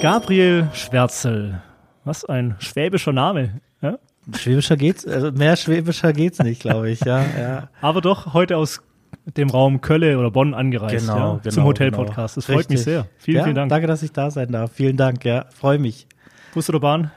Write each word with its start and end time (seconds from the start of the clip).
Gabriel 0.00 0.68
Schwärzel. 0.74 1.60
Was 2.04 2.24
ein 2.24 2.54
schwäbischer 2.60 3.12
Name. 3.12 3.60
Ja? 3.82 3.98
Schwäbischer 4.32 4.76
geht's, 4.76 5.04
also 5.04 5.32
mehr 5.32 5.56
schwäbischer 5.56 6.12
geht's 6.12 6.38
nicht, 6.38 6.62
glaube 6.62 6.88
ich, 6.90 7.00
ja, 7.00 7.24
ja. 7.36 7.68
Aber 7.80 8.00
doch 8.00 8.32
heute 8.32 8.56
aus 8.56 8.80
dem 9.36 9.50
Raum 9.50 9.80
Kölle 9.80 10.16
oder 10.18 10.30
Bonn 10.30 10.54
angereist 10.54 11.06
Genau, 11.06 11.16
ja, 11.34 11.40
genau, 11.42 11.50
zum 11.54 11.64
Hotel-Podcast. 11.64 12.36
Das 12.36 12.46
freut 12.46 12.70
mich 12.70 12.78
Richtig. 12.78 12.84
sehr. 12.84 13.06
Vielen, 13.18 13.38
ja, 13.38 13.42
vielen 13.42 13.56
Dank. 13.56 13.70
Danke, 13.70 13.88
dass 13.88 14.04
ich 14.04 14.12
da 14.12 14.30
sein 14.30 14.52
darf. 14.52 14.70
Vielen 14.72 14.96
Dank, 14.96 15.24
ja, 15.24 15.46
freue 15.52 15.80
mich. 15.80 16.06
Bus 16.54 16.68
oder 16.68 16.78
Bahn? 16.78 17.10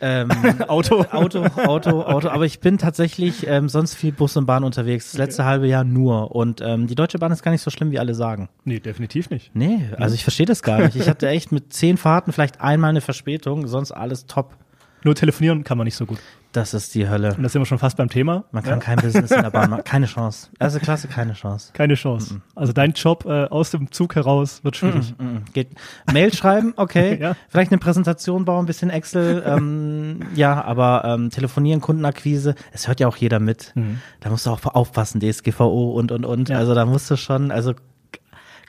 Ähm, 0.00 0.30
Auto? 0.68 1.04
Auto, 1.10 1.44
Auto, 1.44 2.02
Auto. 2.02 2.28
Aber 2.28 2.44
ich 2.46 2.60
bin 2.60 2.78
tatsächlich 2.78 3.46
ähm, 3.46 3.68
sonst 3.68 3.94
viel 3.94 4.12
Bus 4.12 4.36
und 4.36 4.46
Bahn 4.46 4.64
unterwegs. 4.64 5.12
Das 5.12 5.18
letzte 5.18 5.44
halbe 5.44 5.66
Jahr 5.66 5.84
nur. 5.84 6.34
Und 6.34 6.60
ähm, 6.60 6.86
die 6.86 6.94
Deutsche 6.94 7.18
Bahn 7.18 7.32
ist 7.32 7.42
gar 7.42 7.50
nicht 7.50 7.62
so 7.62 7.70
schlimm, 7.70 7.90
wie 7.90 7.98
alle 7.98 8.14
sagen. 8.14 8.48
Nee, 8.64 8.80
definitiv 8.80 9.30
nicht. 9.30 9.50
Nee, 9.54 9.80
also 9.96 10.14
ich 10.14 10.22
verstehe 10.22 10.46
das 10.46 10.62
gar 10.62 10.80
nicht. 10.80 10.96
Ich 10.96 11.08
hatte 11.08 11.28
echt 11.28 11.52
mit 11.52 11.72
zehn 11.72 11.96
Fahrten 11.96 12.32
vielleicht 12.32 12.60
einmal 12.60 12.90
eine 12.90 13.00
Verspätung, 13.00 13.66
sonst 13.66 13.92
alles 13.92 14.26
top. 14.26 14.56
Nur 15.04 15.14
telefonieren 15.14 15.64
kann 15.64 15.78
man 15.78 15.84
nicht 15.84 15.96
so 15.96 16.06
gut. 16.06 16.18
Das 16.52 16.72
ist 16.72 16.94
die 16.94 17.08
Hölle. 17.08 17.34
Und 17.34 17.42
da 17.42 17.48
sind 17.48 17.60
wir 17.60 17.66
schon 17.66 17.78
fast 17.78 17.96
beim 17.98 18.08
Thema. 18.08 18.44
Man 18.52 18.62
kann 18.62 18.74
ja? 18.74 18.78
kein 18.78 18.96
Business 18.96 19.30
in 19.30 19.42
der 19.42 19.50
Bahn 19.50 19.68
machen. 19.68 19.84
Keine 19.84 20.06
Chance. 20.06 20.48
Erste 20.58 20.80
Klasse, 20.80 21.06
keine 21.06 21.34
Chance. 21.34 21.72
Keine 21.74 21.94
Chance. 21.94 22.40
Also 22.54 22.72
dein 22.72 22.92
Job 22.92 23.26
äh, 23.26 23.44
aus 23.44 23.70
dem 23.70 23.92
Zug 23.92 24.14
heraus 24.14 24.64
wird 24.64 24.76
schwierig. 24.76 25.14
Mm, 25.18 25.24
mm, 25.24 25.44
Geht. 25.52 25.68
Mail 26.12 26.32
schreiben, 26.32 26.72
okay. 26.76 27.18
Ja. 27.20 27.36
Vielleicht 27.48 27.72
eine 27.72 27.78
Präsentation 27.78 28.44
bauen, 28.44 28.64
ein 28.64 28.66
bisschen 28.66 28.90
Excel. 28.90 29.42
Ähm, 29.44 30.20
ja, 30.34 30.62
aber 30.62 31.02
ähm, 31.04 31.30
telefonieren, 31.30 31.80
Kundenakquise, 31.80 32.54
es 32.72 32.88
hört 32.88 33.00
ja 33.00 33.08
auch 33.08 33.16
jeder 33.16 33.40
mit. 33.40 33.74
Da 34.20 34.30
musst 34.30 34.46
du 34.46 34.50
auch 34.50 34.64
aufpassen, 34.64 35.20
DSGVO 35.20 35.92
und, 35.92 36.12
und, 36.12 36.24
und. 36.24 36.48
Ja. 36.48 36.58
Also 36.58 36.74
da 36.74 36.86
musst 36.86 37.10
du 37.10 37.16
schon, 37.16 37.50
also 37.50 37.74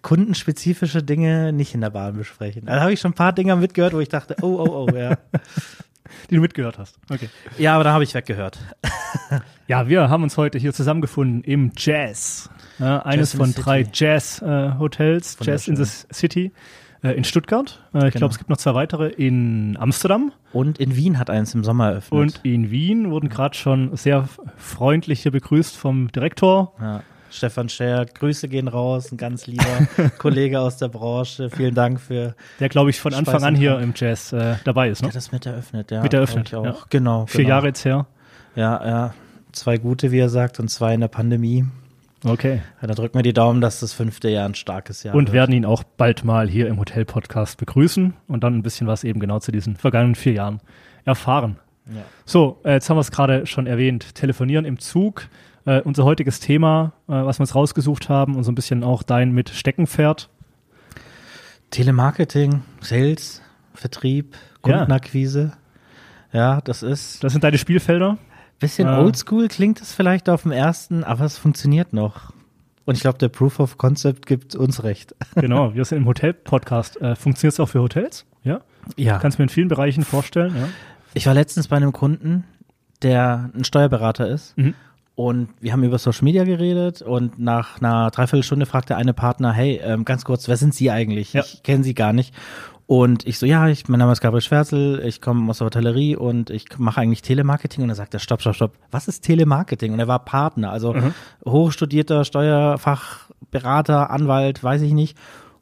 kundenspezifische 0.02 1.04
Dinge 1.04 1.54
nicht 1.54 1.76
in 1.76 1.82
der 1.82 1.90
Bahn 1.90 2.18
besprechen. 2.18 2.66
Da 2.66 2.80
habe 2.82 2.94
ich 2.94 3.00
schon 3.00 3.12
ein 3.12 3.16
paar 3.16 3.34
Dinger 3.34 3.56
mitgehört, 3.56 3.94
wo 3.94 4.00
ich 4.00 4.10
dachte, 4.10 4.36
oh, 4.42 4.60
oh, 4.60 4.88
oh, 4.90 4.96
ja. 4.96 5.18
Die 6.30 6.36
du 6.36 6.42
mitgehört 6.42 6.78
hast. 6.78 6.98
Okay. 7.10 7.30
Ja, 7.58 7.76
aber 7.76 7.84
da 7.84 7.94
habe 7.94 8.04
ich 8.04 8.14
weggehört. 8.14 8.58
Ja, 9.68 9.88
wir 9.88 10.10
haben 10.10 10.24
uns 10.24 10.38
heute 10.38 10.58
hier 10.58 10.74
zusammengefunden 10.74 11.44
im 11.44 11.72
Jazz. 11.78 12.50
Ja, 12.80 13.00
eines 13.04 13.34
Jazz 13.34 13.42
von 13.42 13.54
drei. 13.54 13.86
Jazz-Hotels, 13.92 15.38
Jazz 15.42 15.68
in 15.68 15.76
the 15.76 15.86
City 16.14 16.52
äh, 17.04 17.12
in 17.12 17.24
Stuttgart. 17.24 17.84
Äh, 17.94 17.98
ich 18.08 18.14
Genau. 18.14 18.20
glaube, 18.22 18.32
es 18.34 18.38
gibt 18.38 18.50
noch 18.50 18.58
zwei 18.58 18.74
weitere 18.74 19.08
in 19.10 19.78
Amsterdam 19.80 20.32
Und 20.54 20.80
in 20.80 20.96
Wien 20.96 21.18
hat 21.20 21.30
eins 21.30 21.54
im 21.54 21.64
Sommer 21.64 21.90
eröffnet. 21.90 22.20
und 22.20 22.40
in 22.46 22.72
Wien 22.72 23.12
wurden 23.12 23.30
gerade 23.30 23.56
schon 23.56 23.96
sehr 23.96 24.28
freundlich 24.58 25.22
hier 25.24 25.32
begrüßt 25.32 25.76
vom 25.78 26.12
Direktor. 26.12 26.74
Ja. 26.82 27.04
Stefan 27.32 27.70
Scher, 27.70 28.06
Grüße 28.06 28.48
gehen 28.48 28.68
raus, 28.68 29.12
ein 29.12 29.18
ganz 29.18 29.46
lieber 29.48 29.64
Kollege 30.18 30.60
aus 30.60 30.78
der 30.78 30.88
Branche. 30.88 31.50
Vielen 31.50 31.76
Dank 31.76 32.00
für 32.02 32.36
Der, 32.60 32.70
glaube 32.70 32.90
ich, 32.90 33.00
von 33.00 33.14
Anfang 33.14 33.44
an 33.44 33.54
und 33.54 33.60
hier 33.60 33.80
im 33.80 33.94
Jazz 33.96 34.34
äh, 34.34 34.56
dabei 34.64 34.90
ist. 34.90 35.02
Der 35.02 35.08
Ne? 35.08 35.10
hat 35.10 35.16
das 35.16 35.32
mit 35.32 35.46
eröffnet, 35.46 35.92
ja. 35.92 36.02
Mit 36.02 36.14
eröffnet, 36.14 36.54
auch. 36.56 36.66
ja. 36.66 36.76
Genau. 36.90 37.26
Vier 37.28 37.40
genau. 37.46 37.50
Jahre 37.50 37.68
jetzt 37.68 37.86
her. 37.86 38.08
Ja, 38.56 38.86
ja. 38.88 39.14
Zwei 39.52 39.78
gute, 39.78 40.12
wie 40.12 40.20
er 40.20 40.30
sagt, 40.30 40.60
und 40.60 40.70
zwei 40.70 40.94
in 40.94 41.02
der 41.02 41.08
Pandemie. 41.08 41.66
Okay. 42.26 42.62
Ja, 42.82 42.88
da 42.88 42.94
drücken 42.96 43.18
wir 43.18 43.24
die 43.24 43.34
Daumen, 43.34 43.62
dass 43.62 43.80
das 43.80 43.94
fünfte 43.94 44.30
Jahr 44.30 44.46
ein 44.48 44.56
starkes 44.56 45.04
Jahr 45.04 45.16
Und 45.16 45.28
wird. 45.28 45.34
werden 45.34 45.56
ihn 45.56 45.66
auch 45.66 45.84
bald 45.84 46.24
mal 46.26 46.50
hier 46.50 46.68
im 46.68 46.78
Hotel-Podcast 46.80 47.58
begrüßen 47.58 48.14
und 48.28 48.44
dann 48.44 48.56
ein 48.56 48.62
bisschen 48.64 48.88
was 48.88 49.04
eben 49.04 49.20
genau 49.20 49.40
zu 49.40 49.52
diesen 49.52 49.76
vergangenen 49.78 50.16
vier 50.16 50.34
Jahren 50.34 50.60
erfahren. 51.06 51.58
Ja. 51.88 52.02
So, 52.26 52.60
äh, 52.66 52.74
jetzt 52.74 52.90
haben 52.90 52.98
wir 52.98 53.02
es 53.02 53.12
gerade 53.12 53.46
schon 53.48 53.68
erwähnt. 53.68 54.14
Telefonieren 54.16 54.66
im 54.66 54.80
Zug. 54.80 55.28
Äh, 55.70 55.82
unser 55.82 56.04
heutiges 56.04 56.40
Thema, 56.40 56.94
äh, 57.08 57.12
was 57.12 57.38
wir 57.38 57.42
uns 57.42 57.54
rausgesucht 57.54 58.10
haben 58.10 58.36
und 58.36 58.44
so 58.44 58.52
ein 58.52 58.56
bisschen 58.56 58.84
auch 58.84 59.04
dein 59.04 59.32
mit 59.34 59.50
Steckenpferd. 59.50 60.30
Telemarketing, 61.72 62.62
Sales, 62.82 63.42
Vertrieb, 63.76 64.34
Ja. 64.34 64.78
Kundenakquise. 64.78 65.54
Ja, 66.34 66.62
das 66.62 66.82
ist 66.84 67.24
Das 67.24 67.32
sind 67.34 67.44
deine 67.44 67.58
Spielfelder. 67.58 68.18
bisschen 68.60 68.88
Äh. 68.88 68.98
oldschool, 68.98 69.48
klingt 69.48 69.80
es 69.80 69.94
vielleicht 69.94 70.28
auf 70.28 70.42
dem 70.44 70.52
ersten, 70.52 71.04
aber 71.04 71.24
es 71.26 71.38
funktioniert 71.38 71.94
noch. 71.94 72.34
Und 72.86 72.96
ich 72.96 73.02
glaube, 73.02 73.18
der 73.20 73.30
Proof 73.30 73.60
of 73.60 73.78
Concept 73.78 74.26
gibt 74.26 74.56
uns 74.56 74.84
recht. 74.84 75.16
Genau, 75.36 75.76
wir 75.76 75.86
sind 75.86 76.00
im 76.00 76.06
Hotel-Podcast. 76.08 77.00
Äh, 77.02 77.16
Funktioniert 77.16 77.54
es 77.54 77.60
auch 77.60 77.70
für 77.70 77.82
Hotels? 77.82 78.26
Ja. 78.44 78.62
Ja. 78.98 79.20
Kannst 79.20 79.38
du 79.38 79.42
mir 79.42 79.46
in 79.46 79.50
vielen 79.50 79.68
Bereichen 79.68 80.04
vorstellen. 80.04 80.56
Ja. 80.58 80.68
Ich 81.14 81.26
war 81.28 81.34
letztens 81.36 81.68
bei 81.68 81.78
einem 81.78 81.94
Kunden, 81.94 82.44
der 83.04 83.52
ein 83.56 83.64
Steuerberater 83.64 84.28
ist. 84.28 84.58
Mhm. 84.58 84.74
Und 85.20 85.50
wir 85.60 85.74
haben 85.74 85.84
über 85.84 85.98
Social 85.98 86.24
Media 86.24 86.46
geredet 86.46 87.02
und 87.02 87.40
nach 87.40 87.82
einer 87.82 88.10
Dreiviertelstunde 88.10 88.66
fragt 88.66 88.88
der 88.88 88.96
eine 88.96 89.14
Partner, 89.14 89.52
hey, 89.52 89.78
ähm, 89.84 90.06
ganz 90.06 90.24
kurz, 90.24 90.48
wer 90.48 90.56
sind 90.56 90.74
Sie 90.74 90.92
eigentlich? 90.92 91.34
Ja. 91.34 91.42
Ich 91.42 91.62
kenne 91.62 91.84
Sie 91.84 91.94
gar 91.94 92.14
nicht. 92.14 92.34
Und 92.88 93.28
ich 93.28 93.38
so, 93.38 93.46
ja, 93.46 93.68
ich, 93.68 93.90
mein 93.90 94.00
Name 94.00 94.14
ist 94.14 94.22
Gabriel 94.22 94.40
Schwärzel, 94.40 95.02
ich 95.06 95.20
komme 95.20 95.50
aus 95.50 95.58
der 95.58 95.66
Hotellerie 95.66 96.16
und 96.16 96.50
ich 96.52 96.80
mache 96.80 97.02
eigentlich 97.02 97.22
Telemarketing. 97.22 97.84
Und 97.84 97.90
er 97.90 97.96
sagt 97.96 98.14
er, 98.14 98.22
stopp, 98.22 98.40
stopp, 98.40 98.56
stopp, 98.56 98.72
was 98.92 99.10
ist 99.10 99.26
Telemarketing? 99.26 99.92
Und 99.92 100.00
er 100.00 100.08
war 100.08 100.24
Partner, 100.24 100.72
also 100.72 100.96
hochstudierter 101.46 102.24
Steuerfachberater, 102.24 104.12
Anwalt, 104.12 104.64
weiß 104.64 104.84
ich 104.84 104.94
nicht. 104.94 105.18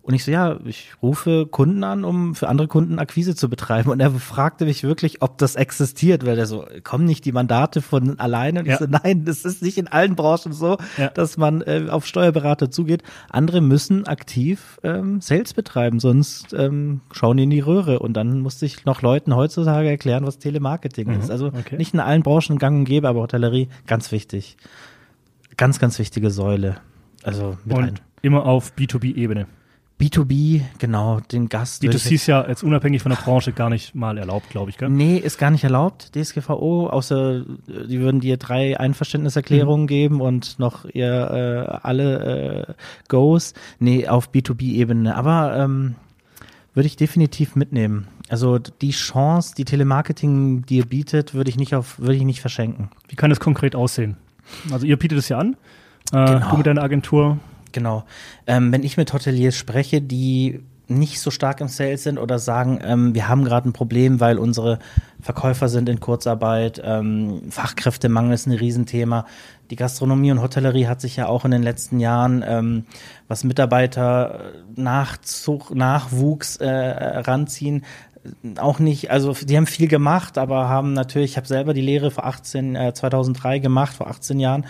Und 0.07 0.13
ich 0.13 0.23
so, 0.23 0.31
ja, 0.31 0.57
ich 0.63 0.91
rufe 1.01 1.45
Kunden 1.47 1.84
an, 1.84 2.06
um 2.06 2.34
für 2.34 2.47
andere 2.47 2.69
Kunden 2.69 2.97
Akquise 2.97 3.35
zu 3.35 3.50
betreiben. 3.50 3.90
Und 3.91 4.00
er 4.00 4.09
fragte 4.12 4.63
mich 4.63 4.84
wirklich, 4.84 5.22
ob 5.22 5.38
das 5.38 5.56
existiert, 5.57 6.25
weil 6.25 6.40
er 6.40 6.45
so, 6.45 6.66
kommen 6.85 7.03
nicht 7.03 7.25
die 7.25 7.34
Mandate 7.34 7.81
von 7.81 8.18
alleine? 8.18 8.62
Und 8.62 8.68
Ja. 8.68 8.73
ich 8.75 8.79
so, 8.79 8.85
nein, 8.90 9.25
das 9.25 9.44
ist 9.44 9.62
nicht 9.62 9.78
in 9.78 9.90
allen 9.90 10.16
Branchen 10.16 10.53
so, 10.53 10.78
Ja. 10.97 11.09
dass 11.09 11.35
man 11.35 11.62
äh, 11.62 11.88
auf 11.90 12.06
Steuerberater 12.07 12.72
zugeht. 12.72 13.03
Andere 13.29 13.59
müssen 13.59 14.07
aktiv 14.07 14.79
ähm, 14.81 15.19
Sales 15.19 15.53
betreiben, 15.53 16.00
sonst 16.00 16.53
ähm, 16.53 17.01
schauen 17.12 17.35
die 17.35 17.44
in 17.44 17.50
die 17.50 17.59
Röhre. 17.59 18.00
Und 18.00 18.13
dann 18.13 18.39
musste 18.39 18.66
ich 18.66 18.85
noch 18.85 19.01
Leuten 19.01 19.35
heutzutage 19.35 19.89
erklären, 19.89 20.25
was 20.25 20.39
Telemarketing 20.39 21.09
ist. 21.19 21.29
Also 21.29 21.47
Mhm. 21.51 21.57
okay. 21.59 21.75
nicht 21.75 21.94
in 21.94 22.00
allen 22.00 22.24
Branchen 22.24 22.57
gang 22.59 22.78
und 22.79 22.85
gäbe, 22.85 23.09
aber 23.09 23.19
Hotellerie, 23.19 23.68
ganz 23.88 24.13
wichtig. 24.13 24.56
Ganz, 25.57 25.79
ganz 25.79 26.00
wichtige 26.00 26.29
Säule. 26.29 26.78
Also 27.24 27.57
mit 27.66 27.75
ein. 27.78 27.89
Und 27.89 28.01
immer 28.22 28.45
auf 28.45 28.72
B2B-Ebene. 28.78 29.47
B2B, 30.00 30.62
genau, 30.78 31.19
den 31.31 31.50
Gast. 31.50 31.81
würde 31.81 31.97
ich 31.97 32.03
B2C 32.03 32.13
ist 32.13 32.28
ja 32.28 32.47
jetzt 32.47 32.63
unabhängig 32.63 33.02
von 33.02 33.09
der 33.09 33.18
Branche 33.18 33.52
gar 33.52 33.69
nicht 33.72 33.96
mal 33.96 34.18
erlaubt, 34.19 34.50
glaube 34.50 34.69
ich. 34.69 34.78
Gell? 34.78 34.90
Nee, 34.90 35.18
ist 35.18 35.40
gar 35.40 35.50
nicht 35.50 35.63
erlaubt, 35.63 36.12
DSGVO, 36.16 36.88
außer 36.88 37.38
äh, 37.38 37.44
die 37.88 38.00
würden 38.00 38.19
dir 38.19 38.38
drei 38.38 38.80
Einverständniserklärungen 38.80 39.84
Mhm. 39.86 39.88
geben 39.88 40.22
und 40.22 40.59
noch 40.59 40.86
ihr 40.86 41.68
äh, 41.72 41.78
alle 41.81 42.68
äh, 42.68 42.74
Goes. 43.07 43.53
Nee, 43.80 44.07
auf 44.07 44.30
B2B-Ebene. 44.31 45.16
Aber 45.16 45.56
ähm, 45.57 45.96
würde 46.75 46.86
ich 46.88 46.96
definitiv 46.96 47.56
mitnehmen. 47.56 48.07
Also 48.30 48.59
die 48.59 48.91
Chance, 48.91 49.56
die 49.57 49.66
Telemarketing 49.66 50.63
dir 50.63 50.86
bietet, 50.86 51.34
würde 51.34 51.50
ich 51.50 51.57
nicht 51.57 51.74
auf, 51.74 51.97
würde 52.00 52.16
ich 52.16 52.24
nicht 52.24 52.41
verschenken. 52.41 52.90
Wie 53.07 53.16
kann 53.16 53.31
das 53.31 53.40
konkret 53.40 53.75
aussehen? 53.75 54.16
Also 54.72 54.86
ihr 54.86 54.97
bietet 54.97 55.18
es 55.18 55.30
ja 55.30 55.40
an. 55.40 55.56
Äh, 56.13 56.25
Genau. 56.36 56.52
Du 56.52 56.57
mit 56.57 56.68
deiner 56.68 56.84
Agentur. 56.84 57.40
Genau. 57.72 58.04
Ähm, 58.46 58.72
wenn 58.72 58.84
ich 58.84 58.98
mit 58.98 59.14
Hoteliers 59.14 59.56
spreche, 59.56 60.02
die 60.02 60.62
nicht 60.90 61.20
so 61.20 61.32
stark 61.32 61.60
im 61.60 61.68
Sales 61.68 62.04
sind 62.04 62.18
oder 62.18 62.40
sagen, 62.40 62.80
ähm, 62.82 63.14
wir 63.14 63.28
haben 63.28 63.44
gerade 63.44 63.68
ein 63.68 63.74
Problem, 63.74 64.20
weil 64.20 64.40
unsere 64.40 64.80
Verkäufer 65.22 65.68
sind 65.68 65.90
in 65.90 66.00
Kurzarbeit, 66.00 66.82
ähm, 66.84 67.42
Fachkräftemangel 67.50 68.34
ist 68.34 68.48
ein 68.48 68.54
Riesenthema. 68.54 69.26
Die 69.70 69.76
Gastronomie 69.76 70.32
und 70.32 70.42
Hotellerie 70.42 70.88
hat 70.88 71.02
sich 71.02 71.18
ja 71.18 71.28
auch 71.28 71.44
in 71.44 71.52
den 71.52 71.64
letzten 71.64 72.00
Jahren, 72.00 72.44
ähm, 72.48 72.86
was 73.28 73.44
Mitarbeiter 73.44 74.54
Nachzug, 74.76 75.76
Nachwuchs 75.76 76.56
äh, 76.58 76.70
ranziehen, 76.70 77.84
auch 78.60 78.80
nicht, 78.80 79.12
also 79.12 79.34
die 79.34 79.58
haben 79.58 79.68
viel 79.68 79.88
gemacht, 79.88 80.38
aber 80.38 80.70
haben 80.70 80.94
natürlich, 80.94 81.32
ich 81.32 81.38
habe 81.38 81.48
selber 81.48 81.74
die 81.74 81.82
Lehre 81.82 82.12
vor 82.12 82.26
18, 82.26 82.76
äh, 82.76 82.94
2003 82.94 83.60
gemacht, 83.60 83.96
vor 83.96 84.08
18 84.08 84.40
Jahren 84.40 84.66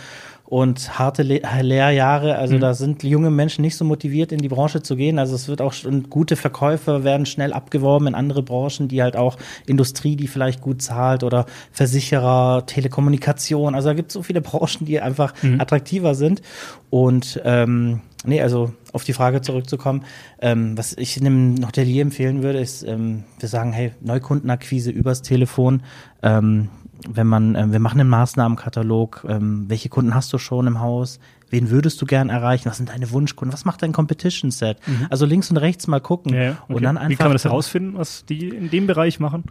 und 0.48 0.98
harte 0.98 1.24
Le 1.24 1.42
Lehrjahre, 1.62 2.38
also 2.38 2.58
da 2.58 2.74
sind 2.74 3.04
junge 3.04 3.30
Menschen 3.30 3.62
nicht 3.62 3.76
so 3.76 3.86
motiviert 3.86 4.32
in 4.32 4.40
die 4.40 4.48
Branche 4.48 4.82
zu 4.82 4.96
gehen, 4.96 5.20
also 5.20 5.36
es 5.36 5.48
wird 5.48 5.62
auch 5.62 5.74
schon 5.74 6.10
gute 6.10 6.36
Verkäufer 6.36 7.04
werden 7.04 7.26
schnell 7.26 7.54
abgeworben 7.54 8.08
in 8.08 8.16
andere 8.16 8.44
Branchen, 8.44 8.88
die 8.88 9.04
halt 9.04 9.16
auch 9.16 9.38
Industrie, 9.66 10.16
die 10.16 10.28
vielleicht 10.28 10.62
gut 10.62 10.82
zahlt 10.82 11.24
oder 11.24 11.46
Versicherer, 11.72 12.66
Telekommunikation, 12.66 13.76
also 13.76 13.90
da 13.90 13.94
gibt 13.94 14.10
es 14.10 14.14
so 14.14 14.24
viele 14.24 14.42
Branchen, 14.42 14.86
die 14.86 15.00
einfach 15.00 15.34
attraktiver 15.60 16.16
sind. 16.16 16.42
Und 16.90 17.42
ähm, 17.44 18.02
Nee, 18.26 18.42
also 18.42 18.74
auf 18.94 19.04
die 19.04 19.14
Frage 19.14 19.42
zurückzukommen, 19.42 20.04
ähm, 20.42 20.78
was 20.78 20.94
ich 20.98 21.18
einem 21.18 21.56
Hotelier 21.66 22.02
empfehlen 22.02 22.42
würde, 22.44 22.60
ist, 22.60 22.84
ähm, 22.84 23.24
wir 23.40 23.48
sagen, 23.48 23.72
hey, 23.72 23.92
Neukundenakquise 24.02 24.92
übers 24.92 25.22
Telefon. 25.22 25.84
Ähm, 26.24 26.70
wenn 27.08 27.28
man, 27.28 27.56
ähm, 27.56 27.72
wir 27.72 27.80
machen 27.80 28.00
einen 28.00 28.10
Maßnahmenkatalog, 28.10 29.26
ähm, 29.28 29.66
welche 29.68 29.90
Kunden 29.90 30.16
hast 30.16 30.32
du 30.34 30.38
schon 30.38 30.68
im 30.68 30.80
Haus, 30.80 31.20
wen 31.50 31.70
würdest 31.70 32.02
du 32.02 32.06
gern 32.06 32.30
erreichen, 32.30 32.70
was 32.70 32.78
sind 32.78 32.90
deine 32.90 33.12
Wunschkunden, 33.12 33.54
was 33.54 33.66
macht 33.66 33.82
dein 33.82 33.92
Competition 33.92 34.52
Set? 34.52 34.78
Mhm. 34.88 35.08
Also 35.10 35.26
links 35.26 35.50
und 35.50 35.58
rechts 35.58 35.88
mal 35.88 36.00
gucken 36.00 36.34
ja, 36.34 36.52
okay. 36.52 36.74
und 36.74 36.84
dann 36.84 36.98
einfach. 36.98 37.10
Wie 37.10 37.16
kann 37.16 37.28
man 37.28 37.34
das 37.34 37.46
herausfinden, 37.46 37.98
was 37.98 38.26
die 38.26 38.50
in 38.50 38.70
dem 38.70 38.88
Bereich 38.88 39.20
machen? 39.20 39.46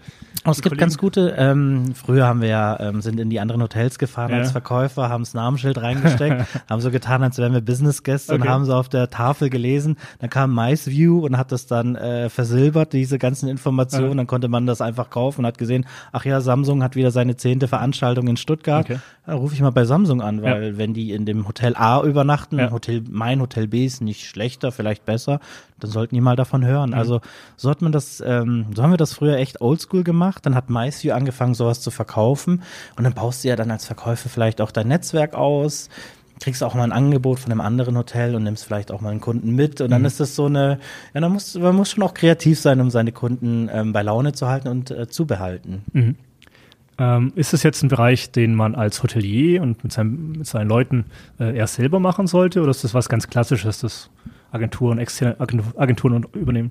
Oh, 0.45 0.51
es 0.51 0.59
gibt 0.59 0.69
Kollegen? 0.69 0.81
ganz 0.81 0.99
gute, 0.99 1.35
ähm, 1.37 1.95
früher 1.95 2.27
haben 2.27 2.41
wir 2.41 2.49
ja, 2.49 2.79
ähm, 2.79 3.01
sind 3.01 3.19
in 3.19 3.31
die 3.31 3.41
anderen 3.41 3.63
Hotels 3.63 3.99
gefahren 3.99 4.31
ja. 4.31 4.39
als 4.39 4.53
Verkäufer, 4.53 5.09
haben 5.09 5.25
das 5.25 5.35
Namensschild 5.35 5.83
reingesteckt, 5.83 6.47
haben 6.71 6.81
so 6.81 6.93
getan, 6.93 7.25
als 7.25 7.39
wären 7.39 7.53
wir 7.53 7.61
Business 7.61 8.05
Guests 8.05 8.31
okay. 8.31 8.41
und 8.41 8.49
haben 8.49 8.65
so 8.65 8.75
auf 8.75 8.89
der 8.89 9.11
Tafel 9.11 9.51
gelesen. 9.51 9.97
Dann 10.21 10.31
kam 10.31 10.55
MySview 10.55 11.25
und 11.25 11.37
hat 11.37 11.51
das 11.51 11.67
dann 11.67 11.97
äh, 11.97 12.29
versilbert, 12.29 12.93
diese 12.93 13.19
ganzen 13.19 13.49
Informationen. 13.49 14.11
Ja. 14.11 14.17
Dann 14.17 14.27
konnte 14.29 14.49
man 14.49 14.67
das 14.67 14.81
einfach 14.81 15.11
kaufen 15.11 15.41
und 15.41 15.47
hat 15.47 15.59
gesehen, 15.59 15.85
ach 16.13 16.25
ja, 16.25 16.41
Samsung 16.41 16.83
hat 16.83 16.95
wieder 16.95 17.11
seine 17.11 17.37
zehnte 17.37 17.67
Veranstaltung 17.67 18.29
in 18.29 18.37
Stuttgart. 18.37 18.85
Okay. 18.85 18.99
Dann 19.27 19.39
rufe 19.39 19.55
ich 19.55 19.61
mal 19.61 19.71
bei 19.71 19.85
Samsung 19.85 20.23
an, 20.23 20.43
weil 20.43 20.65
ja. 20.65 20.79
wenn 20.79 20.95
die 20.95 21.13
in 21.13 21.27
dem 21.27 21.49
Hotel 21.49 21.75
A 21.75 22.01
übernachten, 22.03 22.59
ja. 22.59 22.71
Hotel, 22.71 23.03
mein 23.11 23.41
Hotel 23.41 23.67
B 23.67 23.85
ist 23.85 24.01
nicht 24.01 24.25
schlechter, 24.25 24.71
vielleicht 24.71 25.05
besser, 25.05 25.41
dann 25.81 25.91
sollten 25.91 26.15
die 26.15 26.21
mal 26.21 26.37
davon 26.37 26.65
hören. 26.65 26.91
Mhm. 26.91 26.97
Also 26.97 27.21
so 27.57 27.69
hat 27.69 27.83
man 27.83 27.91
das, 27.91 28.23
ähm, 28.25 28.67
so 28.75 28.85
haben 28.85 28.93
wir 28.93 28.97
das 28.97 29.13
früher 29.13 29.37
echt 29.37 29.61
oldschool 29.61 30.05
gemacht. 30.05 30.47
Dann 30.47 30.55
hat 30.55 30.71
MySview 30.71 31.13
angefangen, 31.13 31.55
sowas 31.55 31.81
zu 31.81 31.91
verkaufen 31.91 32.63
und 32.97 33.03
dann 33.03 33.15
baust 33.15 33.43
du 33.43 33.49
ja 33.49 33.57
dann 33.57 33.71
als 33.73 33.85
Verkäufer 33.85 34.29
vielleicht 34.29 34.61
auch 34.61 34.71
dein 34.71 34.87
Netzwerk 34.87 35.35
aus, 35.35 35.89
kriegst 36.39 36.63
auch 36.63 36.75
mal 36.75 36.85
ein 36.85 36.93
Angebot 36.93 37.41
von 37.41 37.51
einem 37.51 37.63
anderen 37.63 37.97
Hotel 37.97 38.37
und 38.37 38.45
nimmst 38.45 38.65
vielleicht 38.65 38.93
auch 38.93 39.01
mal 39.01 39.11
einen 39.11 39.21
Kunden 39.21 39.57
mit 39.57 39.81
und 39.81 39.91
dann 39.91 40.03
mhm. 40.03 40.07
ist 40.07 40.21
das 40.21 40.37
so 40.37 40.47
eine, 40.47 40.79
ja, 41.15 41.21
dann 41.21 41.33
muss, 41.33 41.57
man 41.57 41.75
muss 41.75 41.91
schon 41.91 42.05
auch 42.05 42.15
kreativ 42.15 42.61
sein, 42.61 42.81
um 42.81 42.91
seine 42.91 43.11
Kunden 43.11 43.69
ähm, 43.73 43.93
bei 43.93 44.03
Laune 44.03 44.35
zu 44.35 44.47
halten 44.47 44.69
und 44.69 44.93
äh, 44.93 45.09
zu 45.09 45.27
behalten. 45.27 45.83
Mhm. 45.93 46.15
Ähm, 46.99 47.33
ist 47.35 47.53
es 47.53 47.63
jetzt 47.63 47.83
ein 47.83 47.89
Bereich, 47.89 48.31
den 48.31 48.55
man 48.55 48.75
als 48.75 49.03
Hotelier 49.03 49.63
und 49.63 49.83
mit, 49.85 49.93
seinem, 49.93 50.33
mit 50.33 50.47
seinen 50.47 50.69
Leuten 50.69 51.05
äh, 51.39 51.55
erst 51.57 51.75
selber 51.75 52.01
machen 52.01 52.27
sollte 52.27 52.63
oder 52.63 52.71
ist 52.71 52.85
das 52.85 52.95
was 52.95 53.09
ganz 53.09 53.29
Klassisches, 53.29 53.81
das 53.81 54.11
Agenturen, 54.51 54.99
externe 54.99 55.37
Agenturen 55.39 56.25
übernehmen? 56.35 56.71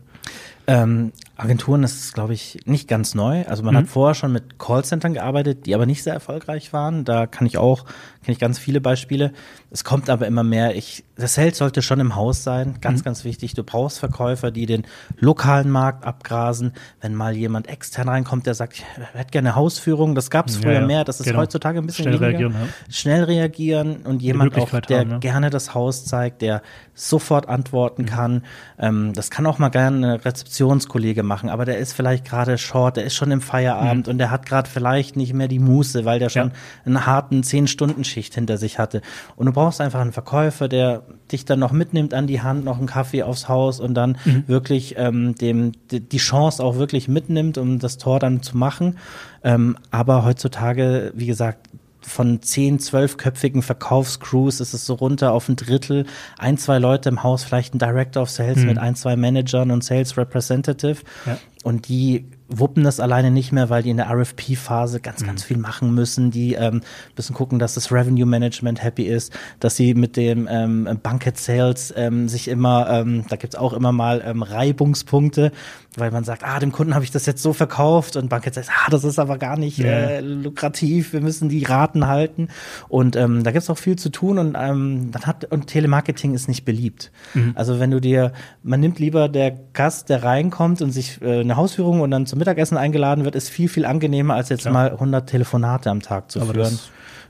Ähm, 0.68 1.12
Agenturen 1.38 1.84
ist, 1.84 2.14
glaube 2.14 2.34
ich, 2.34 2.60
nicht 2.66 2.88
ganz 2.88 3.14
neu. 3.14 3.46
Also 3.46 3.62
man 3.62 3.74
mhm. 3.74 3.80
hat 3.80 3.88
vorher 3.88 4.16
schon 4.16 4.32
mit 4.32 4.58
Callcentern 4.58 5.14
gearbeitet, 5.14 5.66
die 5.66 5.76
aber 5.76 5.86
nicht 5.86 6.02
sehr 6.02 6.14
erfolgreich 6.14 6.72
waren. 6.72 7.04
Da 7.04 7.28
kann 7.28 7.46
ich 7.46 7.58
auch, 7.58 7.84
kenne 8.24 8.34
ich 8.34 8.40
ganz 8.40 8.58
viele 8.58 8.80
Beispiele. 8.80 9.34
Es 9.70 9.84
kommt 9.84 10.10
aber 10.10 10.28
immer 10.28 10.44
mehr. 10.44 10.76
Ich, 10.76 11.04
das 11.18 11.36
Sales 11.36 11.58
sollte 11.58 11.82
schon 11.82 12.00
im 12.00 12.16
Haus 12.16 12.44
sein. 12.44 12.78
Ganz, 12.80 13.02
mhm. 13.02 13.06
ganz 13.06 13.26
wichtig. 13.26 13.54
Du 13.54 13.64
brauchst 13.64 14.00
Verkäufer, 14.00 14.50
die 14.50 14.66
den 14.66 14.84
lokalen 15.20 15.70
Markt 15.70 16.06
abgrasen. 16.06 16.72
Wenn 17.02 17.14
mal 17.14 17.36
jemand 17.36 17.68
extern 17.68 18.08
reinkommt, 18.08 18.48
der 18.48 18.54
sagt, 18.54 18.74
ich 18.74 18.86
hätte 19.14 19.32
gerne 19.32 19.56
Hausführung. 19.56 20.16
Das 20.16 20.30
gab 20.30 20.48
es 20.48 20.56
früher 20.56 20.74
ja, 20.74 20.80
ja. 20.82 20.88
mehr. 20.88 21.04
Das 21.04 21.20
ist 21.20 21.26
genau. 21.26 21.40
heutzutage 21.40 21.80
ein 21.80 21.86
bisschen 21.86 22.04
Schnell 22.04 22.22
weniger. 22.22 22.40
reagieren. 22.40 22.54
Ja. 22.54 22.94
Schnell 22.94 23.24
reagieren 23.26 23.98
und 24.06 24.22
jemand 24.22 24.58
auch, 24.58 24.70
der 24.70 25.00
haben, 25.00 25.20
gerne 25.20 25.50
das 25.50 25.74
Haus 25.74 26.06
zeigt, 26.06 26.42
der 26.42 26.62
sofort 26.94 27.50
antworten 27.50 28.04
mhm. 28.04 28.08
kann. 28.08 28.44
Ähm, 28.80 29.12
das 29.12 29.30
kann 29.30 29.46
auch 29.46 29.60
mal 29.60 29.70
gerne 29.70 29.98
eine 29.98 30.26
Rezeptionskollege 30.56 31.24
machen, 31.24 31.50
aber 31.50 31.66
der 31.66 31.78
ist 31.78 31.94
vielleicht 31.94 32.26
gerade 32.26 32.58
short, 32.58 32.98
der 32.98 33.06
ist 33.06 33.16
schon 33.16 33.32
im 33.32 33.42
Feierabend 33.42 34.08
mhm. 34.08 34.12
und 34.12 34.18
der 34.18 34.32
hat 34.32 34.46
gerade 34.46 34.70
vielleicht 34.70 35.16
nicht 35.16 35.34
mehr 35.34 35.48
die 35.48 35.60
Muße, 35.60 36.06
weil 36.06 36.20
der 36.20 36.30
schon 36.30 36.50
ja. 36.50 36.54
einen 36.86 37.06
harten 37.06 37.44
zehn 37.44 37.68
Stunden 37.68 38.04
Schicht 38.04 38.36
hinter 38.36 38.58
sich 38.58 38.80
hatte. 38.80 39.02
Und 39.36 39.48
du 39.48 39.52
brauchst 39.52 39.82
einfach 39.82 40.00
einen 40.00 40.14
Verkäufer, 40.14 40.68
der 40.68 41.04
dich 41.32 41.46
dann 41.46 41.60
noch 41.60 41.72
mitnimmt 41.72 42.14
an 42.14 42.28
die 42.28 42.42
Hand, 42.42 42.64
noch 42.64 42.78
einen 42.78 42.88
Kaffee 42.88 43.24
aufs 43.24 43.50
Haus 43.50 43.80
und 43.80 43.94
dann 43.96 44.18
mhm. 44.26 44.44
wirklich 44.48 44.96
ähm, 44.98 45.36
dem 45.36 45.74
die 45.92 46.18
Chance 46.18 46.64
auch 46.64 46.78
wirklich 46.78 47.08
mitnimmt, 47.08 47.58
um 47.58 47.80
das 47.80 47.98
Tor 47.98 48.20
dann 48.20 48.42
zu 48.42 48.58
machen. 48.58 48.98
Ähm, 49.44 49.78
aber 49.92 50.24
heutzutage, 50.24 51.12
wie 51.16 51.28
gesagt, 51.28 51.68
von 52.08 52.42
zehn, 52.42 52.80
zwölfköpfigen 52.80 53.62
Verkaufscrews 53.62 54.60
ist 54.60 54.74
es 54.74 54.86
so 54.86 54.94
runter 54.94 55.32
auf 55.32 55.50
ein 55.50 55.56
Drittel. 55.56 56.06
Ein, 56.38 56.58
zwei 56.58 56.78
Leute 56.78 57.10
im 57.10 57.24
Haus, 57.24 57.44
vielleicht 57.44 57.74
ein 57.74 57.80
Director 57.80 58.24
of 58.24 58.30
Sales 58.30 58.60
mhm. 58.60 58.68
mit 58.68 58.78
ein, 58.78 58.96
zwei 58.96 59.16
Managern 59.16 59.72
und 59.72 59.84
Sales 59.84 60.18
Representative. 60.18 61.02
Ja. 61.26 61.38
Und 61.64 61.88
die 61.88 62.26
wuppen 62.48 62.84
das 62.84 63.00
alleine 63.00 63.32
nicht 63.32 63.52
mehr, 63.52 63.70
weil 63.70 63.84
die 63.84 63.90
in 63.90 63.98
der 63.98 64.10
RFP-Phase 64.10 65.00
ganz, 65.00 65.22
mhm. 65.22 65.28
ganz 65.28 65.44
viel 65.44 65.58
machen 65.58 65.94
müssen. 65.94 66.32
Die 66.32 66.54
ähm, 66.54 66.82
müssen 67.16 67.34
gucken, 67.34 67.60
dass 67.60 67.74
das 67.74 67.92
Revenue 67.92 68.26
Management 68.26 68.84
happy 68.84 69.04
ist, 69.04 69.34
dass 69.60 69.76
sie 69.76 69.94
mit 69.94 70.16
dem 70.18 70.48
ähm, 70.50 71.00
Banket 71.02 71.38
Sales 71.38 71.94
ähm, 71.96 72.28
sich 72.30 72.48
immer, 72.48 72.90
ähm, 72.90 73.26
da 73.30 73.36
gibt's 73.36 73.56
auch 73.56 73.74
immer 73.74 73.92
mal 73.92 74.24
ähm, 74.26 74.44
Reibungspunkte, 74.44 75.52
weil 75.98 76.12
man 76.12 76.24
sagt, 76.24 76.44
ah, 76.44 76.60
dem 76.60 76.72
Kunden 76.72 76.94
habe 76.94 77.04
ich 77.04 77.12
das 77.12 77.26
jetzt 77.26 77.42
so 77.42 77.54
verkauft 77.54 78.16
und 78.16 78.30
Banket 78.30 78.54
sagt, 78.54 78.70
ah, 78.70 78.90
das 78.90 79.04
ist 79.04 79.18
aber 79.18 79.38
gar 79.38 79.58
nicht 79.58 79.80
äh, 79.80 80.20
lukrativ, 80.22 81.14
wir 81.14 81.22
müssen 81.22 81.50
die 81.50 81.64
Raten 81.64 82.08
halten. 82.08 82.50
Und 82.90 83.16
ähm, 83.16 83.44
da 83.44 83.52
gibt's 83.52 83.70
auch 83.70 83.78
viel 83.78 83.96
zu 83.96 84.10
tun 84.10 84.38
und 84.38 84.56
ähm, 84.60 85.12
dann 85.12 85.24
hat 85.24 85.46
und 85.46 85.68
Telemarketing 85.68 86.34
ist 86.34 86.48
nicht 86.48 86.66
beliebt. 86.66 87.12
Mhm. 87.34 87.54
Also 87.56 87.80
wenn 87.80 87.92
du 87.92 88.00
dir, 88.00 88.34
man 88.62 88.80
nimmt 88.80 89.00
lieber 89.00 89.30
der 89.30 89.52
Gast, 89.74 90.10
der 90.10 90.24
reinkommt 90.24 90.82
und 90.82 90.92
sich 90.92 91.22
äh, 91.22 91.40
eine 91.40 91.56
Hausführung 91.56 92.02
und 92.02 92.12
dann 92.12 92.26
zum 92.26 92.35
Mittagessen 92.36 92.78
eingeladen 92.78 93.26
wird, 93.26 93.36
ist 93.36 93.50
viel, 93.50 93.70
viel 93.70 93.86
angenehmer, 93.86 94.36
als 94.36 94.50
jetzt 94.50 94.66
ja. 94.66 94.72
mal 94.72 94.92
100 94.92 95.28
Telefonate 95.28 95.90
am 95.90 96.02
Tag 96.02 96.32
zu 96.32 96.42
aber 96.42 96.54
führen 96.54 96.80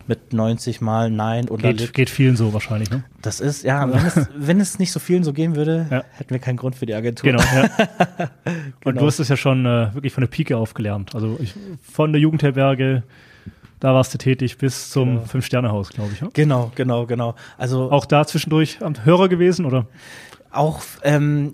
mit 0.08 0.34
90 0.34 0.82
Mal 0.82 1.10
Nein 1.10 1.50
oder 1.50 1.74
geht, 1.74 1.94
geht 1.94 2.10
vielen 2.10 2.36
so 2.36 2.54
wahrscheinlich, 2.54 2.90
ne? 2.92 3.04
Das 3.22 3.40
ist, 3.40 3.64
ja, 3.64 3.92
wenn 3.92 4.06
es, 4.06 4.30
wenn 4.36 4.60
es 4.60 4.80
nicht 4.80 4.92
so 4.92 5.00
vielen 5.00 5.24
so 5.24 5.34
gehen 5.34 5.56
würde, 5.56 5.88
ja. 5.90 6.04
hätten 6.12 6.30
wir 6.30 6.40
keinen 6.40 6.58
Grund 6.58 6.76
für 6.76 6.86
die 6.86 6.94
Agentur. 6.94 7.32
Genau, 7.32 7.44
ja. 7.44 7.68
genau. 7.68 8.30
Und 8.84 9.02
du 9.02 9.06
hast 9.06 9.20
es 9.20 9.30
ja 9.30 9.38
schon 9.38 9.66
äh, 9.66 9.94
wirklich 9.94 10.14
von 10.14 10.22
der 10.22 10.28
Pike 10.28 10.58
auf 10.58 10.74
gelernt. 10.74 11.16
Also 11.16 11.38
ich, 11.42 11.56
von 11.82 12.12
der 12.12 12.22
Jugendherberge, 12.22 13.04
da 13.80 13.94
warst 13.94 14.14
du 14.14 14.18
tätig 14.18 14.58
bis 14.58 14.90
zum 14.90 15.16
genau. 15.16 15.26
Fünf-Sterne-Haus, 15.26 15.90
glaube 15.90 16.12
ich. 16.14 16.22
Ja? 16.22 16.30
Genau, 16.34 16.72
genau, 16.76 17.06
genau. 17.06 17.36
Also 17.58 17.92
auch 17.92 18.06
da 18.06 18.26
zwischendurch 18.26 18.84
am 18.84 18.94
Hörer 19.04 19.28
gewesen, 19.28 19.66
oder? 19.66 19.88
Auch 20.52 20.82
ähm, 21.04 21.52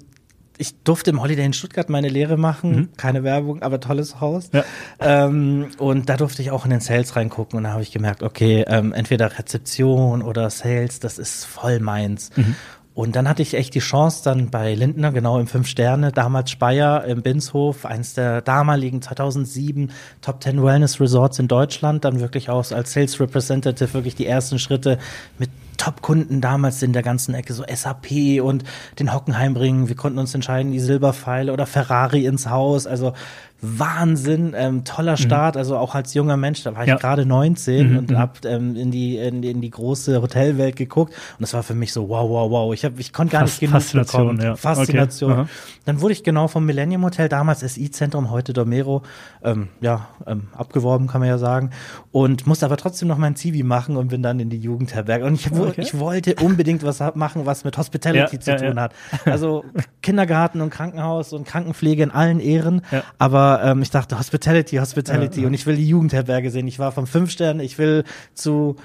ich 0.61 0.83
durfte 0.83 1.09
im 1.09 1.21
Holiday 1.21 1.45
in 1.45 1.53
Stuttgart 1.53 1.89
meine 1.89 2.07
Lehre 2.07 2.37
machen, 2.37 2.71
mhm. 2.71 2.89
keine 2.95 3.23
Werbung, 3.23 3.63
aber 3.63 3.79
tolles 3.79 4.21
Haus. 4.21 4.51
Ja. 4.53 4.63
Ähm, 4.99 5.71
und 5.79 6.07
da 6.07 6.17
durfte 6.17 6.41
ich 6.41 6.51
auch 6.51 6.65
in 6.65 6.71
den 6.71 6.79
Sales 6.79 7.15
reingucken 7.15 7.57
und 7.57 7.63
da 7.63 7.71
habe 7.71 7.81
ich 7.81 7.91
gemerkt, 7.91 8.21
okay, 8.23 8.63
ähm, 8.67 8.93
entweder 8.93 9.37
Rezeption 9.37 10.21
oder 10.21 10.49
Sales, 10.49 10.99
das 10.99 11.17
ist 11.17 11.45
voll 11.45 11.79
meins. 11.79 12.29
Mhm. 12.35 12.55
Und 12.93 13.15
dann 13.15 13.27
hatte 13.27 13.41
ich 13.41 13.53
echt 13.53 13.73
die 13.73 13.79
Chance, 13.79 14.21
dann 14.23 14.49
bei 14.49 14.75
Lindner, 14.75 15.11
genau 15.11 15.39
im 15.39 15.47
Fünf 15.47 15.67
Sterne, 15.67 16.11
damals 16.11 16.51
Speyer 16.51 17.05
im 17.05 17.21
Binshof, 17.21 17.85
eins 17.85 18.13
der 18.13 18.41
damaligen 18.41 19.01
2007 19.01 19.91
Top 20.21 20.43
10 20.43 20.61
Wellness 20.61 20.99
Resorts 20.99 21.39
in 21.39 21.47
Deutschland, 21.47 22.03
dann 22.03 22.19
wirklich 22.19 22.49
auch 22.49 22.69
als 22.71 22.93
Sales 22.93 23.19
Representative 23.19 23.93
wirklich 23.93 24.15
die 24.15 24.27
ersten 24.27 24.59
Schritte 24.59 24.99
mit 25.39 25.49
Top-Kunden 25.77 26.41
damals 26.41 26.81
in 26.81 26.93
der 26.93 27.03
ganzen 27.03 27.33
Ecke, 27.33 27.53
so 27.53 27.63
SAP 27.63 28.41
und 28.41 28.63
den 28.99 29.13
Hockenheimring. 29.13 29.87
Wir 29.87 29.95
konnten 29.95 30.19
uns 30.19 30.33
entscheiden, 30.33 30.71
die 30.71 30.79
Silberpfeile 30.79 31.53
oder 31.53 31.65
Ferrari 31.65 32.25
ins 32.25 32.49
Haus. 32.49 32.87
Also 32.87 33.13
Wahnsinn, 33.61 34.53
ähm, 34.57 34.83
toller 34.85 35.13
mhm. 35.13 35.17
Start, 35.17 35.55
mhm. 35.55 35.59
also 35.59 35.77
auch 35.77 35.93
als 35.93 36.15
junger 36.15 36.35
Mensch, 36.35 36.63
da 36.63 36.75
war 36.75 36.81
ich 36.81 36.89
ja. 36.89 36.95
gerade 36.95 37.27
19 37.27 37.91
mhm. 37.91 37.97
und 37.97 38.09
mhm. 38.09 38.17
hab 38.17 38.43
ähm, 38.43 38.75
in 38.75 38.89
die 38.89 39.17
in, 39.17 39.43
in 39.43 39.61
die 39.61 39.69
große 39.69 40.19
Hotelwelt 40.19 40.75
geguckt 40.75 41.13
und 41.13 41.41
das 41.41 41.53
war 41.53 41.61
für 41.61 41.75
mich 41.75 41.93
so 41.93 42.09
wow 42.09 42.27
wow 42.27 42.49
wow, 42.49 42.73
ich 42.73 42.83
hab, 42.83 42.99
ich 42.99 43.13
konnte 43.13 43.33
gar 43.33 43.41
Fast, 43.41 43.61
nicht 43.61 43.69
genug 43.69 43.73
Faszination, 43.73 44.37
bekommen. 44.37 44.41
ja. 44.41 44.55
Faszination. 44.55 45.31
Okay. 45.31 45.49
Dann 45.85 46.01
wurde 46.01 46.13
ich 46.13 46.23
genau 46.23 46.47
vom 46.47 46.65
Millennium 46.65 47.03
Hotel 47.03 47.29
damals 47.29 47.59
SI 47.59 47.91
Zentrum, 47.91 48.31
heute 48.31 48.53
Domero, 48.53 49.03
ähm, 49.43 49.67
ja, 49.79 50.07
ähm, 50.25 50.47
abgeworben 50.53 51.05
kann 51.05 51.21
man 51.21 51.29
ja 51.29 51.37
sagen 51.37 51.69
und 52.11 52.47
musste 52.47 52.65
aber 52.65 52.77
trotzdem 52.77 53.07
noch 53.07 53.17
mein 53.17 53.35
Zivi 53.35 53.61
machen 53.61 53.95
und 53.95 54.07
bin 54.07 54.23
dann 54.23 54.39
in 54.39 54.49
die 54.49 54.57
Jugendherberge 54.57 55.25
und 55.25 55.35
ich, 55.35 55.51
okay. 55.69 55.81
ich 55.81 55.97
wollte 55.97 56.35
unbedingt 56.35 56.83
was 56.83 56.99
machen, 57.15 57.45
was 57.45 57.63
mit 57.63 57.77
Hospitality 57.77 58.35
ja, 58.35 58.41
zu 58.41 58.55
tun 58.55 58.79
hat. 58.79 58.93
Also 59.25 59.63
Kindergarten 60.01 60.61
und 60.61 60.69
Krankenhaus 60.69 61.33
und 61.33 61.45
Krankenpflege 61.45 62.03
in 62.03 62.11
allen 62.11 62.39
Ehren, 62.39 62.81
aber 63.17 63.61
ähm, 63.63 63.81
ich 63.81 63.91
dachte 63.91 64.17
Hospitality, 64.17 64.77
Hospitality 64.77 65.41
ja, 65.41 65.47
und 65.47 65.53
ich 65.53 65.65
will 65.65 65.75
die 65.75 65.87
Jugendherberge 65.87 66.51
sehen. 66.51 66.67
Ich 66.67 66.79
war 66.79 66.91
von 66.91 67.07
fünf 67.07 67.31
Sternen, 67.31 67.59
ich 67.59 67.77
will 67.77 68.03
zu 68.33 68.75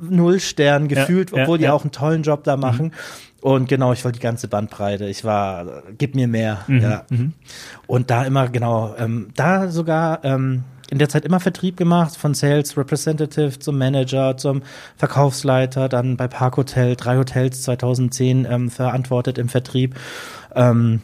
null 0.00 0.40
Sternen 0.40 0.88
gefühlt, 0.88 1.32
ja, 1.32 1.42
obwohl 1.42 1.58
die 1.58 1.68
auch 1.68 1.82
einen 1.82 1.92
tollen 1.92 2.22
Job 2.22 2.44
da 2.44 2.56
machen. 2.56 2.86
Mhm. 2.86 2.92
Und 3.40 3.68
genau, 3.68 3.92
ich 3.92 4.02
wollte 4.04 4.18
die 4.18 4.22
ganze 4.22 4.48
Bandbreite. 4.48 5.04
Ich 5.04 5.22
war, 5.22 5.82
gib 5.98 6.14
mir 6.14 6.26
mehr. 6.26 6.64
Mhm. 6.66 6.80
Ja. 6.80 7.04
Mhm. 7.10 7.34
Und 7.86 8.10
da 8.10 8.24
immer, 8.24 8.48
genau, 8.48 8.94
ähm, 8.98 9.28
da 9.36 9.68
sogar 9.68 10.24
ähm, 10.24 10.64
in 10.90 10.98
der 10.98 11.08
Zeit 11.08 11.24
immer 11.24 11.40
Vertrieb 11.40 11.76
gemacht, 11.76 12.16
von 12.16 12.34
Sales 12.34 12.76
Representative 12.76 13.58
zum 13.58 13.78
Manager, 13.78 14.36
zum 14.36 14.62
Verkaufsleiter, 14.96 15.88
dann 15.88 16.16
bei 16.16 16.28
Park 16.28 16.56
Hotel, 16.56 16.96
drei 16.96 17.16
Hotels 17.16 17.62
2010 17.62 18.46
ähm, 18.48 18.70
verantwortet 18.70 19.38
im 19.38 19.48
Vertrieb. 19.48 19.94
Ähm, 20.54 21.00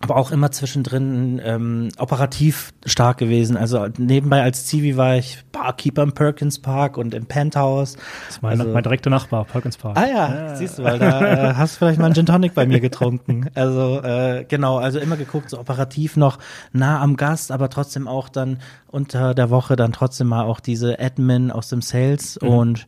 aber 0.00 0.16
auch 0.16 0.30
immer 0.30 0.50
zwischendrin 0.52 1.40
ähm, 1.42 1.88
operativ 1.98 2.72
stark 2.84 3.16
gewesen. 3.16 3.56
Also 3.56 3.86
nebenbei 3.96 4.42
als 4.42 4.66
Zivi 4.66 4.96
war 4.98 5.16
ich 5.16 5.38
Barkeeper 5.52 6.02
im 6.02 6.12
Perkins 6.12 6.58
Park 6.58 6.98
und 6.98 7.14
im 7.14 7.24
Penthouse. 7.26 7.94
Das 7.94 8.36
ist 8.36 8.42
mein, 8.42 8.60
Also- 8.60 8.72
mein 8.72 8.82
direkter 8.82 9.08
Nachbar, 9.08 9.44
Perkins 9.46 9.78
Park. 9.78 9.96
Ah 9.98 10.06
ja, 10.06 10.54
siehst 10.56 10.78
du, 10.78 10.84
weil 10.84 10.98
da 10.98 11.50
äh, 11.50 11.54
hast 11.54 11.74
du 11.74 11.78
vielleicht 11.78 11.98
mal 11.98 12.06
einen 12.06 12.14
Gin 12.14 12.26
Tonic 12.26 12.52
bei 12.54 12.66
mir 12.66 12.80
getrunken. 12.80 13.48
Also 13.54 14.02
äh, 14.02 14.44
genau, 14.46 14.76
also 14.78 14.98
immer 14.98 15.16
geguckt, 15.16 15.48
so 15.48 15.58
operativ 15.58 16.16
noch 16.18 16.38
nah 16.72 17.00
am 17.00 17.16
Gast, 17.16 17.50
aber 17.50 17.70
trotzdem 17.70 18.06
auch 18.06 18.28
dann 18.28 18.58
unter 18.88 19.34
der 19.34 19.48
Woche 19.50 19.76
dann 19.76 19.92
trotzdem 19.92 20.26
mal 20.26 20.42
auch 20.44 20.60
diese 20.60 20.98
Admin 21.00 21.50
aus 21.50 21.68
dem 21.68 21.80
Sales 21.80 22.36
und 22.36 22.86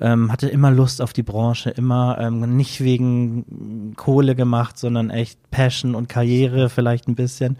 ähm, 0.00 0.32
hatte 0.32 0.48
immer 0.48 0.70
Lust 0.70 1.02
auf 1.02 1.12
die 1.12 1.22
Branche, 1.22 1.70
immer 1.70 2.16
ähm, 2.18 2.56
nicht 2.56 2.80
wegen 2.82 3.92
Kohle 3.96 4.34
gemacht, 4.34 4.78
sondern 4.78 5.10
echt 5.10 5.38
Passion 5.50 5.94
und 5.94 6.08
Karriere 6.08 6.68
vielleicht 6.70 7.06
ein 7.08 7.14
bisschen. 7.14 7.58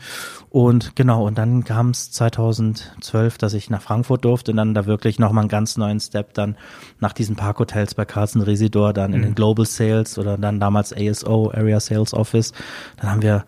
Und 0.48 0.96
genau, 0.96 1.26
und 1.26 1.36
dann 1.38 1.64
kam 1.64 1.90
es 1.90 2.10
2012, 2.12 3.38
dass 3.38 3.54
ich 3.54 3.70
nach 3.70 3.82
Frankfurt 3.82 4.24
durfte 4.24 4.50
und 4.52 4.56
dann 4.56 4.74
da 4.74 4.86
wirklich 4.86 5.18
nochmal 5.18 5.42
einen 5.42 5.48
ganz 5.48 5.76
neuen 5.76 6.00
Step 6.00 6.34
dann 6.34 6.56
nach 6.98 7.12
diesen 7.12 7.36
Parkhotels 7.36 7.94
bei 7.94 8.04
Carlsen 8.04 8.42
Residor 8.42 8.92
dann 8.92 9.12
in 9.12 9.22
den 9.22 9.34
Global 9.34 9.66
Sales 9.66 10.18
oder 10.18 10.38
dann 10.38 10.60
damals 10.60 10.92
ASO, 10.96 11.50
Area 11.52 11.78
Sales 11.80 12.14
Office. 12.14 12.52
Dann 12.96 13.10
haben 13.10 13.22
wir 13.22 13.44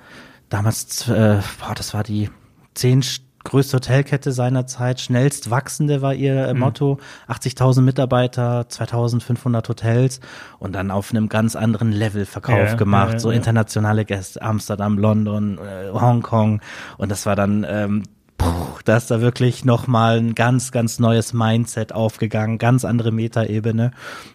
damals, 0.49 1.09
äh, 1.09 1.41
boah, 1.61 1.75
das 1.75 1.95
war 1.95 2.03
die 2.03 2.31
zehn 2.75 3.03
st- 3.03 3.21
größte 3.45 3.77
Hotelkette 3.77 4.33
seiner 4.33 4.67
Zeit, 4.67 5.01
schnellst 5.01 5.51
wachsende 5.51 6.03
war 6.03 6.15
ihr 6.15 6.49
äh, 6.49 6.55
Motto, 6.55 6.99
80.000 7.29 7.83
Mitarbeiter, 7.83 8.67
2.500 8.69 9.69
Hotels 9.69 10.21
und 10.59 10.75
dann 10.75 10.91
auf 10.91 11.11
einem 11.11 11.29
ganz 11.29 11.57
anderen 11.57 11.93
Level 11.93 12.27
Verkauf 12.27 12.71
Ja, 12.71 12.75
gemacht, 12.75 13.15
ja, 13.15 13.19
so 13.19 13.31
internationale 13.31 14.05
Gäste, 14.05 14.43
Amsterdam, 14.43 14.99
London, 14.99 15.59
äh, 15.59 15.91
Hongkong. 15.93 16.61
Und 16.99 17.11
das 17.11 17.27
war 17.27 17.37
dann 17.37 17.67
ähm, 17.69 18.05
puh, 18.43 18.79
da 18.85 18.97
ist 18.97 19.11
da 19.11 19.21
wirklich 19.21 19.65
nochmal 19.65 20.19
ein 20.19 20.35
ganz, 20.35 20.73
ganz 20.73 20.99
neues 20.99 21.33
Mindset 21.33 21.93
aufgegangen, 21.93 22.59
ganz 22.59 22.85
andere 22.85 23.13
Metaebene. 23.13 23.93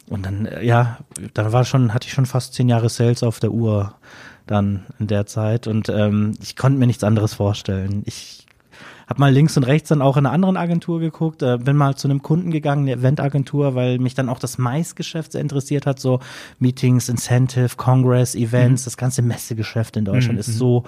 Und 0.09 0.25
dann, 0.25 0.45
äh, 0.45 0.63
ja, 0.63 0.99
dann 1.33 1.51
war 1.51 1.65
schon, 1.65 1.93
hatte 1.93 2.07
ich 2.07 2.13
schon 2.13 2.25
fast 2.25 2.53
zehn 2.53 2.69
Jahre 2.69 2.89
Sales 2.89 3.23
auf 3.23 3.39
der 3.39 3.51
Uhr 3.51 3.95
dann 4.45 4.85
in 4.99 5.07
der 5.07 5.25
Zeit. 5.25 5.67
Und 5.67 5.89
ähm, 5.89 6.33
ich 6.41 6.55
konnte 6.55 6.79
mir 6.79 6.87
nichts 6.87 7.03
anderes 7.03 7.33
vorstellen. 7.33 8.03
Ich 8.05 8.47
hab 9.07 9.19
mal 9.19 9.31
links 9.31 9.55
und 9.57 9.63
rechts 9.63 9.89
dann 9.89 10.01
auch 10.01 10.17
in 10.17 10.25
einer 10.25 10.33
anderen 10.33 10.57
Agentur 10.57 10.99
geguckt, 10.99 11.41
äh, 11.41 11.57
bin 11.57 11.77
mal 11.77 11.95
zu 11.95 12.07
einem 12.07 12.21
Kunden 12.21 12.51
gegangen, 12.51 12.83
eine 12.83 12.93
Eventagentur, 12.93 13.73
weil 13.73 13.99
mich 13.99 14.13
dann 14.13 14.29
auch 14.29 14.39
das 14.39 14.57
Maisgeschäft 14.57 15.31
sehr 15.31 15.41
interessiert 15.41 15.85
hat, 15.85 15.99
so 15.99 16.19
Meetings, 16.59 17.09
Incentive, 17.09 17.77
Congress, 17.77 18.35
Events, 18.35 18.83
das 18.83 18.97
ganze 18.97 19.21
Messegeschäft 19.21 19.97
in 19.97 20.05
Deutschland 20.05 20.39
ist 20.39 20.57
so 20.57 20.83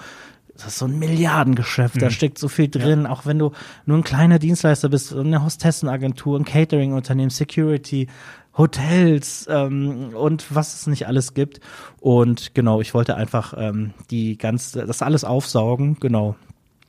das 0.54 0.74
ist 0.74 0.78
so 0.78 0.86
ein 0.86 0.98
Milliardengeschäft, 0.98 2.02
da 2.02 2.10
steckt 2.10 2.38
so 2.38 2.48
viel 2.48 2.68
drin, 2.68 3.06
auch 3.06 3.24
wenn 3.24 3.38
du 3.38 3.52
nur 3.86 3.96
ein 3.96 4.04
kleiner 4.04 4.38
Dienstleister 4.38 4.90
bist, 4.90 5.14
eine 5.14 5.42
Hostessenagentur, 5.42 6.38
ein 6.38 6.44
Catering-Unternehmen, 6.44 7.30
Security, 7.30 8.08
Hotels 8.56 9.48
ähm, 9.50 10.10
und 10.14 10.54
was 10.54 10.74
es 10.74 10.86
nicht 10.86 11.06
alles 11.06 11.34
gibt. 11.34 11.60
Und 12.00 12.54
genau, 12.54 12.80
ich 12.80 12.92
wollte 12.92 13.16
einfach 13.16 13.54
ähm, 13.56 13.94
die 14.10 14.36
ganze, 14.36 14.86
das 14.86 15.02
alles 15.02 15.24
aufsaugen, 15.24 15.96
genau. 15.98 16.36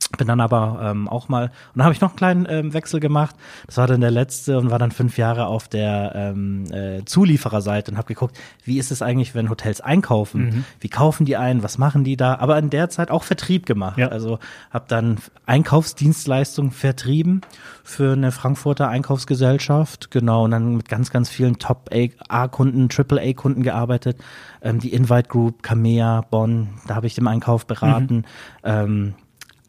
Bin 0.08 0.26
dann 0.26 0.40
aber 0.40 0.80
ähm, 0.82 1.08
auch 1.08 1.28
mal, 1.28 1.44
und 1.44 1.52
dann 1.76 1.84
habe 1.84 1.94
ich 1.94 2.00
noch 2.00 2.10
einen 2.10 2.16
kleinen 2.16 2.46
ähm, 2.48 2.72
Wechsel 2.72 3.00
gemacht. 3.00 3.34
Das 3.66 3.76
war 3.76 3.86
dann 3.86 4.00
der 4.00 4.10
letzte 4.10 4.58
und 4.58 4.70
war 4.70 4.78
dann 4.78 4.90
fünf 4.90 5.18
Jahre 5.18 5.46
auf 5.46 5.68
der 5.68 6.12
ähm, 6.14 6.64
äh, 6.72 7.04
Zuliefererseite 7.04 7.90
und 7.90 7.96
habe 7.96 8.08
geguckt, 8.08 8.38
wie 8.64 8.78
ist 8.78 8.90
es 8.90 9.02
eigentlich, 9.02 9.34
wenn 9.34 9.50
Hotels 9.50 9.80
einkaufen? 9.80 10.64
Wie 10.80 10.88
kaufen 10.88 11.24
die 11.24 11.36
ein? 11.36 11.62
Was 11.62 11.78
machen 11.78 12.04
die 12.04 12.16
da? 12.16 12.36
Aber 12.36 12.58
in 12.58 12.70
der 12.70 12.90
Zeit 12.90 13.10
auch 13.10 13.24
Vertrieb 13.24 13.66
gemacht. 13.66 13.98
Ja. 13.98 14.08
Also 14.08 14.38
habe 14.70 14.84
dann 14.88 15.18
Einkaufsdienstleistungen 15.46 16.70
vertrieben 16.70 17.42
für 17.84 18.12
eine 18.12 18.32
Frankfurter 18.32 18.88
Einkaufsgesellschaft. 18.88 20.10
Genau, 20.10 20.44
und 20.44 20.50
dann 20.52 20.76
mit 20.76 20.88
ganz, 20.88 21.10
ganz 21.10 21.28
vielen 21.28 21.58
Top-A-Kunden, 21.58 22.88
Triple-A-Kunden 22.88 23.62
gearbeitet. 23.62 24.18
Ähm, 24.62 24.78
die 24.78 24.92
Invite 24.92 25.28
Group, 25.28 25.62
Kamea, 25.62 26.22
Bonn, 26.30 26.68
da 26.86 26.94
habe 26.94 27.06
ich 27.06 27.18
im 27.18 27.26
Einkauf 27.26 27.66
beraten. 27.66 28.24
Ähm, 28.64 29.14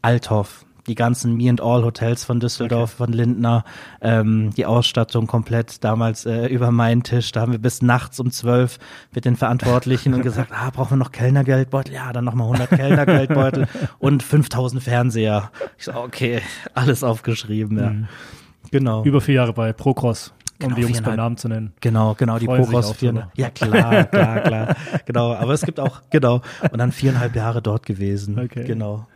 Althoff, 0.04 0.66
die 0.86 0.94
ganzen 0.94 1.34
Me 1.34 1.48
and 1.48 1.62
All 1.62 1.82
Hotels 1.82 2.24
von 2.24 2.38
Düsseldorf, 2.38 2.90
von 2.90 3.10
Lindner, 3.10 3.64
ähm, 4.02 4.50
die 4.54 4.66
Ausstattung 4.66 5.26
komplett 5.26 5.82
damals 5.82 6.26
äh, 6.26 6.46
über 6.48 6.70
meinen 6.70 7.02
Tisch. 7.02 7.32
Da 7.32 7.40
haben 7.40 7.52
wir 7.52 7.58
bis 7.58 7.80
nachts 7.80 8.20
um 8.20 8.30
zwölf 8.30 8.78
mit 9.14 9.24
den 9.24 9.34
Verantwortlichen 9.36 10.12
und 10.12 10.20
gesagt, 10.20 10.52
ah, 10.54 10.68
brauchen 10.68 10.90
wir 10.90 10.96
noch 10.98 11.10
Kellnergeldbeutel? 11.10 11.94
Ja, 11.94 12.12
dann 12.12 12.26
nochmal 12.26 12.48
100 12.48 12.68
Kellnergeldbeutel 12.68 13.66
und 13.98 14.22
5000 14.22 14.82
Fernseher. 14.82 15.50
Ich 15.78 15.86
so, 15.86 15.94
okay, 15.94 16.42
alles 16.74 17.02
aufgeschrieben, 17.02 17.78
ja. 17.78 17.92
Genau. 18.70 19.04
Über 19.04 19.22
vier 19.22 19.36
Jahre 19.36 19.54
bei 19.54 19.72
Procross, 19.72 20.34
um 20.60 20.68
Genau, 20.68 20.74
die 20.74 20.82
Jungs 20.82 20.92
beim 20.96 21.04
viereinhalb. 21.04 21.16
Namen 21.16 21.36
zu 21.38 21.48
nennen. 21.48 21.72
Genau, 21.80 22.14
genau, 22.14 22.38
die 22.38 22.44
Freuen 22.44 22.62
sich 22.62 22.70
Progros 22.70 22.90
auch 22.90 22.96
vier. 22.96 23.12
drüber. 23.12 23.30
Ja, 23.36 23.48
klar, 23.48 24.04
klar, 24.04 24.40
klar. 24.40 24.76
Genau, 25.06 25.32
aber 25.32 25.54
es 25.54 25.62
gibt 25.62 25.80
auch, 25.80 26.02
genau. 26.10 26.42
Und 26.70 26.78
dann 26.78 26.92
viereinhalb 26.92 27.34
Jahre 27.34 27.62
dort 27.62 27.86
gewesen. 27.86 28.38
Okay. 28.38 28.64
Genau. 28.64 29.06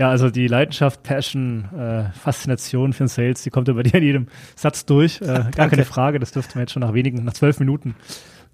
Ja, 0.00 0.08
also 0.08 0.30
die 0.30 0.46
Leidenschaft, 0.46 1.02
Passion, 1.02 1.68
äh, 1.76 2.04
Faszination 2.18 2.94
für 2.94 3.04
den 3.04 3.08
Sales, 3.08 3.42
die 3.42 3.50
kommt 3.50 3.68
ja 3.68 3.74
bei 3.74 3.82
dir 3.82 3.96
in 3.96 4.02
jedem 4.02 4.26
Satz 4.56 4.86
durch. 4.86 5.20
Äh, 5.20 5.26
gar 5.26 5.42
Danke. 5.50 5.76
keine 5.76 5.84
Frage, 5.84 6.18
das 6.18 6.32
dürfte 6.32 6.54
man 6.54 6.62
jetzt 6.62 6.72
schon 6.72 6.80
nach 6.80 6.94
wenigen, 6.94 7.22
nach 7.22 7.34
zwölf 7.34 7.60
Minuten 7.60 7.94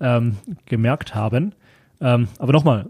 ähm, 0.01 0.39
gemerkt 0.65 1.15
haben. 1.15 1.55
Ähm, 2.01 2.27
aber 2.41 2.53
nochmal, 2.53 2.87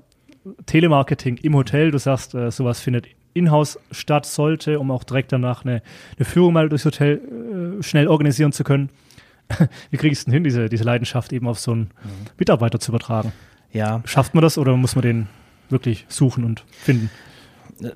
Telemarketing 0.64 1.36
im 1.36 1.54
Hotel, 1.54 1.90
du 1.90 1.98
sagst, 1.98 2.34
äh, 2.34 2.50
sowas 2.50 2.80
findet 2.80 3.08
in-house 3.34 3.78
statt, 3.90 4.25
sollte, 4.25 4.80
um 4.80 4.90
auch 4.90 5.04
direkt 5.04 5.32
danach 5.32 5.66
eine, 5.66 5.82
eine 6.16 6.25
Führung 6.25 6.54
mal 6.54 6.70
durchs 6.70 6.86
Hotel 6.86 7.78
äh, 7.78 7.82
schnell 7.82 8.08
organisieren 8.08 8.52
zu 8.52 8.64
können. 8.64 8.88
Wie 9.90 9.98
kriegst 9.98 10.22
du 10.22 10.30
denn 10.30 10.36
hin, 10.36 10.44
diese, 10.44 10.70
diese 10.70 10.84
Leidenschaft 10.84 11.34
eben 11.34 11.46
auf 11.46 11.58
so 11.58 11.72
einen 11.72 11.90
Mitarbeiter 12.38 12.80
zu 12.80 12.90
übertragen? 12.90 13.32
Ja, 13.70 14.00
Schafft 14.06 14.34
man 14.34 14.40
das 14.40 14.56
oder 14.56 14.75
muss 14.78 14.94
man 14.94 15.02
den 15.02 15.28
wirklich 15.68 16.06
suchen 16.08 16.42
und 16.44 16.64
finden? 16.70 17.10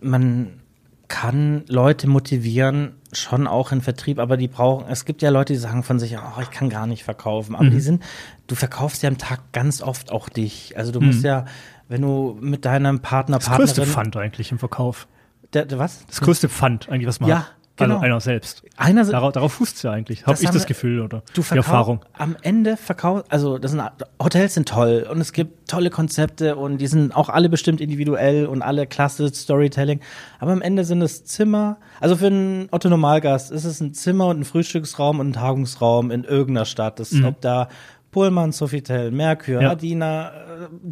Man 0.01 0.61
kann 1.09 1.65
Leute 1.67 2.07
motivieren, 2.09 2.93
schon 3.13 3.49
auch 3.49 3.73
in 3.73 3.81
Vertrieb, 3.81 4.21
aber 4.21 4.37
die 4.37 4.47
brauchen, 4.47 4.87
es 4.89 5.05
gibt 5.05 5.23
ja 5.23 5.31
Leute, 5.31 5.53
die 5.53 5.59
sagen 5.59 5.83
von 5.83 5.99
sich, 5.99 6.17
oh, 6.17 6.41
ich 6.41 6.51
kann 6.51 6.71
gar 6.71 6.87
nicht 6.87 7.03
verkaufen, 7.03 7.57
aber 7.57 7.69
die 7.69 7.81
sind, 7.81 8.03
du 8.47 8.55
verkaufst 8.55 9.03
ja 9.03 9.09
am 9.09 9.19
Tag 9.19 9.53
ganz 9.53 9.83
oft 9.83 10.13
auch 10.13 10.29
dich. 10.29 10.77
Also 10.77 10.93
du 10.93 11.01
musst 11.01 11.25
ja, 11.25 11.47
wenn 11.89 12.03
du 12.03 12.39
mit 12.41 12.65
deinem 12.65 13.01
Partner, 13.01 13.39
Das 13.39 13.47
größte 13.47 13.81
Partnerin, 13.81 13.89
Pfand 13.93 14.17
eigentlich 14.17 14.53
im 14.53 14.61
Verkauf. 14.61 15.09
der, 15.53 15.65
der, 15.65 15.81
was? 15.81 16.07
Das 16.07 16.21
größte 16.21 16.49
Pfand 16.49 16.89
eigentlich, 16.89 17.09
was 17.09 17.19
man 17.19 17.29
Ja, 17.29 17.39
hat. 17.41 17.57
Genau. 17.85 17.95
Also 17.97 18.05
einer 18.07 18.21
selbst. 18.21 18.63
Einer, 18.77 19.05
Darauf, 19.05 19.33
darauf 19.33 19.53
fußt 19.55 19.77
es 19.77 19.83
ja 19.83 19.91
eigentlich. 19.93 20.27
Habe 20.27 20.39
ich 20.41 20.49
das 20.51 20.67
Gefühl 20.67 21.01
oder 21.01 21.23
Du 21.35 21.43
die 21.43 21.57
Erfahrung. 21.57 22.05
am 22.17 22.37
Ende 22.43 22.77
verkaufst, 22.77 23.27
also 23.31 23.59
das 23.59 23.73
sind, 23.73 23.83
Hotels 24.23 24.55
sind 24.55 24.69
toll 24.69 25.07
und 25.11 25.21
es 25.21 25.33
gibt 25.33 25.69
tolle 25.69 25.91
Konzepte 25.91 26.57
und 26.57 26.79
die 26.79 26.87
sind 26.87 27.15
auch 27.15 27.29
alle 27.29 27.49
bestimmt 27.49 27.81
individuell 27.81 28.47
und 28.47 28.63
alle 28.63 28.87
klasse 28.87 29.33
Storytelling. 29.33 30.01
Aber 30.39 30.53
am 30.53 30.63
Ende 30.63 30.85
sind 30.85 31.03
es 31.03 31.25
Zimmer, 31.25 31.79
also 32.01 32.17
für 32.17 32.27
einen 32.29 32.69
Otto 32.71 32.89
Normalgast 32.89 33.51
ist 33.51 33.65
es 33.65 33.81
ein 33.81 33.95
Zimmer 33.95 34.27
und 34.29 34.41
ein 34.41 34.45
Frühstücksraum 34.45 35.19
und 35.21 35.31
ein 35.31 35.33
Tagungsraum 35.35 36.11
in 36.11 36.25
irgendeiner 36.25 36.65
Stadt. 36.67 37.01
Das, 37.01 37.13
Ob 37.23 37.41
da 37.41 37.69
Pullman, 38.13 38.51
Sofitel, 38.53 39.13
Merkur, 39.13 39.57
Mhm. 39.57 39.61
Ja. 39.63 39.71
Adina, 39.71 40.29
äh, 40.31 40.33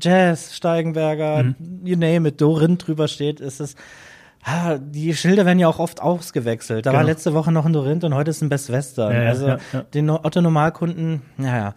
Jazz, 0.00 0.54
Steigenberger, 0.54 1.42
Mhm. 1.42 1.54
you 1.85 1.97
name 1.97 2.28
it, 2.28 2.40
Dorin 2.40 2.78
drüber 2.78 3.09
steht, 3.09 3.40
ist 3.40 3.61
es 3.61 3.75
Ah, 4.45 4.78
die 4.78 5.14
Schilder 5.14 5.45
werden 5.45 5.59
ja 5.59 5.68
auch 5.68 5.78
oft 5.78 6.00
ausgewechselt. 6.00 6.87
Da 6.87 6.92
war 6.92 7.00
Genau. 7.00 7.11
letzte 7.11 7.35
Woche 7.35 7.52
noch 7.52 7.66
ein 7.66 7.73
Dorinth 7.73 8.04
und 8.04 8.14
heute 8.14 8.30
ist 8.30 8.40
ein 8.40 8.49
Best 8.49 8.71
Western. 8.73 9.12
Ja, 9.12 9.23
ja, 9.25 9.28
also 9.28 9.49
ja, 9.49 9.59
ja. 9.73 9.80
den 9.95 10.09
Otto 10.09 10.40
Normalkunden, 10.40 11.23
naja. 11.37 11.75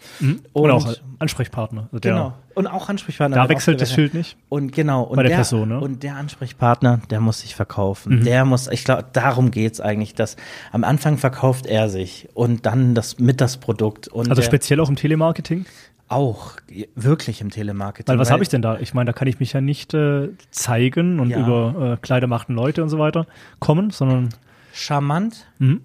Oder 0.53 0.75
auch 0.75 0.94
Ansprechpartner. 1.20 1.89
Also 1.91 2.00
genau. 2.01 2.34
Und 2.53 2.68
auch 2.68 2.89
Ansprechpartner. 2.89 3.38
Da 3.38 3.50
wechselt 3.50 3.80
das. 3.82 3.94
Schild 3.94 4.13
nicht. 4.13 4.38
Und 4.50 4.74
genau. 4.74 5.03
Und 5.03 5.15
Bei 5.15 5.24
der 5.24 5.30
der, 5.30 5.36
Person, 5.38 5.70
ne? 5.70 5.80
Und 5.80 6.03
der 6.03 6.15
Ansprechpartner, 6.18 7.00
der 7.10 7.22
muss 7.22 7.39
sich 7.41 7.56
verkaufen. 7.56 8.20
Mhm. 8.20 8.24
Der 8.25 8.44
muss, 8.46 8.68
ich 8.68 8.84
glaube, 8.84 9.06
darum 9.13 9.51
geht's 9.51 9.80
eigentlich, 9.80 10.13
dass 10.15 10.36
am 10.72 10.84
Anfang 10.84 11.18
verkauft 11.18 11.65
er 11.65 11.89
sich 11.89 12.27
und 12.34 12.65
dann 12.65 12.94
das 12.94 13.20
mit 13.20 13.39
das 13.41 13.58
Produkt. 13.58 14.08
Und 14.10 14.30
Also 14.30 14.41
der 14.41 14.48
speziell 14.48 14.80
auch 14.82 14.89
im 14.89 14.98
Telemarketing. 14.98 15.65
Auch 16.12 16.53
wirklich 16.96 17.41
im 17.41 17.50
Telemarketing. 17.50 18.12
Weil 18.12 18.20
was 18.20 18.32
habe 18.32 18.44
ich 18.44 18.50
denn 18.50 18.62
da? 18.62 18.80
Ich 18.80 18.94
meine, 18.94 19.06
da 19.08 19.13
kann 19.13 19.27
ich 19.27 19.39
mich 19.39 19.53
ja 19.53 19.62
nicht 19.62 19.94
äh, 19.94 20.30
zeigen 20.51 21.20
und 21.20 21.30
Ja. 21.30 21.39
über 21.39 21.94
äh, 21.94 21.98
Kleider 22.01 22.27
machten 22.27 22.53
Leute 22.53 22.84
und 22.84 22.89
so 22.89 23.00
weiter 23.00 23.27
kommen, 23.60 23.89
sondern 23.91 24.30
Charmant, 24.74 25.48
Mhm. 25.60 25.82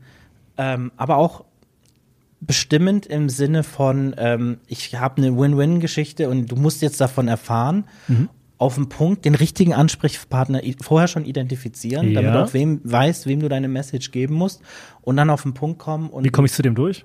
ähm, 0.59 0.93
aber 0.97 1.17
auch 1.17 1.45
bestimmend 2.41 3.07
im 3.07 3.29
Sinne 3.29 3.63
von, 3.63 4.15
ähm, 4.19 4.59
ich 4.67 4.95
habe 4.95 5.17
eine 5.23 5.37
Win-Win-Geschichte 5.37 6.29
und 6.29 6.51
du 6.51 6.57
musst 6.57 6.83
jetzt 6.83 7.01
davon 7.01 7.29
erfahren, 7.29 7.85
Mhm. 8.09 8.29
auf 8.59 8.75
den 8.77 8.89
Punkt 8.89 9.25
den 9.25 9.35
richtigen 9.35 9.75
Ansprechpartner 9.75 10.61
vorher 10.81 11.09
schon 11.09 11.25
identifizieren, 11.25 12.15
damit 12.15 12.33
Ja. 12.33 12.39
du 12.39 12.45
auch 12.45 12.55
wem 12.55 12.81
weißt, 12.85 13.27
wem 13.27 13.41
du 13.41 13.49
deine 13.49 13.69
Message 13.69 14.11
geben 14.13 14.35
musst 14.35 14.63
und 15.03 15.17
dann 15.17 15.31
auf 15.31 15.43
den 15.43 15.55
Punkt 15.55 15.79
kommen 15.79 16.09
und 16.11 16.25
wie 16.25 16.31
komme 16.31 16.47
ich 16.47 16.53
zu 16.53 16.63
dem 16.63 16.75
durch? 16.75 17.05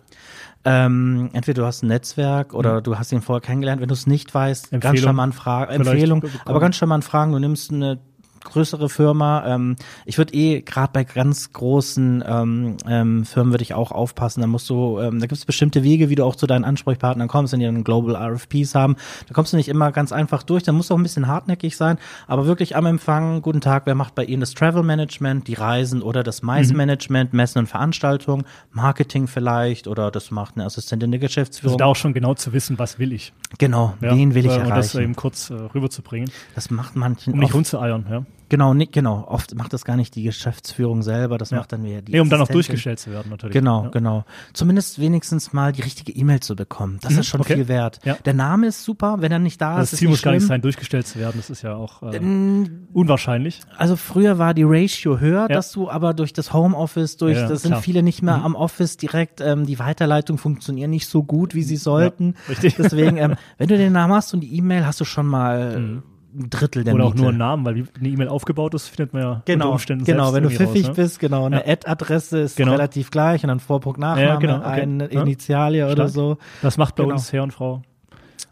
Ähm, 0.65 1.29
entweder 1.33 1.61
du 1.61 1.65
hast 1.67 1.83
ein 1.83 1.87
Netzwerk 1.87 2.53
oder 2.53 2.81
du 2.81 2.97
hast 2.97 3.11
ihn 3.11 3.21
vorher 3.21 3.41
kennengelernt. 3.41 3.81
Wenn 3.81 3.87
du 3.87 3.93
es 3.93 4.05
nicht 4.07 4.33
weißt, 4.33 4.71
ganz 4.71 4.83
Mhm. 4.83 4.87
Empfehlung 4.89 5.03
charmant 5.05 5.35
fragen, 5.35 5.71
Empfehlung, 5.73 6.23
aber 6.45 6.59
ganz 6.59 6.75
charmant 6.75 7.03
fragen. 7.03 7.31
Du 7.31 7.39
nimmst 7.39 7.71
eine 7.71 7.99
größere 8.43 8.89
Firma. 8.89 9.45
Ähm, 9.45 9.75
ich 10.05 10.17
würde 10.17 10.33
eh 10.33 10.61
gerade 10.61 10.91
bei 10.93 11.03
ganz 11.03 11.51
großen 11.53 12.23
ähm, 12.27 12.77
ähm, 12.87 13.25
Firmen 13.25 13.53
würde 13.53 13.63
ich 13.63 13.73
auch 13.73 13.91
aufpassen. 13.91 14.41
Da 14.41 14.47
musst 14.47 14.69
du, 14.69 14.99
ähm, 14.99 15.19
da 15.19 15.27
gibt 15.27 15.37
es 15.39 15.45
bestimmte 15.45 15.83
Wege, 15.83 16.09
wie 16.09 16.15
du 16.15 16.23
auch 16.25 16.35
zu 16.35 16.47
deinen 16.47 16.63
Ansprechpartnern 16.65 17.27
kommst, 17.27 17.53
wenn 17.53 17.59
die 17.59 17.65
dann 17.65 17.83
Global 17.83 18.15
RFPs 18.15 18.75
haben. 18.75 18.95
Da 19.27 19.33
kommst 19.33 19.53
du 19.53 19.57
nicht 19.57 19.69
immer 19.69 19.91
ganz 19.91 20.11
einfach 20.11 20.43
durch. 20.43 20.63
Da 20.63 20.71
musst 20.71 20.89
du 20.89 20.93
auch 20.93 20.97
ein 20.99 21.03
bisschen 21.03 21.27
hartnäckig 21.27 21.77
sein. 21.77 21.97
Aber 22.27 22.45
wirklich 22.45 22.75
am 22.75 22.85
Empfang, 22.85 23.41
guten 23.41 23.61
Tag, 23.61 23.85
wer 23.85 23.95
macht 23.95 24.15
bei 24.15 24.25
Ihnen 24.25 24.41
das 24.41 24.53
Travel 24.53 24.83
Management, 24.83 25.47
die 25.47 25.53
Reisen 25.53 26.01
oder 26.01 26.23
das 26.23 26.41
Mais 26.41 26.73
Management, 26.73 27.33
Messen 27.33 27.59
und 27.59 27.67
Veranstaltungen, 27.67 28.43
Marketing 28.71 29.27
vielleicht 29.27 29.87
oder 29.87 30.11
das 30.11 30.31
macht 30.31 30.55
eine 30.55 30.65
Assistentin 30.65 31.11
der 31.11 31.19
Also 31.19 31.27
Geschäftsführung. 31.27 31.77
da 31.77 31.85
auch 31.85 31.95
schon 31.95 32.13
genau 32.13 32.33
zu 32.33 32.53
wissen, 32.53 32.79
was 32.79 32.99
will 32.99 33.13
ich. 33.13 33.33
genau, 33.57 33.93
Ja? 34.01 34.15
wen 34.15 34.33
will 34.33 34.45
ich 34.45 34.51
Äh, 34.51 34.59
Und 34.61 34.69
das 34.69 34.93
erreichen? 34.93 35.01
eben 35.03 35.15
kurz 35.15 35.49
äh, 35.49 35.53
rüberzubringen, 35.53 36.29
Das 36.55 36.69
macht 36.71 36.95
manchen 36.95 37.33
um 37.33 37.39
nicht 37.39 37.53
rumzueiern. 37.53 38.05
Ja? 38.09 38.25
Genau, 38.51 38.75
nicht, 38.75 38.91
genau. 38.91 39.25
Oft 39.27 39.55
macht 39.55 39.73
das 39.73 39.83
gar 39.85 39.95
nicht 39.95 40.13
die 40.15 40.21
Geschäftsführung 40.23 41.01
selber, 41.01 41.39
das 41.39 41.49
Ja. 41.49 41.57
macht 41.57 41.71
dann 41.71 41.83
wieder 41.83 42.01
die 42.03 42.11
Nee, 42.11 42.19
um 42.19 42.29
dann 42.29 42.39
auch 42.41 42.47
durchgestellt 42.47 42.99
zu 42.99 43.09
werden 43.11 43.29
natürlich. 43.31 43.53
Genau, 43.53 43.85
ja. 43.85 43.89
genau. 43.89 44.25
Zumindest 44.53 44.99
wenigstens 44.99 45.53
mal 45.53 45.71
die 45.71 45.81
richtige 45.81 46.11
E-Mail 46.11 46.41
zu 46.41 46.55
bekommen. 46.55 46.99
Das 47.01 47.13
Mhm, 47.13 47.19
ist 47.21 47.27
schon 47.27 47.41
okay. 47.41 47.55
viel 47.55 47.67
wert. 47.67 47.99
Ja. 48.03 48.17
Der 48.25 48.33
Name 48.33 48.67
ist 48.67 48.83
super, 48.83 49.17
wenn 49.21 49.31
er 49.31 49.39
nicht 49.39 49.59
da 49.61 49.71
Also 49.75 49.83
ist. 49.83 49.93
das 49.93 49.99
Ziel 49.99 50.09
muss 50.09 50.21
gar 50.21 50.31
nicht 50.33 50.41
schlimm. 50.41 50.47
sein, 50.49 50.61
durchgestellt 50.61 51.07
zu 51.07 51.17
werden. 51.17 51.33
Das 51.37 51.49
ist 51.49 51.61
ja 51.63 51.73
auch 51.75 52.03
äh, 52.03 52.17
Ähm, 52.17 52.87
unwahrscheinlich. 52.93 53.61
Also 53.77 53.95
früher 53.95 54.37
war 54.37 54.53
die 54.53 54.63
Ratio 54.63 55.19
höher, 55.19 55.47
dass 55.47 55.71
du 55.71 55.89
aber 55.89 56.13
durch 56.13 56.33
das 56.33 56.53
Homeoffice, 56.53 57.17
durch, 57.17 57.37
das 57.37 57.61
sind 57.63 57.69
klar. 57.71 57.79
Mhm. 57.79 57.83
viele 57.83 58.03
nicht 58.03 58.21
mehr 58.21 58.35
am 58.43 58.55
Office 58.55 58.97
direkt, 58.97 59.41
ähm, 59.41 59.65
die 59.65 59.79
Weiterleitung 59.79 60.37
funktioniert 60.37 60.89
nicht 60.89 61.07
so 61.07 61.23
gut, 61.23 61.55
wie 61.55 61.63
sie 61.63 61.77
sollten. 61.77 62.35
richtig. 62.49 62.75
Deswegen, 62.75 63.17
ähm, 63.17 63.35
wenn 63.57 63.67
du 63.69 63.77
den 63.77 63.93
Namen 63.93 64.13
hast 64.13 64.33
und 64.33 64.41
die 64.41 64.55
E-Mail, 64.57 64.85
hast 64.85 64.99
du 64.99 65.05
schon 65.05 65.25
mal 65.25 66.01
ein 66.33 66.49
Drittel 66.49 66.83
der. 66.83 66.93
Oder 66.93 67.05
auch 67.05 67.09
Miete. 67.11 67.21
nur 67.21 67.29
einen 67.29 67.37
Namen, 67.37 67.65
weil 67.65 67.75
wie 67.75 67.85
eine 67.99 68.09
E-Mail 68.09 68.27
aufgebaut 68.27 68.73
ist, 68.73 68.87
findet 68.87 69.13
man 69.13 69.21
ja 69.21 69.29
unter 69.31 69.43
Genau, 69.45 69.71
Umständen 69.71 70.05
genau, 70.05 70.33
wenn 70.33 70.43
du 70.43 70.49
pfiffig 70.49 70.83
raus, 70.89 70.97
ne? 70.97 71.03
bist, 71.03 71.19
genau, 71.19 71.45
eine 71.45 71.65
Ja. 71.67 71.73
Ad-Adresse 71.73 72.39
ist 72.39 72.55
Genau. 72.57 72.71
relativ 72.71 73.11
gleich 73.11 73.43
und 73.43 73.49
dann 73.49 73.59
Vorpunkt, 73.59 73.99
Nachname, 73.99 74.27
Ja, 74.27 74.35
genau, 74.37 74.57
okay. 74.57 74.81
eine 74.81 75.11
Ja. 75.13 75.21
Initialie 75.21 75.85
oder 75.85 75.93
Stark. 75.93 76.09
so. 76.09 76.37
Das 76.61 76.77
macht 76.77 76.95
bei 76.95 77.03
Genau. 77.03 77.15
uns 77.15 77.31
Herr 77.33 77.43
und 77.43 77.53
Frau. 77.53 77.81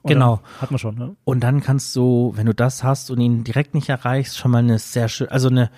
Oder 0.03 0.13
Genau. 0.13 0.39
Hat 0.61 0.71
man 0.71 0.77
schon, 0.79 0.95
ne? 0.95 1.15
Und 1.25 1.41
dann 1.41 1.61
kannst 1.61 1.95
du, 1.95 2.31
wenn 2.35 2.45
du 2.45 2.53
das 2.53 2.83
hast 2.83 3.11
und 3.11 3.19
ihn 3.19 3.43
direkt 3.43 3.73
nicht 3.73 3.89
erreichst, 3.89 4.37
schon 4.37 4.51
mal 4.51 4.59
eine 4.59 4.79
sehr 4.79 5.09
schön, 5.09 5.27
also 5.29 5.49
eine 5.49 5.69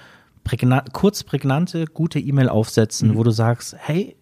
prägna 0.43 0.83
kurz 0.93 1.23
prägnante, 1.23 1.85
gute 1.85 2.19
E-Mail 2.19 2.49
aufsetzen, 2.49 3.09
Mhm. 3.11 3.15
wo 3.17 3.23
du 3.23 3.31
sagst, 3.31 3.75
hey, 3.79 4.15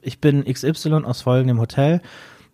ich 0.00 0.20
bin 0.20 0.44
XY 0.44 1.04
aus 1.04 1.22
folgendem 1.22 1.58
Hotel. 1.60 2.00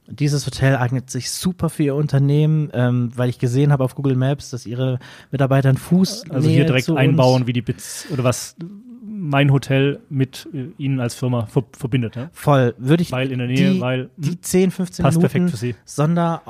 Dieses 0.08 0.44
Hotel 0.46 0.76
eignet 0.76 1.10
sich 1.10 1.30
super 1.30 1.70
für 1.70 1.84
ihr 1.84 1.94
Unternehmen, 1.94 2.70
ähm, 2.72 3.10
weil 3.14 3.28
ich 3.28 3.38
gesehen 3.38 3.70
habe 3.72 3.84
auf 3.84 3.94
Google 3.94 4.16
Maps, 4.16 4.50
dass 4.50 4.66
ihre 4.66 4.98
Mitarbeiter 5.30 5.68
einen 5.68 5.78
Fuß 5.78 6.30
Also 6.30 6.48
hier 6.48 6.64
direkt 6.64 6.90
einbauen, 6.90 7.46
wie 7.46 7.52
die 7.52 7.62
Bits 7.62 8.06
oder 8.10 8.24
was 8.24 8.56
mein 9.04 9.52
Hotel 9.52 10.00
mit 10.10 10.48
äh, 10.52 10.66
Ihnen 10.78 10.98
als 11.00 11.14
Firma 11.14 11.46
ver 11.46 11.62
verbindet. 11.72 12.16
Ne? 12.16 12.30
Voll, 12.32 12.74
würde 12.78 13.02
ich 13.02 13.12
Weil 13.12 13.30
in 13.30 13.38
der 13.38 13.46
Nähe, 13.46 13.74
die, 13.74 13.80
weil 13.80 14.10
die 14.16 14.30
hm, 14.30 14.42
10, 14.42 14.70
15 14.72 15.02
passt 15.04 15.16
Minuten 15.18 15.30
perfekt 15.32 15.50
für 15.50 15.56
Sie. 15.56 15.74
Sonder 15.84 16.42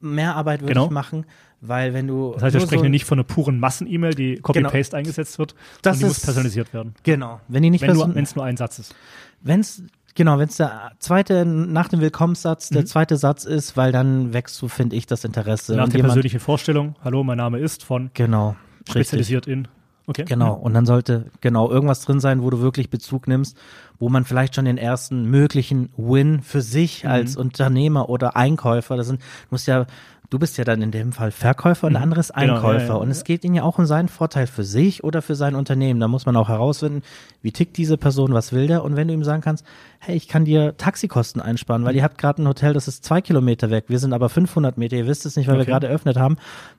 Mehrarbeit 0.00 0.60
würde 0.60 0.72
Genau. 0.74 0.84
ich 0.86 0.90
machen, 0.90 1.26
weil 1.60 1.92
wenn 1.92 2.06
du 2.06 2.32
Das 2.34 2.44
heißt, 2.44 2.54
wir 2.54 2.60
sprechen 2.60 2.78
so, 2.80 2.84
ja 2.84 2.90
nicht 2.90 3.04
von 3.04 3.18
einer 3.18 3.24
puren 3.24 3.58
Massen-E-Mail, 3.58 4.14
die 4.14 4.36
Copy-Paste 4.36 4.96
eingesetzt 4.96 5.38
wird, 5.38 5.54
Das 5.82 5.96
sondern 5.96 5.98
die 5.98 6.04
muss 6.06 6.16
ist- 6.18 6.24
personalisiert 6.24 6.72
werden. 6.72 6.94
genau, 7.02 7.40
wenn 7.48 7.62
die 7.62 7.70
nicht 7.70 7.82
Wenn 7.82 8.22
es 8.24 8.36
nur 8.36 8.44
ein 8.44 8.56
Satz 8.56 8.78
ist. 8.78 8.94
Wenn's, 9.42 9.82
genau, 10.14 10.38
wenn 10.38 10.48
es 10.48 10.56
der 10.56 10.92
zweite, 10.98 11.44
nach 11.44 11.88
dem 11.88 12.00
Willkommenssatz, 12.00 12.70
Mhm. 12.70 12.74
der 12.76 12.86
zweite 12.86 13.16
Satz 13.16 13.44
ist, 13.44 13.76
weil 13.76 13.92
dann 13.92 14.32
wächst 14.32 14.60
du, 14.62 14.68
finde 14.68 14.96
ich, 14.96 15.06
das 15.06 15.24
Interesse. 15.24 15.76
Nach 15.76 15.84
Und 15.84 15.92
der 15.92 15.98
jemand- 15.98 16.10
persönlichen 16.14 16.40
Vorstellung, 16.40 16.94
hallo, 17.04 17.22
mein 17.24 17.38
Name 17.38 17.58
ist 17.58 17.84
von 17.84 18.10
Genau. 18.14 18.56
Richtig. 18.80 18.90
spezialisiert 18.92 19.46
in. 19.46 19.68
Okay. 20.06 20.24
Genau. 20.24 20.54
Und 20.54 20.74
dann 20.74 20.86
sollte 20.86 21.26
genau 21.40 21.70
irgendwas 21.70 22.00
drin 22.04 22.18
sein, 22.18 22.42
wo 22.42 22.50
du 22.50 22.60
wirklich 22.60 22.90
Bezug 22.90 23.28
nimmst, 23.28 23.56
wo 24.00 24.08
man 24.08 24.24
vielleicht 24.24 24.56
schon 24.56 24.64
den 24.64 24.78
ersten 24.78 25.24
möglichen 25.26 25.90
Win 25.96 26.40
für 26.42 26.62
sich 26.62 27.04
Mhm. 27.04 27.10
als 27.10 27.36
Unternehmer 27.36 28.08
oder 28.08 28.34
Einkäufer, 28.36 28.96
das 28.96 29.06
sind, 29.06 29.20
du 29.20 29.26
musst 29.50 29.68
ja, 29.68 29.86
du 30.30 30.38
bist 30.38 30.56
ja 30.58 30.64
dann 30.64 30.80
in 30.80 30.90
dem 30.92 31.12
Fall 31.12 31.30
Verkäufer 31.32 31.86
und 31.88 31.94
der 31.94 32.02
andere 32.02 32.20
ist 32.20 32.32
Genau, 32.34 32.54
Einkäufer. 32.54 32.80
ja, 32.82 32.86
ja. 32.88 32.94
Und 32.94 33.10
es 33.10 33.24
geht 33.24 33.44
ihnen 33.44 33.54
ja 33.56 33.62
auch 33.64 33.78
um 33.78 33.86
seinen 33.86 34.08
Vorteil 34.08 34.46
für 34.46 34.64
sich 34.64 35.04
oder 35.04 35.22
für 35.22 35.34
sein 35.34 35.54
Unternehmen. 35.54 36.00
Da 36.00 36.08
muss 36.08 36.24
man 36.26 36.36
auch 36.36 36.48
herausfinden, 36.48 37.02
wie 37.42 37.52
tickt 37.52 37.76
diese 37.76 37.96
Person, 37.96 38.32
was 38.32 38.52
will 38.52 38.66
der? 38.66 38.84
Und 38.84 38.96
wenn 38.96 39.08
du 39.08 39.14
ihm 39.14 39.24
sagen 39.24 39.42
kannst, 39.42 39.64
hey, 39.98 40.14
ich 40.16 40.28
kann 40.28 40.44
dir 40.44 40.76
Taxikosten 40.76 41.40
einsparen, 41.42 41.82
Mhm. 41.82 41.86
weil 41.86 41.96
ihr 41.96 42.02
habt 42.04 42.16
gerade 42.18 42.42
ein 42.42 42.48
Hotel, 42.48 42.72
das 42.74 42.86
ist 42.88 43.04
zwei 43.04 43.20
Kilometer 43.20 43.70
weg, 43.70 43.84
wir 43.88 43.98
sind 43.98 44.12
aber 44.12 44.28
500 44.28 44.78
Meter, 44.78 44.96
ihr 44.96 45.06
wisst 45.06 45.26
es 45.26 45.36
nicht, 45.36 45.46
weil 45.48 45.56
wir 45.56 45.62
Okay. 45.62 45.70
gerade 45.72 45.88
eröffnet 45.88 46.16
haben, 46.16 46.36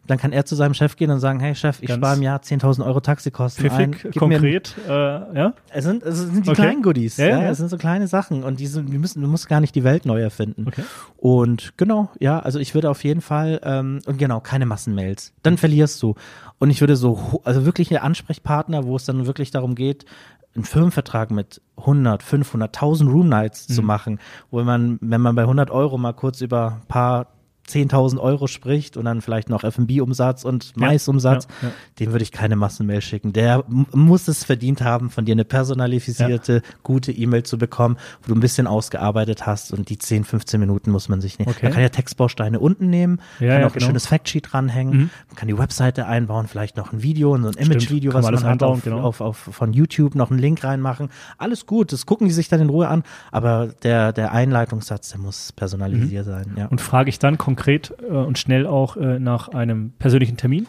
dann 0.07 0.17
kann 0.17 0.31
er 0.31 0.45
zu 0.45 0.55
seinem 0.55 0.73
Chef 0.73 0.95
gehen 0.95 1.11
und 1.11 1.19
sagen, 1.19 1.39
hey 1.39 1.53
Chef, 1.55 1.81
ich 1.81 1.87
Ganz 1.89 1.97
spare 1.99 2.15
im 2.15 2.21
Jahr 2.23 2.41
10.000 2.41 2.85
Euro 2.85 2.99
Taxikosten 3.01 3.69
ein. 3.69 3.93
Pfiffig, 3.93 4.11
Gib 4.11 4.21
ein- 4.23 4.29
konkret, 4.31 4.75
äh, 4.87 4.91
ja. 4.91 5.53
es 5.69 5.83
sind, 5.83 6.03
es 6.03 6.19
sind 6.19 6.45
die 6.45 6.49
Okay. 6.49 6.61
kleinen 6.61 6.81
Goodies. 6.83 7.17
Ja, 7.17 7.27
ja. 7.27 7.49
Es 7.49 7.57
sind 7.57 7.69
so 7.69 7.77
kleine 7.77 8.07
Sachen 8.07 8.43
und 8.43 8.59
diese, 8.59 8.89
wir 8.91 8.99
müssen, 8.99 9.21
du 9.21 9.27
musst 9.27 9.49
gar 9.49 9.59
nicht 9.61 9.75
die 9.75 9.83
Welt 9.83 10.05
neu 10.05 10.21
erfinden. 10.21 10.65
Okay. 10.67 10.83
Und 11.17 11.73
genau, 11.77 12.09
ja, 12.19 12.39
also 12.39 12.59
ich 12.59 12.73
würde 12.73 12.89
auf 12.89 13.03
jeden 13.03 13.21
Fall, 13.21 13.40
ähm, 13.63 13.99
und 14.05 14.17
genau, 14.17 14.39
keine 14.39 14.65
Massenmails. 14.65 15.33
Dann 15.43 15.57
verlierst 15.57 16.01
du. 16.01 16.15
Und 16.59 16.69
ich 16.69 16.81
würde 16.81 16.95
so, 16.95 17.41
also 17.43 17.65
wirklich 17.65 17.91
ein 17.91 17.97
Ansprechpartner, 18.03 18.85
wo 18.85 18.95
es 18.95 19.05
dann 19.05 19.25
wirklich 19.25 19.51
darum 19.51 19.75
geht, 19.75 20.05
einen 20.53 20.65
Firmenvertrag 20.65 21.31
mit 21.31 21.61
100, 21.77 22.23
500, 22.23 22.75
1000 22.75 23.09
Room 23.09 23.29
Nights 23.29 23.69
Mhm. 23.69 23.73
zu 23.73 23.81
machen, 23.83 24.19
wo 24.51 24.61
man, 24.63 24.97
wenn 25.01 25.21
man 25.21 25.35
bei 25.35 25.43
100 25.43 25.71
Euro 25.71 25.97
mal 25.97 26.13
kurz 26.13 26.41
über 26.41 26.79
ein 26.81 26.87
paar 26.87 27.27
10.000 27.71 28.19
Euro 28.19 28.47
spricht 28.47 28.97
und 28.97 29.05
dann 29.05 29.21
vielleicht 29.21 29.49
noch 29.49 29.63
F&B-Umsatz 29.63 30.43
und 30.43 30.75
Mais-Umsatz, 30.77 31.47
ja, 31.61 31.69
ja. 31.69 31.73
dem 31.99 32.11
würde 32.11 32.23
ich 32.23 32.31
keine 32.31 32.55
Massenmail 32.55 33.01
schicken. 33.01 33.33
Der 33.33 33.63
muss 33.67 34.27
es 34.27 34.43
verdient 34.43 34.81
haben, 34.81 35.09
von 35.09 35.25
dir 35.25 35.33
eine 35.33 35.45
personalisierte, 35.45 36.61
gute 36.83 37.11
E-Mail 37.11 37.43
zu 37.43 37.57
bekommen, 37.57 37.97
wo 38.21 38.29
du 38.29 38.35
ein 38.35 38.41
bisschen 38.41 38.67
ausgearbeitet 38.67 39.45
hast 39.45 39.73
und 39.73 39.89
die 39.89 39.97
10, 39.97 40.23
15 40.23 40.59
Minuten 40.59 40.91
muss 40.91 41.09
man 41.09 41.21
sich 41.21 41.39
nehmen. 41.39 41.51
Okay. 41.51 41.65
Man 41.65 41.73
kann 41.73 41.81
ja 41.81 41.89
Textbausteine 41.89 42.59
unten 42.59 42.89
nehmen, 42.89 43.19
kann 43.39 43.47
ja, 43.47 43.57
auch 43.59 43.71
ein 43.71 43.73
genau. 43.73 43.85
schönes 43.87 44.07
Factsheet 44.07 44.51
dranhängen, 44.51 44.91
Mhm. 44.91 45.09
man 45.29 45.35
kann 45.35 45.47
die 45.47 45.57
Webseite 45.57 46.05
einbauen, 46.07 46.47
vielleicht 46.47 46.77
noch 46.77 46.93
ein 46.93 47.03
Video, 47.03 47.37
so 47.37 47.47
ein 47.47 47.53
Image-Video, 47.53 48.13
was 48.13 48.25
man 48.25 48.43
hat 48.43 48.63
auf, 48.63 48.83
genau. 48.83 49.01
auf, 49.01 49.21
auf, 49.21 49.37
von 49.37 49.73
YouTube 49.73 50.15
noch 50.15 50.31
einen 50.31 50.39
Link 50.39 50.63
reinmachen. 50.63 51.09
Alles 51.37 51.65
gut, 51.65 51.91
das 51.91 52.05
gucken 52.05 52.27
die 52.27 52.33
sich 52.33 52.49
dann 52.49 52.61
in 52.61 52.69
Ruhe 52.69 52.87
an, 52.87 53.03
aber 53.31 53.67
der, 53.83 54.13
der 54.13 54.31
Einleitungssatz, 54.31 55.09
der 55.09 55.19
muss 55.19 55.51
personalisiert 55.51 56.25
sein. 56.25 56.53
Ja. 56.57 56.65
Mhm. 56.65 56.71
Und 56.71 56.81
frage 56.81 57.09
ich 57.09 57.19
dann 57.19 57.37
konkret 57.37 57.60
äh, 57.67 57.91
und 58.05 58.37
schnell 58.39 58.65
auch 58.67 58.97
äh, 58.97 59.19
nach 59.19 59.49
einem 59.49 59.91
persönlichen 59.99 60.37
Termin, 60.37 60.67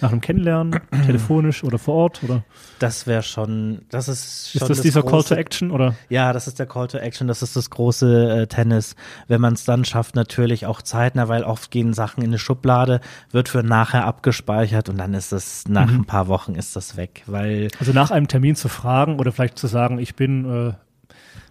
nach 0.00 0.10
einem 0.12 0.20
Kennenlernen, 0.20 0.80
telefonisch 1.06 1.64
oder 1.64 1.78
vor 1.78 1.94
Ort 1.94 2.22
oder 2.24 2.44
Das 2.78 3.06
wäre 3.06 3.22
schon, 3.22 3.82
das 3.90 4.08
ist 4.08 4.50
schon 4.52 4.62
ist 4.62 4.68
das 4.70 4.80
dieser 4.82 5.02
Call 5.02 5.20
große- 5.20 5.28
to 5.28 5.34
Action 5.36 5.70
oder 5.70 5.94
Ja, 6.10 6.32
das 6.32 6.46
ist 6.46 6.58
der 6.58 6.66
Call 6.66 6.88
to 6.88 6.98
Action, 6.98 7.26
das 7.28 7.42
ist 7.42 7.56
das 7.56 7.70
große 7.70 8.42
äh, 8.42 8.46
Tennis. 8.46 8.96
Wenn 9.28 9.40
man 9.40 9.54
es 9.54 9.64
dann 9.64 9.84
schafft, 9.84 10.14
natürlich 10.16 10.66
auch 10.66 10.82
zeitnah, 10.82 11.28
weil 11.28 11.44
oft 11.44 11.70
gehen 11.70 11.94
Sachen 11.94 12.22
in 12.22 12.30
eine 12.30 12.38
Schublade, 12.38 13.00
wird 13.30 13.48
für 13.48 13.62
nachher 13.62 14.04
abgespeichert 14.04 14.88
und 14.88 14.98
dann 14.98 15.14
ist 15.14 15.32
es 15.32 15.66
nach 15.68 15.86
Mhm. 15.90 16.00
ein 16.00 16.04
paar 16.04 16.28
Wochen 16.28 16.54
ist 16.54 16.76
das 16.76 16.96
weg, 16.96 17.22
weil 17.26 17.68
also 17.78 17.92
nach 17.92 18.10
einem 18.10 18.28
Termin 18.28 18.56
zu 18.56 18.68
fragen 18.68 19.18
oder 19.18 19.32
vielleicht 19.32 19.58
zu 19.58 19.68
sagen, 19.68 19.98
ich 19.98 20.14
bin 20.16 20.44
äh, 20.44 20.72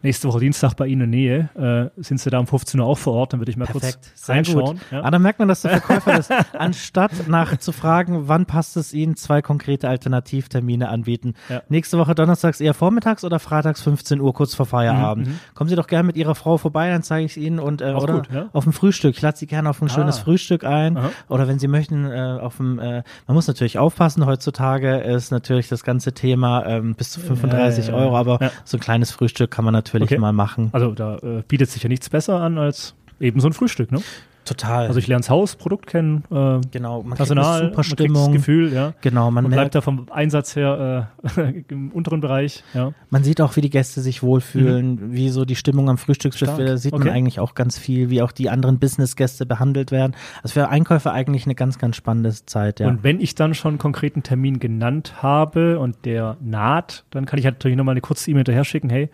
nächste 0.03 0.27
Woche 0.27 0.39
Dienstag 0.39 0.75
bei 0.75 0.85
Ihnen 0.87 1.01
in 1.01 1.11
der 1.11 1.47
Nähe, 1.55 1.91
äh, 1.97 2.01
sind 2.01 2.19
Sie 2.19 2.29
da 2.29 2.39
um 2.39 2.47
15 2.47 2.79
Uhr 2.79 2.85
auch 2.85 2.97
vor 2.97 3.13
Ort, 3.13 3.33
dann 3.33 3.39
würde 3.39 3.49
ich 3.51 3.57
mal 3.57 3.65
perfekt, 3.65 3.99
kurz 4.01 4.29
reinschauen. 4.29 4.65
gut. 4.77 4.77
Ja. 4.91 5.01
Ah, 5.03 5.11
da 5.11 5.17
merkt 5.19 5.39
man, 5.39 5.47
dass 5.47 5.61
der 5.61 5.71
Verkäufer 5.81 6.19
ist. 6.19 6.31
Anstatt 6.53 7.27
nach 7.27 7.57
zu 7.57 7.71
fragen, 7.71 8.27
wann 8.27 8.45
passt 8.45 8.77
es 8.77 8.93
Ihnen, 8.93 9.15
zwei 9.15 9.41
konkrete 9.41 9.87
Alternativtermine 9.89 10.89
anbieten. 10.89 11.33
Ja. 11.49 11.61
Nächste 11.69 11.97
Woche 11.97 12.15
donnerstags 12.15 12.59
eher 12.59 12.73
vormittags 12.73 13.23
oder 13.23 13.39
freitags 13.39 13.81
15 13.81 14.19
Uhr 14.19 14.33
kurz 14.33 14.55
vor 14.55 14.65
Feierabend. 14.65 15.27
Mhm, 15.27 15.39
Kommen 15.53 15.69
Sie 15.69 15.75
doch 15.75 15.87
gerne 15.87 16.05
mit 16.05 16.17
Ihrer 16.17 16.35
Frau 16.35 16.57
vorbei, 16.57 16.89
dann 16.89 17.03
zeige 17.03 17.25
ich 17.25 17.37
Ihnen 17.37 17.59
und 17.59 17.81
äh, 17.81 17.93
oder 17.93 18.13
gut, 18.15 18.29
ja. 18.31 18.49
auf 18.53 18.65
ein 18.65 18.73
Frühstück. 18.73 19.15
Ich 19.15 19.21
lade 19.21 19.37
Sie 19.37 19.47
gerne 19.47 19.69
auf 19.69 19.81
ein 19.81 19.89
schönes 19.89 20.19
Ah. 20.19 20.23
Frühstück 20.23 20.63
ein. 20.63 20.97
Aha. 20.97 21.09
Oder 21.29 21.47
wenn 21.47 21.59
Sie 21.59 21.67
möchten, 21.67 22.05
äh, 22.05 22.37
auf 22.41 22.57
dem, 22.57 22.79
äh, 22.79 23.03
man 23.27 23.35
muss 23.35 23.47
natürlich 23.47 23.77
aufpassen, 23.79 24.25
heutzutage 24.25 24.97
ist 24.97 25.31
natürlich 25.31 25.69
das 25.69 25.83
ganze 25.83 26.11
Thema 26.13 26.65
ähm, 26.65 26.95
bis 26.95 27.11
zu 27.11 27.19
35 27.21 27.87
Ja, 27.87 27.93
ja, 27.93 27.97
ja. 27.97 28.03
Euro, 28.05 28.17
aber 28.17 28.51
so 28.65 28.77
ein 28.77 28.79
kleines 28.81 29.11
Frühstück 29.11 29.49
kann 29.51 29.63
man 29.65 29.73
natürlich 29.73 29.92
Okay. 30.01 30.17
mal 30.17 30.33
machen. 30.33 30.69
Also 30.73 30.91
da 30.91 31.17
äh, 31.17 31.43
bietet 31.47 31.69
sich 31.69 31.83
ja 31.83 31.89
nichts 31.89 32.09
besser 32.09 32.39
an 32.41 32.57
als 32.57 32.95
eben 33.19 33.39
so 33.39 33.47
ein 33.47 33.53
Frühstück. 33.53 33.91
Ne? 33.91 34.01
Total. 34.45 34.87
Also 34.87 34.99
ich 34.99 35.07
lerne 35.07 35.21
das 35.21 35.29
Haus, 35.29 35.55
Produkt 35.55 35.87
kennen, 35.87 36.25
äh, 36.29 36.59
genau, 36.69 37.01
man 37.01 37.15
Personal, 37.15 37.61
kriegt 37.61 37.75
super 37.75 37.77
man 37.77 37.83
kriegt 37.85 37.99
das 38.01 38.05
Stimmung. 38.17 38.31
Gefühl, 38.33 38.73
ja. 38.73 38.93
Genau, 38.99 39.31
man 39.31 39.45
Man 39.45 39.51
merkt, 39.51 39.71
bleibt 39.71 39.75
da 39.75 39.79
vom 39.79 40.07
Einsatz 40.11 40.57
her 40.57 41.07
äh, 41.37 41.63
im 41.69 41.91
unteren 41.91 42.19
Bereich. 42.19 42.61
Ja. 42.73 42.91
Man 43.09 43.23
sieht 43.23 43.39
auch, 43.39 43.55
wie 43.55 43.61
die 43.61 43.69
Gäste 43.69 44.01
sich 44.01 44.21
wohlfühlen, 44.21 45.13
wie 45.13 45.29
so 45.29 45.45
die 45.45 45.55
Stimmung 45.55 45.89
am 45.89 45.97
Frühstückstisch, 45.97 46.49
Mhm. 46.49 46.53
Stark. 46.55 46.67
da 46.67 46.75
sieht 46.75 46.91
man 46.91 47.03
Okay. 47.03 47.11
eigentlich 47.11 47.39
auch 47.39 47.55
ganz 47.55 47.77
viel, 47.77 48.09
wie 48.09 48.21
auch 48.21 48.33
die 48.33 48.49
anderen 48.49 48.79
Businessgäste 48.79 49.45
behandelt 49.45 49.91
werden. 49.91 50.13
Also 50.41 50.55
für 50.59 50.67
Einkäufer 50.67 51.13
eigentlich 51.13 51.45
eine 51.45 51.55
ganz, 51.55 51.77
ganz 51.77 51.95
spannende 51.95 52.33
Zeit, 52.33 52.81
ja. 52.81 52.89
Und 52.89 53.01
wenn 53.01 53.21
ich 53.21 53.35
dann 53.35 53.53
schon 53.53 53.69
einen 53.69 53.77
konkreten 53.79 54.23
Termin 54.23 54.59
genannt 54.59 55.23
habe 55.23 55.79
und 55.79 56.03
der 56.03 56.35
naht, 56.41 57.05
dann 57.11 57.25
kann 57.25 57.39
ich 57.39 57.45
halt 57.45 57.55
natürlich 57.55 57.77
nochmal 57.77 57.93
eine 57.93 58.01
kurze 58.01 58.29
E-Mail 58.29 58.39
hinterher 58.41 58.65
schicken, 58.65 58.89
hey, 58.89 59.09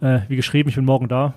äh, 0.00 0.20
wie 0.28 0.36
geschrieben, 0.36 0.68
ich 0.68 0.74
bin 0.76 0.84
morgen 0.84 1.08
da, 1.08 1.34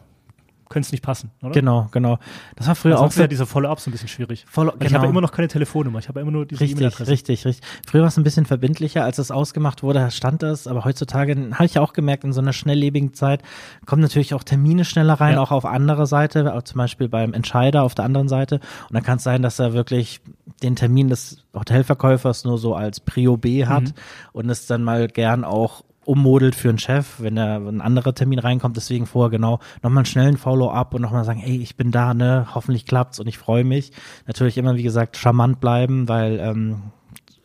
könnte 0.70 0.88
es 0.88 0.92
nicht 0.92 1.04
passen, 1.04 1.30
oder? 1.44 1.52
Genau, 1.52 1.88
genau. 1.92 2.18
Das 2.56 2.66
war 2.68 2.74
früher 2.74 2.94
Also 2.94 3.06
auch 3.06 3.16
wäre 3.18 3.28
dieser 3.28 3.46
Follow-up 3.46 3.80
so 3.80 3.90
ein 3.90 3.92
bisschen 3.92 4.08
schwierig. 4.08 4.44
Follow- 4.50 4.72
Weil 4.72 4.78
Ich 4.78 4.86
habe 4.86 4.94
genau. 4.94 5.04
ja 5.04 5.10
immer 5.12 5.22
noch 5.22 5.32
keine 5.32 5.48
Telefonnummer, 5.48 6.00
ich 6.00 6.08
habe 6.08 6.20
ja 6.20 6.24
immer 6.24 6.32
nur 6.32 6.48
diese 6.48 6.62
Richtig, 6.62 6.80
E-Mail-Adresse. 6.80 7.12
richtig, 7.12 7.46
richtig. 7.46 7.68
Früher 7.86 8.02
war 8.02 8.08
es 8.08 8.18
ein 8.18 8.24
bisschen 8.24 8.46
verbindlicher, 8.48 9.04
als 9.04 9.20
es 9.20 9.30
ausgemacht 9.30 9.84
wurde, 9.84 10.10
stand 10.10 10.42
das, 10.42 10.66
aber 10.66 10.84
heutzutage 10.84 11.36
habe 11.54 11.66
ich 11.66 11.76
ja 11.76 11.82
auch 11.82 11.94
gemerkt, 11.94 12.24
in 12.24 12.34
so 12.34 12.42
einer 12.42 12.54
schnelllebigen 12.54 13.14
Zeit 13.14 13.44
kommen 13.86 14.02
natürlich 14.02 14.34
auch 14.34 14.44
Termine 14.44 14.84
schneller 14.84 15.14
rein, 15.14 15.34
Ja. 15.36 15.42
auch 15.42 15.52
auf 15.52 15.66
andere 15.66 16.08
Seite, 16.08 16.56
auch 16.56 16.64
zum 16.64 16.80
Beispiel 16.80 17.08
beim 17.08 17.34
Entscheider 17.34 17.84
auf 17.84 17.94
der 17.94 18.06
anderen 18.06 18.28
Seite. 18.30 18.56
Und 18.90 18.94
dann 18.96 19.04
kann 19.04 19.18
es 19.18 19.24
sein, 19.24 19.44
dass 19.44 19.60
er 19.60 19.74
wirklich 19.74 20.22
den 20.64 20.76
Termin 20.76 21.08
des 21.10 21.46
Hotelverkäufers 21.54 22.46
nur 22.46 22.58
so 22.58 22.74
als 22.74 23.00
Prio 23.00 23.38
B 23.38 23.68
hat 23.68 23.84
Mhm. 23.84 23.94
und 24.32 24.50
es 24.50 24.66
dann 24.66 24.82
mal 24.84 25.08
gern 25.08 25.44
auch 25.44 25.84
ummodelt 26.06 26.56
für 26.56 26.70
einen 26.70 26.78
Chef, 26.80 27.20
wenn 27.20 27.36
da 27.36 27.58
ein 27.58 27.82
anderer 27.82 28.14
Termin 28.14 28.40
reinkommt. 28.40 28.76
Deswegen 28.78 29.06
vorher 29.06 29.30
genau 29.30 29.60
nochmal 29.82 30.00
einen 30.02 30.06
schnellen 30.06 30.38
Follow-up 30.38 30.94
und 30.94 31.02
nochmal 31.02 31.24
sagen, 31.26 31.42
ey, 31.46 31.58
ich 31.58 31.76
bin 31.76 31.92
da, 31.92 32.14
ne, 32.14 32.48
hoffentlich 32.54 32.86
klappt's 32.86 33.20
und 33.20 33.28
ich 33.28 33.38
freue 33.38 33.64
mich. 33.64 33.92
Natürlich 34.28 34.58
immer, 34.58 34.76
wie 34.76 34.84
gesagt, 34.84 35.18
charmant 35.18 35.60
bleiben, 35.60 36.08
weil 36.10 36.40
ähm, 36.40 36.84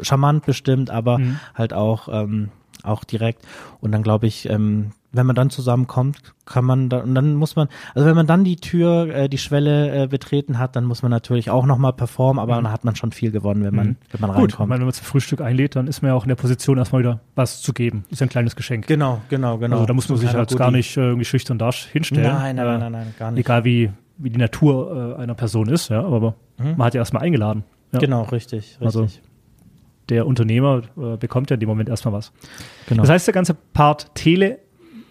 charmant 0.01 0.45
bestimmt, 0.47 0.91
aber 0.91 1.19
Mhm. 1.19 1.41
halt 1.55 1.73
auch 1.73 2.09
ähm, 2.11 2.51
auch 2.85 3.05
direkt. 3.05 3.45
Und 3.81 3.93
dann 3.93 4.03
glaube 4.03 4.27
ich, 4.27 4.49
ähm, 4.49 4.93
wenn 5.11 5.25
man 5.27 5.35
dann 5.35 5.49
zusammenkommt, 5.49 6.19
kann 6.45 6.65
man 6.67 6.91
da, 6.91 6.99
und 6.99 7.15
dann 7.15 7.35
muss 7.35 7.57
man, 7.57 7.69
also 7.95 8.07
wenn 8.07 8.15
man 8.15 8.27
dann 8.27 8.45
die 8.45 8.57
Tür, 8.57 9.09
äh, 9.15 9.29
die 9.29 9.39
Schwelle 9.39 10.05
äh, 10.05 10.07
betreten 10.07 10.59
hat, 10.59 10.77
dann 10.77 10.85
muss 10.85 11.01
man 11.03 11.11
natürlich 11.11 11.49
auch 11.51 11.65
nochmal 11.65 11.95
performen, 11.95 12.39
aber 12.43 12.57
dann 12.57 12.71
hat 12.71 12.85
man 12.85 12.95
schon 12.95 13.13
viel 13.13 13.31
gewonnen, 13.31 13.65
wenn 13.65 13.75
man, 13.75 13.87
Mhm. 13.89 13.97
wenn 14.11 14.21
man 14.21 14.31
Gut, 14.31 14.37
ich 14.37 14.43
reinkommt. 14.55 14.69
meine, 14.69 14.81
wenn 14.81 14.87
man 14.87 14.93
zum 14.93 15.07
Frühstück 15.07 15.41
einlädt, 15.41 15.77
dann 15.77 15.87
ist 15.87 16.03
man 16.03 16.11
ja 16.11 16.15
auch 16.15 16.25
in 16.25 16.29
der 16.29 16.37
Position, 16.37 16.77
erstmal 16.77 17.01
wieder 17.03 17.21
was 17.37 17.63
zu 17.63 17.73
geben. 17.73 18.05
Ist 18.11 18.21
ja 18.21 18.27
ein 18.27 18.31
kleines 18.31 18.55
Geschenk. 18.55 18.87
Genau, 18.87 19.21
genau, 19.31 19.57
genau. 19.59 19.77
Also 19.77 19.87
da 19.87 19.95
muss 19.95 20.09
man 20.11 20.19
sich 20.19 20.33
halt 20.33 20.55
gar 20.57 20.71
nicht 20.71 20.97
äh, 20.97 21.01
irgendwie 21.01 21.25
schüchtern 21.25 21.59
da 21.59 21.71
hinstellen. 21.73 22.23
Nein, 22.31 22.57
nein, 22.57 22.67
nein, 22.67 22.81
nein, 22.81 22.93
nein, 22.93 23.15
gar 23.19 23.31
nicht. 23.31 23.41
Egal 23.47 23.65
wie, 23.65 23.91
wie 24.19 24.29
die 24.31 24.39
Natur 24.39 25.15
äh, 25.17 25.23
einer 25.23 25.35
Person 25.35 25.69
ist, 25.69 25.89
ja, 25.89 26.05
aber 26.05 26.35
man 26.59 26.83
hat 26.83 26.93
ja 26.95 27.01
erstmal 27.01 27.23
eingeladen. 27.23 27.65
Ja. 27.93 28.01
Genau, 28.01 28.23
richtig, 28.25 28.77
richtig. 28.79 28.83
Also, 28.85 29.07
Der 30.11 30.27
Unternehmer 30.27 30.83
äh, 30.97 31.17
bekommt 31.17 31.51
ja 31.51 31.55
in 31.55 31.61
dem 31.61 31.69
Moment 31.69 31.89
erstmal 31.89 32.13
was. 32.15 32.33
genau. 32.89 33.03
Das 33.03 33.11
heißt, 33.11 33.27
der 33.27 33.35
ganze 33.35 33.55
Part 33.55 34.15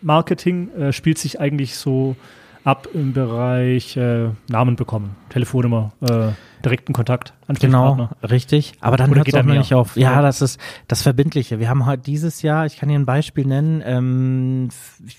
Telemarketing 0.02 0.72
äh, 0.76 0.94
spielt 0.94 1.18
sich 1.18 1.40
eigentlich 1.40 1.76
so 1.76 2.16
ab 2.64 2.88
im 2.94 3.14
Bereich 3.14 3.96
äh, 3.96 4.30
Namen 4.50 4.76
bekommen, 4.76 5.16
Telefonnummer, 5.30 5.94
äh, 6.02 6.30
direkten 6.66 6.92
Kontakt, 6.92 7.34
Genau, 7.62 8.10
richtig. 8.30 8.74
Aber 8.82 8.98
dann 8.98 9.16
hört 9.16 9.24
geht 9.26 9.36
es 9.36 9.40
auch 9.40 9.46
noch 9.46 9.54
nicht 9.54 9.74
auf. 9.74 9.96
Ja, 9.96 10.14
Ja. 10.14 10.22
das 10.22 10.42
ist 10.42 10.60
das 10.90 11.02
Verbindliche. 11.02 11.60
Wir 11.60 11.70
haben 11.70 11.86
heute 11.86 12.02
dieses 12.04 12.42
Jahr, 12.42 12.66
ich 12.66 12.76
kann 12.78 12.90
hier 12.90 13.00
ein 13.00 13.06
Beispiel 13.06 13.46
nennen, 13.46 13.82
ähm, 13.86 14.68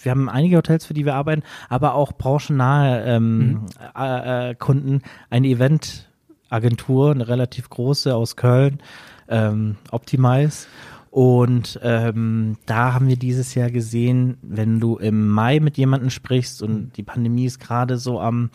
wir 0.02 0.10
haben 0.10 0.28
einige 0.28 0.58
Hotels, 0.58 0.84
für 0.84 0.92
die 0.92 1.06
wir 1.06 1.14
arbeiten, 1.14 1.42
aber 1.70 1.94
auch 1.94 2.12
branchennahe 2.12 3.02
ähm, 3.06 3.38
Mhm. 3.48 3.66
äh, 3.96 4.50
äh, 4.50 4.54
Kunden. 4.56 5.00
Eine 5.30 5.48
Eventagentur, 5.48 7.12
eine 7.12 7.28
relativ 7.28 7.70
große 7.70 8.14
aus 8.14 8.36
Köln, 8.36 8.80
ähm, 9.28 9.76
Optimize. 9.90 10.66
Und 11.10 11.80
ähm, 11.82 12.56
da 12.66 12.92
haben 12.92 13.08
wir 13.08 13.16
dieses 13.16 13.54
Jahr 13.54 13.70
gesehen, 13.70 14.36
wenn 14.42 14.78
du 14.80 14.96
im 14.96 15.28
Mai 15.28 15.58
mit 15.60 15.78
jemandem 15.78 16.10
sprichst 16.10 16.62
und 16.62 16.96
die 16.96 17.02
Pandemie 17.02 17.46
ist 17.46 17.60
gerade 17.60 17.96
so 17.98 18.20
am 18.20 18.50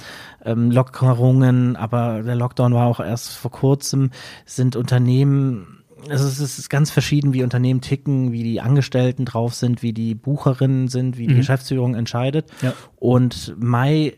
ähm, 0.46 0.70
Lockerungen, 0.72 1.76
aber 1.76 2.22
der 2.24 2.36
Lockdown 2.36 2.74
war 2.74 2.86
auch 2.88 3.00
erst 3.00 3.34
vor 3.34 3.52
kurzem, 3.52 4.12
sind 4.46 4.76
Unternehmen 4.76 5.80
also 6.10 6.28
es 6.28 6.42
ist 6.42 6.70
ganz 6.70 6.92
verschieden, 6.92 7.32
wie 7.32 7.44
Unternehmen 7.44 7.80
ticken, 7.80 8.34
wie 8.34 8.44
die 8.44 8.60
Angestellten 8.60 9.24
drauf 9.24 9.54
sind, 9.54 9.82
wie 9.82 9.94
die 9.94 10.16
Bucherinnen 10.16 10.90
sind, 10.90 11.18
wie 11.18 11.28
die 11.28 11.34
Mhm. 11.34 11.38
Geschäftsführung 11.38 11.96
entscheidet. 11.96 12.48
Ja. 12.62 12.74
Und 12.98 13.56
Mai 13.58 14.14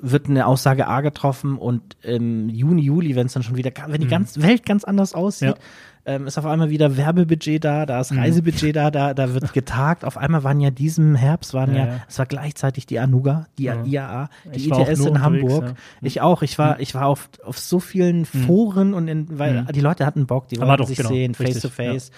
wird 0.00 0.28
eine 0.28 0.46
Aussage 0.46 0.86
A 0.86 1.00
getroffen 1.00 1.58
und 1.58 1.96
im 2.02 2.48
Juni, 2.48 2.82
Juli, 2.82 3.16
wenn 3.16 3.26
es 3.26 3.32
dann 3.32 3.42
schon 3.42 3.56
wieder, 3.56 3.72
wenn 3.88 4.02
die 4.02 4.06
ganze 4.06 4.40
Welt 4.42 4.64
ganz 4.64 4.84
anders 4.84 5.14
aussieht, 5.14 5.48
Ja. 5.48 5.54
Ähm, 6.06 6.26
ist 6.26 6.36
auf 6.38 6.44
einmal 6.46 6.70
wieder 6.70 6.96
Werbebudget 6.96 7.64
da, 7.64 7.86
da 7.86 8.00
ist 8.00 8.10
Mhm. 8.12 8.18
Reisebudget 8.18 8.76
da, 8.76 8.90
da, 8.90 9.14
da 9.14 9.32
wird 9.34 9.52
getagt. 9.54 10.04
Auf 10.04 10.16
einmal 10.18 10.44
waren 10.44 10.60
ja 10.60 10.70
diesem 10.70 11.14
Herbst, 11.14 11.54
waren 11.54 11.74
ja, 11.74 11.80
Ja, 11.80 11.86
ja. 11.86 12.00
es 12.08 12.18
war 12.18 12.26
gleichzeitig 12.26 12.86
die 12.86 12.98
Anuga, 12.98 13.46
die 13.58 13.64
Ja. 13.64 13.82
IAA, 13.84 14.28
die 14.54 14.68
ITS 14.68 15.00
in 15.06 15.22
Hamburg. 15.22 15.64
Mhm. 15.70 15.74
Ich 16.06 16.20
auch, 16.20 16.42
ich 16.42 16.58
war, 16.58 16.78
ich 16.80 16.94
war 16.94 17.06
auf, 17.06 17.28
auf 17.44 17.58
so 17.58 17.80
vielen 17.80 18.24
Foren 18.26 18.92
und 18.94 19.08
in, 19.08 19.38
weil 19.38 19.62
Mhm. 19.62 19.66
die 19.68 19.80
Leute 19.80 20.04
hatten 20.06 20.26
Bock, 20.26 20.48
die 20.48 20.58
Aber 20.58 20.68
wollten 20.68 20.82
doch, 20.82 20.88
sich 20.88 20.98
genau, 20.98 21.08
sehen, 21.10 21.34
face 21.34 21.46
richtig, 21.48 21.62
to 21.62 21.68
face. 21.70 22.10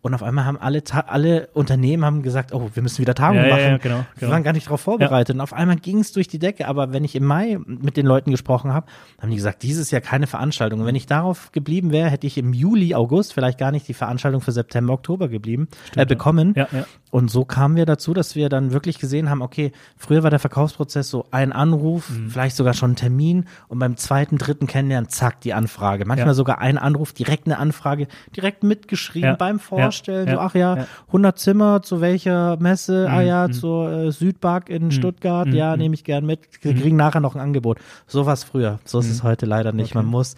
Und 0.00 0.14
auf 0.14 0.22
einmal 0.22 0.44
haben 0.44 0.56
alle, 0.58 0.84
Ta 0.84 1.00
alle 1.08 1.48
Unternehmen 1.54 2.04
haben 2.04 2.22
gesagt, 2.22 2.54
oh, 2.54 2.70
wir 2.72 2.82
müssen 2.84 2.98
wieder 3.00 3.16
Tagung 3.16 3.38
Ja, 3.38 3.46
ja, 3.46 3.50
machen. 3.50 3.62
ja, 3.64 3.76
genau, 3.78 3.96
Wir 3.96 4.04
genau. 4.20 4.30
waren 4.32 4.42
gar 4.44 4.52
nicht 4.52 4.66
darauf 4.66 4.80
vorbereitet. 4.80 5.34
Und 5.34 5.40
auf 5.40 5.52
einmal 5.52 5.74
ging 5.76 5.98
es 5.98 6.12
durch 6.12 6.28
die 6.28 6.38
Decke. 6.38 6.68
Aber 6.68 6.92
wenn 6.92 7.02
ich 7.02 7.16
im 7.16 7.24
Mai 7.24 7.58
mit 7.66 7.96
den 7.96 8.06
Leuten 8.06 8.30
gesprochen 8.30 8.72
habe, 8.72 8.86
haben 9.20 9.30
die 9.30 9.36
gesagt, 9.36 9.64
dieses 9.64 9.90
Jahr 9.90 10.00
keine 10.00 10.28
Veranstaltung. 10.28 10.80
Und 10.80 10.86
wenn 10.86 10.94
ich 10.94 11.06
darauf 11.06 11.50
geblieben 11.50 11.90
wäre, 11.90 12.10
hätte 12.10 12.28
ich 12.28 12.38
im 12.38 12.52
Juli, 12.52 12.94
August 12.94 13.32
vielleicht 13.34 13.58
gar 13.58 13.72
nicht 13.72 13.88
die 13.88 13.94
Veranstaltung 13.94 14.40
für 14.40 14.52
September, 14.52 14.92
Oktober 14.92 15.26
geblieben, 15.28 15.66
äh, 15.96 16.06
bekommen. 16.06 16.54
Ja, 16.56 16.68
ja. 16.70 16.84
Und 17.10 17.30
so 17.30 17.44
kamen 17.44 17.74
wir 17.74 17.86
dazu, 17.86 18.14
dass 18.14 18.36
wir 18.36 18.48
dann 18.50 18.70
wirklich 18.72 18.98
gesehen 19.00 19.28
haben, 19.30 19.42
okay, 19.42 19.72
früher 19.96 20.22
war 20.22 20.30
der 20.30 20.38
Verkaufsprozess 20.38 21.08
so 21.10 21.24
ein 21.32 21.52
Anruf, 21.52 22.08
Mhm. 22.10 22.30
vielleicht 22.30 22.54
sogar 22.54 22.74
schon 22.74 22.92
ein 22.92 22.96
Termin 22.96 23.46
und 23.66 23.78
beim 23.80 23.96
zweiten, 23.96 24.38
dritten 24.38 24.66
Kennenlernen, 24.68 25.08
zack, 25.08 25.40
die 25.40 25.54
Anfrage. 25.54 26.04
Manchmal 26.04 26.28
Ja. 26.28 26.34
sogar 26.34 26.58
ein 26.60 26.78
Anruf, 26.78 27.12
direkt 27.14 27.46
eine 27.46 27.58
Anfrage, 27.58 28.06
direkt 28.36 28.62
mitgeschrieben 28.62 29.30
Ja. 29.30 29.36
beim 29.36 29.58
Vorstellen, 29.98 30.28
Ja. 30.28 30.34
so, 30.34 30.40
ach 30.40 30.54
ja, 30.54 30.76
Ja. 30.76 30.86
100 31.08 31.38
Zimmer, 31.38 31.82
zu 31.82 32.00
welcher 32.00 32.56
Messe? 32.58 33.06
Ah 33.10 33.20
Mhm. 33.20 33.26
ja, 33.26 33.48
Mhm. 33.48 33.52
zur 33.52 33.90
äh, 33.92 34.12
Südpark 34.12 34.68
in 34.70 34.90
Stuttgart, 34.90 35.48
Mhm. 35.48 35.54
ja, 35.54 35.72
Mhm. 35.72 35.78
nehme 35.82 35.94
ich 35.94 36.04
gern 36.04 36.24
mit, 36.26 36.40
Wir 36.62 36.74
kriegen 36.74 36.96
nachher 36.96 37.20
noch 37.20 37.34
ein 37.34 37.40
Angebot. 37.40 37.78
So 38.06 38.26
was 38.26 38.44
früher, 38.44 38.78
so 38.84 38.98
ist 39.00 39.10
es 39.10 39.22
heute 39.22 39.46
leider 39.46 39.72
nicht. 39.72 39.94
Mhm. 39.94 39.98
Okay. 40.00 40.04
Man 40.06 40.10
muss 40.10 40.36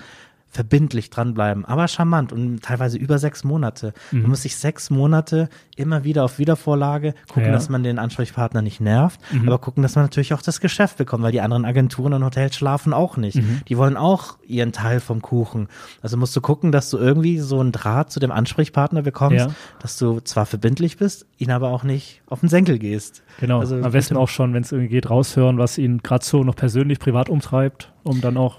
verbindlich 0.53 1.11
dranbleiben, 1.11 1.65
aber 1.65 1.87
charmant 1.87 2.33
und 2.33 2.61
teilweise 2.63 2.99
über 2.99 3.19
sechs 3.19 3.45
Monate. 3.45 3.93
Mhm. 4.11 4.23
Man 4.23 4.31
muss 4.31 4.43
sich 4.43 4.57
sechs 4.57 4.91
Monate 4.91 5.49
immer 5.77 6.03
wieder 6.03 6.25
auf 6.25 6.39
Wiedervorlage 6.39 7.15
gucken, 7.29 7.45
Ja. 7.47 7.53
dass 7.53 7.69
man 7.69 7.85
den 7.85 7.99
Ansprechpartner 8.01 8.61
nicht 8.61 8.81
nervt, 8.81 9.21
Mhm. 9.33 9.47
aber 9.49 9.59
gucken, 9.59 9.83
dass 9.85 9.95
man 9.95 10.05
natürlich 10.05 10.35
auch 10.35 10.43
das 10.43 10.61
Geschäft 10.61 10.97
bekommt, 10.99 11.23
weil 11.23 11.31
die 11.33 11.41
anderen 11.41 11.65
Agenturen 11.65 12.13
und 12.15 12.25
Hotels 12.25 12.57
schlafen 12.57 12.93
auch 12.93 13.17
nicht. 13.17 13.37
Mhm. 13.37 13.61
Die 13.69 13.79
wollen 13.79 13.97
auch 13.97 14.39
ihren 14.45 14.73
Teil 14.73 14.99
vom 14.99 15.23
Kuchen. 15.23 15.69
Also 16.03 16.17
musst 16.17 16.35
du 16.35 16.41
gucken, 16.41 16.73
dass 16.73 16.91
du 16.91 16.99
irgendwie 16.99 17.39
so 17.39 17.61
einen 17.61 17.71
Draht 17.71 18.11
zu 18.11 18.19
dem 18.19 18.33
Ansprechpartner 18.33 19.03
bekommst, 19.03 19.39
Ja. 19.47 19.55
dass 19.81 19.97
du 19.99 20.19
zwar 20.21 20.47
verbindlich 20.47 20.97
bist, 20.97 21.27
ihn 21.39 21.53
aber 21.53 21.69
auch 21.69 21.85
nicht 21.85 22.23
auf 22.27 22.41
den 22.41 22.49
Senkel 22.49 22.79
gehst. 22.81 23.23
Genau. 23.39 23.61
Also 23.61 23.77
Am 23.77 23.93
besten 23.93 24.17
auch 24.17 24.29
schon, 24.29 24.53
wenn 24.53 24.63
es 24.65 24.73
irgendwie 24.73 24.91
geht, 24.91 25.09
raushören, 25.09 25.59
was 25.59 25.79
ihn 25.79 25.99
gerade 26.03 26.25
so 26.25 26.43
noch 26.43 26.57
persönlich 26.57 26.99
privat 26.99 27.29
umtreibt, 27.29 27.93
um 28.03 28.21
dann 28.21 28.37
auch 28.37 28.59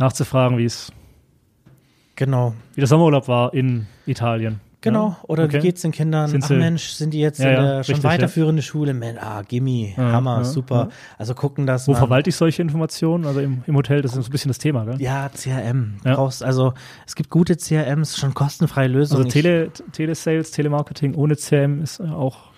nachzufragen, 0.00 0.58
wie 0.58 0.64
es 0.64 0.92
Genau. 2.16 2.54
wie 2.74 2.80
der 2.80 2.88
Sommerurlaub 2.88 3.28
war 3.28 3.54
in 3.54 3.86
Italien. 4.06 4.60
Genau, 4.82 5.08
Ja? 5.08 5.16
oder 5.24 5.44
Okay. 5.44 5.58
wie 5.58 5.60
geht's 5.60 5.82
den 5.82 5.92
Kindern? 5.92 6.28
Sind 6.30 6.42
Ach 6.44 6.50
Mensch, 6.50 6.88
sind 6.92 7.12
die 7.12 7.20
jetzt 7.20 7.38
Ja, 7.38 7.48
in 7.48 7.54
ja, 7.54 7.60
der 7.62 7.82
schon 7.84 7.94
richtig, 7.96 8.04
ja. 8.04 8.10
weiterführende 8.10 8.62
Schule? 8.62 8.94
Man, 8.94 9.18
ah, 9.18 9.42
Gimme, 9.46 9.92
Ja, 9.94 10.12
Hammer, 10.12 10.38
ja, 10.38 10.44
super. 10.44 10.74
ja. 10.74 10.88
Also 11.18 11.34
gucken, 11.34 11.66
dass 11.66 11.86
Wo 11.86 11.92
man, 11.92 11.98
verwalte 11.98 12.30
ich 12.30 12.36
solche 12.36 12.62
Informationen? 12.62 13.26
Also 13.26 13.40
im, 13.40 13.62
im 13.66 13.76
Hotel, 13.76 14.00
das 14.00 14.12
ist 14.16 14.24
so 14.24 14.28
ein 14.28 14.32
bisschen 14.32 14.48
das 14.48 14.56
Thema, 14.58 14.86
gell? 14.86 15.00
Ja, 15.00 15.28
CRM. 15.28 15.96
Ja. 16.04 16.14
Brauchst, 16.14 16.42
also 16.42 16.72
es 17.06 17.14
gibt 17.14 17.28
gute 17.28 17.56
CRMs, 17.58 18.16
schon 18.18 18.32
kostenfreie 18.32 18.88
Lösungen. 18.88 19.24
Also 19.24 19.30
Tele, 19.32 19.70
Telesales, 19.92 20.50
Telemarketing 20.50 21.14
ohne 21.14 21.36
CM 21.36 21.82
ist 21.82 22.00
auch, 22.00 22.49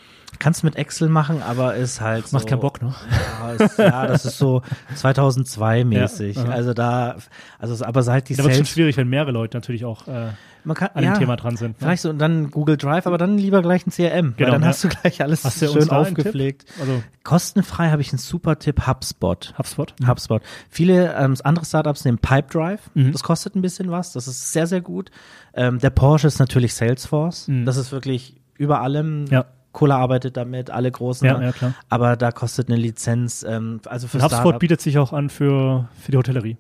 kannst 0.43 0.65
mit 0.65 0.75
Excel 0.75 1.09
machen, 1.09 1.41
aber 1.41 1.77
ist 1.77 2.01
halt 2.01 2.33
macht 2.33 2.43
so, 2.43 2.49
keinen 2.49 2.61
Bock, 2.61 2.83
ne? 2.83 2.93
Ja, 3.41 3.53
ist, 3.53 3.79
ja, 3.79 4.07
das 4.09 4.25
ist 4.25 4.39
so 4.39 4.63
2002 4.97 5.85
mäßig. 5.85 6.37
Ja, 6.37 6.45
aha. 6.45 6.53
also 6.53 6.75
da, 6.75 7.17
also 7.61 7.85
aber 7.85 8.03
seit 8.03 8.29
die 8.29 8.35
Da 8.35 8.43
wird 8.43 8.57
schon 8.57 8.67
schwierig, 8.67 8.97
wenn 8.97 9.09
mehrere 9.09 9.31
Leute 9.31 9.57
natürlich 9.57 9.85
auch 9.85 10.09
äh, 10.09 10.31
man 10.65 10.77
kann, 10.77 10.91
an 10.95 11.05
ja, 11.05 11.13
dem 11.13 11.21
Thema 11.21 11.37
dran 11.37 11.57
sind. 11.57 11.71
Ne? 11.71 11.77
Vielleicht 11.79 12.03
so 12.03 12.11
und 12.11 12.19
dann 12.19 12.51
Google 12.51 12.77
Drive, 12.77 13.07
aber 13.07 13.19
dann 13.19 13.39
lieber 13.39 13.63
gleich 13.63 13.87
ein 13.87 13.91
CRM, 13.91 14.31
weil 14.31 14.33
Genau, 14.37 14.51
dann 14.53 14.63
ja. 14.63 14.69
hast 14.69 14.83
du 14.83 14.89
gleich 14.89 15.23
alles 15.23 15.45
Hast 15.45 15.63
du 15.63 15.69
schön 15.69 15.91
aufgepflegt. 15.91 16.65
Also 16.81 17.03
Kostenfrei 17.23 17.91
habe 17.91 18.03
ich 18.03 18.11
einen 18.11 18.19
super 18.19 18.59
Tipp, 18.59 18.87
HubSpot. 18.87 19.55
HubSpot. 19.57 19.95
HubSpot. 20.05 20.43
Viele 20.69 21.15
ähm, 21.15 21.37
andere 21.45 21.65
Startups 21.65 22.05
nehmen 22.05 22.19
Pipedrive. 22.19 22.81
Mhm. 22.95 23.13
Das 23.13 23.23
kostet 23.23 23.55
ein 23.55 23.63
bisschen 23.63 23.93
was. 23.93 24.13
Das 24.13 24.27
ist 24.27 24.53
sehr, 24.53 24.67
sehr 24.67 24.81
gut. 24.81 25.13
Ähm, 25.55 25.79
der 25.79 25.91
Porsche 25.91 26.27
ist 26.27 26.41
natürlich 26.41 26.75
Salesforce. 26.75 27.47
Mhm. 27.47 27.65
Das 27.65 27.77
ist 27.77 27.93
wirklich 27.93 28.41
über 28.57 28.81
allem. 28.81 29.27
Ja. 29.27 29.47
Cola 29.73 29.99
arbeitet 29.99 30.37
damit, 30.37 30.71
alle 30.71 30.91
großen. 30.91 31.27
Ja, 31.27 31.41
ja, 31.41 31.53
klar. 31.53 31.75
Aber 31.89 32.17
da 32.17 32.31
kostet 32.31 32.69
eine 32.69 32.77
Lizenz, 32.77 33.45
ähm, 33.49 33.81
also 33.87 34.07
für 34.07 34.23
HubSpot 34.23 34.59
bietet 34.59 34.81
sich 34.81 34.99
auch 34.99 35.13
an 35.13 35.31
für, 35.31 35.89
für 36.01 36.13
die 36.13 36.19
Hotellerie. 36.19 36.57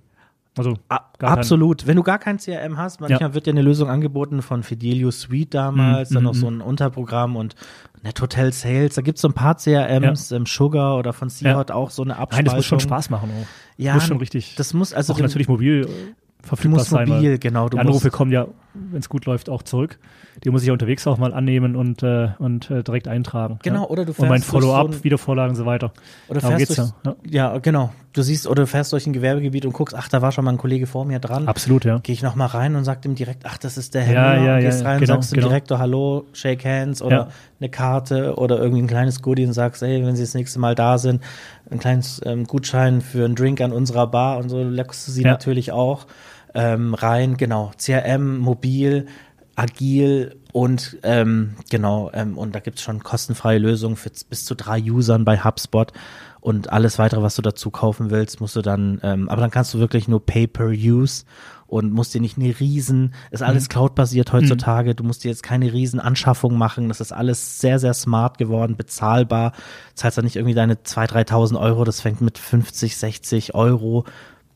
Also 0.56 0.76
Absolut. 1.18 1.86
Wenn 1.86 1.96
du 1.96 2.02
gar 2.02 2.18
kein 2.18 2.36
CRM 2.36 2.76
hast, 2.76 3.00
manchmal 3.00 3.32
wird 3.32 3.46
dir 3.46 3.52
eine 3.52 3.62
Lösung 3.62 3.88
angeboten 3.88 4.42
von 4.42 4.62
Fidelio 4.62 5.10
Suite 5.10 5.54
damals, 5.54 6.10
Mhm, 6.10 6.14
dann 6.14 6.24
noch 6.24 6.34
mhm, 6.34 6.38
so 6.38 6.48
ein 6.48 6.60
Unterprogramm 6.60 7.36
und 7.36 7.54
Net 8.02 8.20
Hotel 8.20 8.52
Sales. 8.52 8.96
Da 8.96 9.02
gibt's 9.02 9.22
so 9.22 9.28
ein 9.28 9.34
paar 9.34 9.56
CRMs, 9.56 10.32
ähm, 10.32 10.44
Sugar 10.44 10.98
oder 10.98 11.12
von 11.12 11.30
Seahot 11.30 11.70
auch 11.70 11.90
so 11.90 12.02
eine 12.02 12.16
Abspaltung. 12.16 12.36
Nein, 12.36 12.44
das 12.44 12.54
muss 12.56 12.66
schon 12.66 12.80
Spaß 12.80 13.10
machen. 13.10 13.30
Auch. 13.30 13.46
Ja, 13.78 13.94
muss 13.94 14.06
schon 14.06 14.18
richtig. 14.18 14.56
Das 14.56 14.74
muss 14.74 14.92
also 14.92 15.14
auch 15.14 15.18
natürlich 15.20 15.48
mobil 15.48 15.88
äh, 16.42 16.48
Du 16.48 16.48
verfügbar 16.48 16.78
musst 16.80 16.90
sein. 16.90 17.08
mobil, 17.08 17.38
genau. 17.38 17.68
Du 17.68 17.76
die 17.76 17.80
Anrufe 17.80 18.06
musst, 18.06 18.16
kommen 18.16 18.32
ja 18.32 18.46
wenn 18.74 19.00
es 19.00 19.08
gut 19.08 19.26
läuft, 19.26 19.50
auch 19.50 19.62
zurück. 19.62 19.98
Die 20.44 20.50
muss 20.50 20.62
ich 20.62 20.68
ja 20.68 20.72
unterwegs 20.72 21.06
auch 21.06 21.18
mal 21.18 21.34
annehmen 21.34 21.76
und, 21.76 22.02
äh, 22.02 22.28
und 22.38 22.70
äh, 22.70 22.82
direkt 22.82 23.06
eintragen. 23.06 23.58
Genau, 23.62 23.82
ja. 23.82 23.88
oder 23.88 24.04
du 24.06 24.12
Und 24.12 24.20
mein 24.20 24.40
fährst 24.40 24.52
durch 24.52 24.62
Follow-up, 24.64 24.94
so 24.94 25.04
Wiedervorlagen 25.04 25.50
und 25.50 25.56
so 25.56 25.66
weiter. 25.66 25.92
Oder 26.28 26.40
Darum 26.40 26.56
fährst 26.56 26.76
geht's 26.76 26.92
durch, 27.02 27.16
ja. 27.30 27.52
ja. 27.52 27.58
genau. 27.58 27.92
Du 28.14 28.22
siehst, 28.22 28.46
oder 28.46 28.62
du 28.62 28.66
fährst 28.66 28.92
durch 28.92 29.06
ein 29.06 29.12
Gewerbegebiet 29.12 29.66
und 29.66 29.72
guckst, 29.72 29.94
ach, 29.94 30.08
da 30.08 30.22
war 30.22 30.32
schon 30.32 30.44
mal 30.46 30.52
ein 30.52 30.58
Kollege 30.58 30.86
vor 30.86 31.04
mir 31.04 31.18
dran. 31.18 31.48
Absolut, 31.48 31.84
ja. 31.84 31.98
Gehe 31.98 32.14
ich 32.14 32.22
noch 32.22 32.34
mal 32.34 32.46
rein 32.46 32.76
und 32.76 32.84
sag 32.84 33.02
dem 33.02 33.14
direkt, 33.14 33.44
ach, 33.44 33.58
das 33.58 33.76
ist 33.76 33.94
der 33.94 34.02
Ja, 34.02 34.06
Händler. 34.32 34.44
ja, 34.46 34.54
und 34.56 34.60
gehst 34.62 34.80
ja, 34.82 34.86
rein 34.88 35.00
genau, 35.00 35.14
und 35.14 35.20
sagst 35.20 35.32
dem 35.32 35.36
genau. 35.36 35.48
Direktor 35.48 35.78
Hallo, 35.78 36.24
Shake 36.32 36.64
Hands 36.64 37.02
oder 37.02 37.16
Ja. 37.16 37.28
eine 37.60 37.68
Karte 37.68 38.36
oder 38.36 38.58
irgendwie 38.58 38.82
ein 38.82 38.86
kleines 38.88 39.20
Goodie 39.20 39.44
und 39.46 39.52
sagst, 39.52 39.82
hey, 39.82 40.04
wenn 40.04 40.16
Sie 40.16 40.22
das 40.22 40.32
nächste 40.34 40.58
Mal 40.60 40.74
da 40.74 40.96
sind, 40.96 41.22
ein 41.70 41.78
kleines 41.78 42.20
ähm, 42.24 42.44
Gutschein 42.46 43.00
für 43.02 43.24
einen 43.24 43.34
Drink 43.34 43.60
an 43.60 43.72
unserer 43.72 44.06
Bar 44.06 44.38
und 44.38 44.48
so 44.48 44.62
leckst 44.62 45.06
du 45.08 45.12
sie 45.12 45.22
Ja. 45.22 45.30
natürlich 45.32 45.72
auch 45.72 46.06
ähm, 46.54 46.94
rein. 46.94 47.36
Genau, 47.36 47.72
CRM, 47.78 48.38
mobil, 48.38 49.06
agil 49.56 50.36
und 50.52 50.98
ähm, 51.02 51.54
genau, 51.70 52.10
ähm, 52.12 52.36
und 52.36 52.54
da 52.54 52.60
gibt's 52.60 52.82
schon 52.82 53.02
kostenfreie 53.02 53.58
Lösungen 53.58 53.96
für 53.96 54.10
bis 54.28 54.44
zu 54.44 54.54
drei 54.54 54.80
Usern 54.82 55.24
bei 55.24 55.38
HubSpot. 55.38 55.92
Und 56.40 56.72
alles 56.72 56.98
weitere, 56.98 57.22
was 57.22 57.36
du 57.36 57.42
dazu 57.42 57.70
kaufen 57.70 58.10
willst, 58.10 58.40
musst 58.40 58.56
du 58.56 58.62
dann, 58.62 59.00
ähm, 59.04 59.28
aber 59.28 59.40
dann 59.40 59.52
kannst 59.52 59.72
du 59.74 59.78
wirklich 59.78 60.08
nur 60.08 60.26
Pay-per-Use 60.26 61.24
und 61.68 61.92
musst 61.92 62.12
dir 62.12 62.20
nicht 62.20 62.36
eine 62.36 62.58
riesen, 62.58 63.14
ist 63.30 63.44
alles 63.44 63.68
Cloud-basiert 63.68 64.32
heutzutage, 64.32 64.96
du 64.96 65.04
musst 65.04 65.22
dir 65.22 65.28
jetzt 65.28 65.44
keine 65.44 65.72
riesen 65.72 66.00
Anschaffung 66.00 66.58
machen, 66.58 66.88
das 66.88 67.00
ist 67.00 67.12
alles 67.12 67.60
sehr, 67.60 67.78
sehr 67.78 67.94
smart 67.94 68.38
geworden, 68.38 68.76
bezahlbar, 68.76 69.52
zahlst 69.94 70.18
dann 70.18 70.24
nicht 70.24 70.36
irgendwie 70.36 70.54
deine 70.54 70.74
2.000, 70.74 71.28
3.000 71.28 71.60
Euro, 71.60 71.84
das 71.84 72.00
fängt 72.00 72.20
mit 72.20 72.38
50, 72.38 72.96
60 72.96 73.54
Euro 73.54 74.04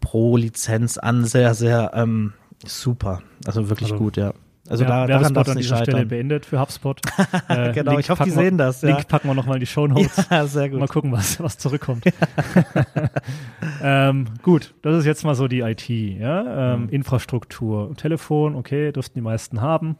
pro 0.00 0.36
Lizenz 0.36 0.98
an, 0.98 1.24
sehr, 1.24 1.54
sehr 1.54 1.92
ähm, 1.94 2.32
super, 2.64 3.22
also 3.46 3.68
wirklich 3.68 3.92
Also, 3.92 4.02
gut, 4.02 4.16
ja. 4.16 4.32
Also 4.68 4.82
ja, 4.82 4.90
da, 4.90 5.06
daran 5.06 5.32
darf 5.32 5.46
es 5.46 5.50
an 5.52 5.56
nicht 5.58 5.66
dieser 5.68 5.76
Stelle 5.76 5.98
scheitern. 5.98 6.08
beendet 6.08 6.44
für 6.46 6.58
HubSpot. 6.60 7.00
Äh, 7.48 7.72
Genau, 7.72 7.92
Link 7.92 8.00
ich 8.00 8.10
hoffe, 8.10 8.24
die 8.24 8.30
wir- 8.30 8.42
sehen 8.42 8.58
das, 8.58 8.82
ja. 8.82 8.88
Link 8.88 9.06
packen 9.06 9.28
wir 9.28 9.34
nochmal 9.34 9.56
in 9.56 9.60
die 9.60 9.66
Show 9.66 9.86
Notes. 9.86 10.26
Ja, 10.30 10.44
sehr 10.48 10.68
gut. 10.70 10.80
Mal 10.80 10.88
gucken, 10.88 11.12
was, 11.12 11.38
was 11.40 11.56
zurückkommt. 11.56 12.02
ähm, 13.82 14.26
gut, 14.42 14.74
das 14.82 14.96
ist 14.98 15.04
jetzt 15.06 15.24
mal 15.24 15.34
so 15.34 15.48
die 15.48 15.60
IT, 15.60 15.88
ja. 15.88 16.74
Ähm, 16.74 16.82
Mhm. 16.84 16.88
Infrastruktur. 16.90 17.94
Telefon, 17.96 18.54
okay, 18.56 18.90
dürften 18.92 19.14
die 19.14 19.20
meisten 19.22 19.60
haben. 19.60 19.96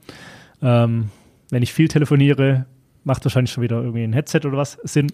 Ähm, 0.63 1.11
wenn 1.51 1.63
ich 1.63 1.73
viel 1.73 1.89
telefoniere, 1.89 2.67
macht 3.05 3.25
wahrscheinlich 3.25 3.53
schon 3.53 3.63
wieder 3.63 3.77
irgendwie 3.77 4.03
ein 4.05 4.13
Headset 4.13 4.41
oder 4.45 4.57
was 4.57 4.79
Sinn. 4.83 5.13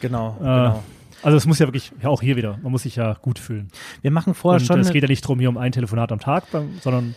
Genau, 0.00 0.36
Äh, 0.40 0.44
genau. 0.44 0.82
Also 1.22 1.36
es 1.36 1.46
muss 1.46 1.58
ja 1.58 1.66
wirklich, 1.66 1.92
ja 2.02 2.08
auch 2.08 2.20
hier 2.22 2.36
wieder, 2.36 2.58
man 2.62 2.72
muss 2.72 2.82
sich 2.82 2.96
ja 2.96 3.14
gut 3.14 3.38
fühlen. 3.38 3.68
Wir 4.00 4.10
machen 4.10 4.34
vorher 4.34 4.60
Und 4.60 4.66
schon. 4.66 4.78
äh, 4.78 4.80
es 4.80 4.92
geht 4.92 5.02
ja 5.02 5.08
nicht 5.08 5.24
darum, 5.24 5.38
hier 5.38 5.48
um 5.48 5.56
ein 5.58 5.72
Telefonat 5.72 6.12
am 6.12 6.18
Tag, 6.20 6.44
sondern 6.80 7.14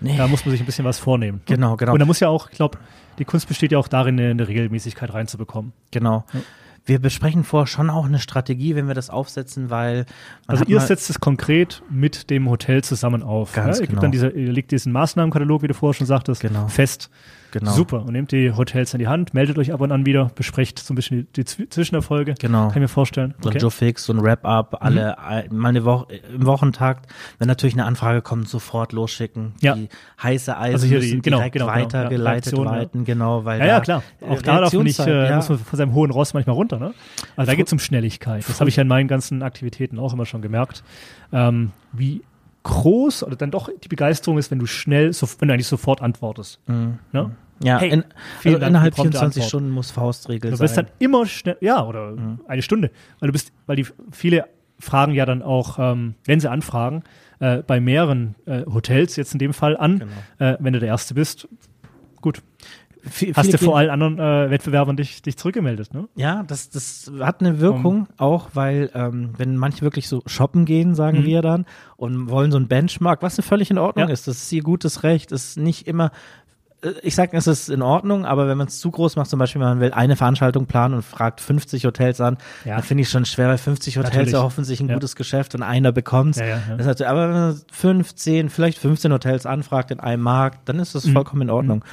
nee, 0.00 0.16
da 0.16 0.26
muss 0.26 0.44
man 0.44 0.52
sich 0.52 0.60
ein 0.60 0.66
bisschen 0.66 0.84
was 0.84 0.98
vornehmen. 0.98 1.42
genau, 1.46 1.76
genau. 1.76 1.92
Und 1.92 1.98
da 1.98 2.06
muss 2.06 2.20
ja 2.20 2.28
auch, 2.28 2.50
ich 2.50 2.56
glaube, 2.56 2.78
die 3.18 3.24
Kunst 3.24 3.48
besteht 3.48 3.72
ja 3.72 3.78
auch 3.78 3.88
darin, 3.88 4.18
eine, 4.18 4.48
Regelmäßigkeit 4.48 5.12
reinzubekommen. 5.12 5.72
Genau. 5.90 6.24
Ja. 6.32 6.40
Wir 6.84 6.98
besprechen 6.98 7.44
vorher 7.44 7.68
schon 7.68 7.90
auch 7.90 8.06
eine 8.06 8.18
Strategie, 8.18 8.74
wenn 8.74 8.88
wir 8.88 8.94
das 8.94 9.08
aufsetzen, 9.08 9.70
weil 9.70 10.04
Also 10.48 10.64
ihr 10.64 10.80
setzt 10.80 11.10
es 11.10 11.20
konkret 11.20 11.80
mit 11.88 12.28
dem 12.28 12.48
Hotel 12.50 12.82
zusammen 12.82 13.22
auf. 13.22 13.52
Ganz 13.52 13.76
ja? 13.76 13.82
Ihr, 13.82 13.86
gibt 13.86 13.90
genau. 13.90 14.02
dann 14.02 14.10
diese, 14.10 14.30
ihr 14.30 14.50
legt 14.50 14.72
diesen 14.72 14.92
Maßnahmenkatalog, 14.92 15.62
wie 15.62 15.68
du 15.68 15.74
vorher 15.74 15.94
schon 15.94 16.08
sagtest, 16.08 16.40
Genau. 16.40 16.66
fest. 16.66 17.08
Genau, 17.52 17.70
Super. 17.72 18.02
Und 18.04 18.12
nehmt 18.12 18.32
die 18.32 18.50
Hotels 18.52 18.92
in 18.94 18.98
die 18.98 19.06
Hand, 19.06 19.32
meldet 19.34 19.56
euch 19.58 19.72
ab 19.72 19.80
und 19.80 19.92
an 19.92 20.04
wieder, 20.06 20.30
besprecht 20.34 20.78
so 20.80 20.92
ein 20.92 20.96
bisschen 20.96 21.28
die, 21.36 21.42
die 21.42 21.44
Zw- 21.44 21.70
Zwischenerfolge. 21.70 22.34
genau. 22.40 22.62
Kann 22.68 22.78
ich 22.78 22.80
mir 22.82 22.88
vorstellen. 22.88 23.34
So 23.40 23.48
ein 23.48 23.52
Okay. 23.52 23.58
Mhm. 23.58 23.62
Joe 23.62 23.70
Fix, 23.70 24.04
so 24.06 24.12
ein 24.12 24.22
Wrap-up, 24.22 24.78
alle 24.80 25.18
ein- 25.20 25.54
mal 25.54 25.68
eine 25.68 25.84
Woche 25.84 26.06
im 26.34 26.44
Wochentakt, 26.46 27.06
wenn 27.38 27.46
natürlich 27.48 27.74
eine 27.74 27.84
Anfrage 27.84 28.22
kommt, 28.22 28.48
sofort 28.48 28.92
losschicken. 28.92 29.52
Ja. 29.60 29.74
Die 29.74 29.88
heiße 30.22 30.56
Eisen 30.56 30.74
Also 30.74 30.86
hier 30.86 30.98
die- 31.00 31.06
müssen 31.06 31.22
genau, 31.22 31.36
direkt 31.38 31.52
genau, 31.52 31.66
genau. 31.66 31.76
Weitergeleitet 31.84 32.46
Reaktion, 32.52 32.66
ja. 32.66 32.72
werden, 32.74 33.04
genau, 33.04 33.44
weil 33.44 33.60
Ja, 33.60 33.66
ja, 33.66 33.80
klar. 33.80 34.02
Auch 34.28 34.42
da 34.42 34.60
darf 34.60 34.72
man 34.72 34.82
nicht, 34.84 34.98
äh, 34.98 35.28
ja. 35.28 35.36
muss 35.36 35.48
man 35.48 35.58
von 35.58 35.76
seinem 35.76 35.94
hohen 35.94 36.10
Ross 36.10 36.34
manchmal 36.34 36.56
runter. 36.56 36.78
Ne? 36.78 36.94
Also 37.36 37.50
da 37.50 37.54
geht 37.54 37.66
es 37.66 37.72
um 37.72 37.78
Schnelligkeit. 37.78 38.48
Das 38.48 38.58
habe 38.60 38.70
ich 38.70 38.76
ja 38.76 38.82
in 38.82 38.88
meinen 38.88 39.08
ganzen 39.08 39.42
Aktivitäten 39.42 39.98
auch 39.98 40.12
immer 40.12 40.26
schon 40.26 40.42
gemerkt. 40.42 40.82
Ähm, 41.32 41.70
wie 41.92 42.22
groß 42.64 43.24
oder 43.24 43.36
dann 43.36 43.50
doch 43.50 43.68
die 43.82 43.88
Begeisterung 43.88 44.38
ist, 44.38 44.50
wenn 44.50 44.58
du 44.58 44.66
schnell, 44.66 45.12
so, 45.12 45.26
wenn 45.38 45.48
du 45.48 45.54
eigentlich 45.54 45.66
sofort 45.66 46.00
antwortest. 46.02 46.60
Mhm. 46.66 46.98
Ne? 47.12 47.30
Ja, 47.62 47.78
Hey, 47.78 47.90
in, 47.90 48.04
also 48.44 48.58
Dank, 48.58 48.70
innerhalb 48.70 48.94
die 48.94 48.96
prompte 49.00 49.18
24 49.18 49.22
Antwort. 49.42 49.48
Stunden 49.48 49.70
muss 49.70 49.90
Faustregel 49.90 50.50
Du 50.50 50.56
sein. 50.56 50.64
bist 50.64 50.76
dann 50.76 50.86
immer 50.98 51.26
schnell, 51.26 51.56
ja, 51.60 51.84
oder 51.84 52.12
Mhm. 52.12 52.40
eine 52.48 52.62
Stunde. 52.62 52.90
Weil 53.20 53.28
du 53.28 53.32
bist, 53.32 53.52
weil 53.66 53.76
die 53.76 53.86
viele 54.10 54.46
fragen 54.80 55.12
ja 55.14 55.26
dann 55.26 55.42
auch, 55.42 55.78
ähm, 55.78 56.14
wenn 56.24 56.40
sie 56.40 56.50
anfragen, 56.50 57.04
äh, 57.38 57.58
bei 57.62 57.78
mehreren 57.80 58.34
äh, 58.46 58.64
Hotels 58.66 59.14
jetzt 59.16 59.32
in 59.32 59.38
dem 59.38 59.52
Fall 59.54 59.76
an, 59.76 60.00
Genau. 60.00 60.12
äh, 60.52 60.56
wenn 60.60 60.72
du 60.72 60.80
der 60.80 60.88
Erste 60.88 61.14
bist. 61.14 61.48
Gut, 62.20 62.42
Vi- 63.04 63.32
hast 63.34 63.46
viele 63.46 63.58
du 63.58 63.64
vor 63.64 63.76
allen 63.78 63.90
anderen 63.90 64.18
äh, 64.18 64.50
Wettbewerbern 64.50 64.96
dich, 64.96 65.22
dich 65.22 65.36
zurückgemeldet, 65.36 65.92
ne? 65.92 66.08
Ja, 66.14 66.44
das, 66.44 66.70
das 66.70 67.10
hat 67.20 67.40
eine 67.40 67.58
Wirkung 67.60 68.06
auch, 68.16 68.50
weil 68.54 68.90
ähm, 68.94 69.30
wenn 69.36 69.56
manche 69.56 69.82
wirklich 69.82 70.08
so 70.08 70.22
shoppen 70.26 70.64
gehen, 70.64 70.94
sagen 70.94 71.20
Mhm. 71.20 71.24
wir 71.24 71.42
dann, 71.42 71.66
und 71.96 72.30
wollen 72.30 72.50
so 72.52 72.58
ein 72.58 72.68
Benchmark, 72.68 73.20
was 73.22 73.40
völlig 73.40 73.70
in 73.70 73.78
Ordnung 73.78 74.06
Ja. 74.08 74.12
ist, 74.12 74.28
das 74.28 74.36
ist 74.44 74.52
ihr 74.52 74.62
gutes 74.62 75.02
Recht, 75.02 75.32
ist 75.32 75.56
nicht 75.58 75.88
immer, 75.88 76.12
äh, 76.82 76.90
ich 77.02 77.16
sage, 77.16 77.36
es 77.36 77.48
ist 77.48 77.70
in 77.70 77.82
Ordnung, 77.82 78.24
aber 78.24 78.46
wenn 78.46 78.56
man 78.56 78.68
es 78.68 78.78
zu 78.78 78.90
groß 78.92 79.16
macht, 79.16 79.28
zum 79.30 79.40
Beispiel, 79.40 79.60
man 79.60 79.80
will 79.80 79.92
eine 79.92 80.14
Veranstaltung 80.14 80.66
planen 80.66 80.94
und 80.94 81.02
fragt 81.02 81.40
50 81.40 81.84
Hotels 81.86 82.20
an, 82.20 82.38
Ja. 82.64 82.76
dann 82.76 82.84
finde 82.84 83.02
ich 83.02 83.08
schon 83.10 83.24
schwer, 83.24 83.48
weil 83.48 83.58
50 83.58 83.96
Hotels 83.96 84.14
Natürlich. 84.14 84.34
erhoffen 84.34 84.62
sich 84.64 84.80
ein 84.80 84.88
Ja. 84.88 84.94
gutes 84.94 85.16
Geschäft 85.16 85.56
und 85.56 85.62
einer 85.64 85.90
bekommt's. 85.90 86.38
Ja, 86.38 86.46
ja, 86.46 86.60
ja. 86.68 86.76
Natürlich, 86.76 87.08
aber 87.08 87.28
wenn 87.28 87.34
man 87.40 87.60
15, 87.72 88.48
vielleicht 88.48 88.78
15 88.78 89.12
Hotels 89.12 89.44
anfragt 89.44 89.90
in 89.90 89.98
einem 89.98 90.22
Markt, 90.22 90.68
dann 90.68 90.78
ist 90.78 90.94
das 90.94 91.04
Mhm. 91.06 91.14
vollkommen 91.14 91.42
in 91.42 91.50
Ordnung. 91.50 91.84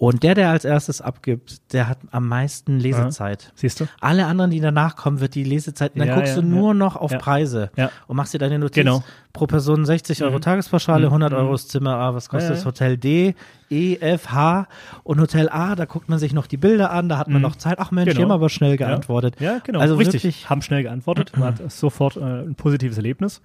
Und 0.00 0.22
der, 0.22 0.36
der 0.36 0.50
als 0.50 0.64
erstes 0.64 1.00
abgibt, 1.00 1.72
der 1.72 1.88
hat 1.88 1.98
am 2.12 2.28
meisten 2.28 2.78
Lesezeit. 2.78 3.50
Siehst 3.56 3.80
du? 3.80 3.86
Alle 4.00 4.26
anderen, 4.26 4.52
die 4.52 4.60
danach 4.60 4.94
kommen, 4.94 5.18
wird 5.18 5.34
die 5.34 5.42
Lesezeit, 5.42 5.90
dann 5.96 6.06
Ja, 6.06 6.14
guckst 6.14 6.36
ja, 6.36 6.40
du 6.40 6.46
nur 6.46 6.68
ja. 6.68 6.74
noch 6.74 6.94
auf 6.94 7.10
Ja. 7.10 7.18
Preise 7.18 7.72
Ja. 7.74 7.90
und 8.06 8.16
machst 8.16 8.32
dir 8.32 8.38
deine 8.38 8.60
Notiz. 8.60 8.76
Genau. 8.84 9.02
Pro 9.32 9.48
Person 9.48 9.84
60 9.84 10.22
Euro 10.22 10.36
Mhm. 10.36 10.42
Tagespauschale, 10.42 11.06
Mhm. 11.08 11.12
100 11.14 11.32
Euro 11.32 11.48
Mhm. 11.48 11.52
das 11.52 11.66
Zimmer 11.66 11.96
A, 11.96 12.14
was 12.14 12.28
kostet 12.28 12.50
Ja, 12.50 12.54
das 12.54 12.60
ja. 12.62 12.66
Hotel 12.66 12.96
D, 12.96 13.34
E, 13.70 13.96
F, 13.96 14.30
H 14.30 14.68
und 15.02 15.20
Hotel 15.20 15.48
A, 15.48 15.74
da 15.74 15.84
guckt 15.84 16.08
man 16.08 16.20
sich 16.20 16.32
noch 16.32 16.46
die 16.46 16.58
Bilder 16.58 16.92
an, 16.92 17.08
da 17.08 17.18
hat 17.18 17.26
man 17.26 17.38
Mhm. 17.38 17.42
noch 17.42 17.56
Zeit. 17.56 17.80
Ach 17.80 17.90
Mensch, 17.90 18.10
die 18.10 18.14
Genau. 18.14 18.28
haben 18.28 18.32
aber 18.32 18.50
schnell 18.50 18.70
Ja. 18.70 18.76
geantwortet. 18.76 19.34
Ja, 19.40 19.58
genau. 19.64 19.80
Also 19.80 19.96
Richtig. 19.96 20.22
wirklich- 20.22 20.48
Haben 20.48 20.62
schnell 20.62 20.84
geantwortet. 20.84 21.32
Man 21.36 21.48
hat 21.56 21.56
sofort 21.72 22.16
äh, 22.16 22.20
ein 22.20 22.54
positives 22.54 22.96
Erlebnis. 22.98 23.40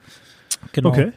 Genau. 0.72 0.90
Okay. 0.90 1.14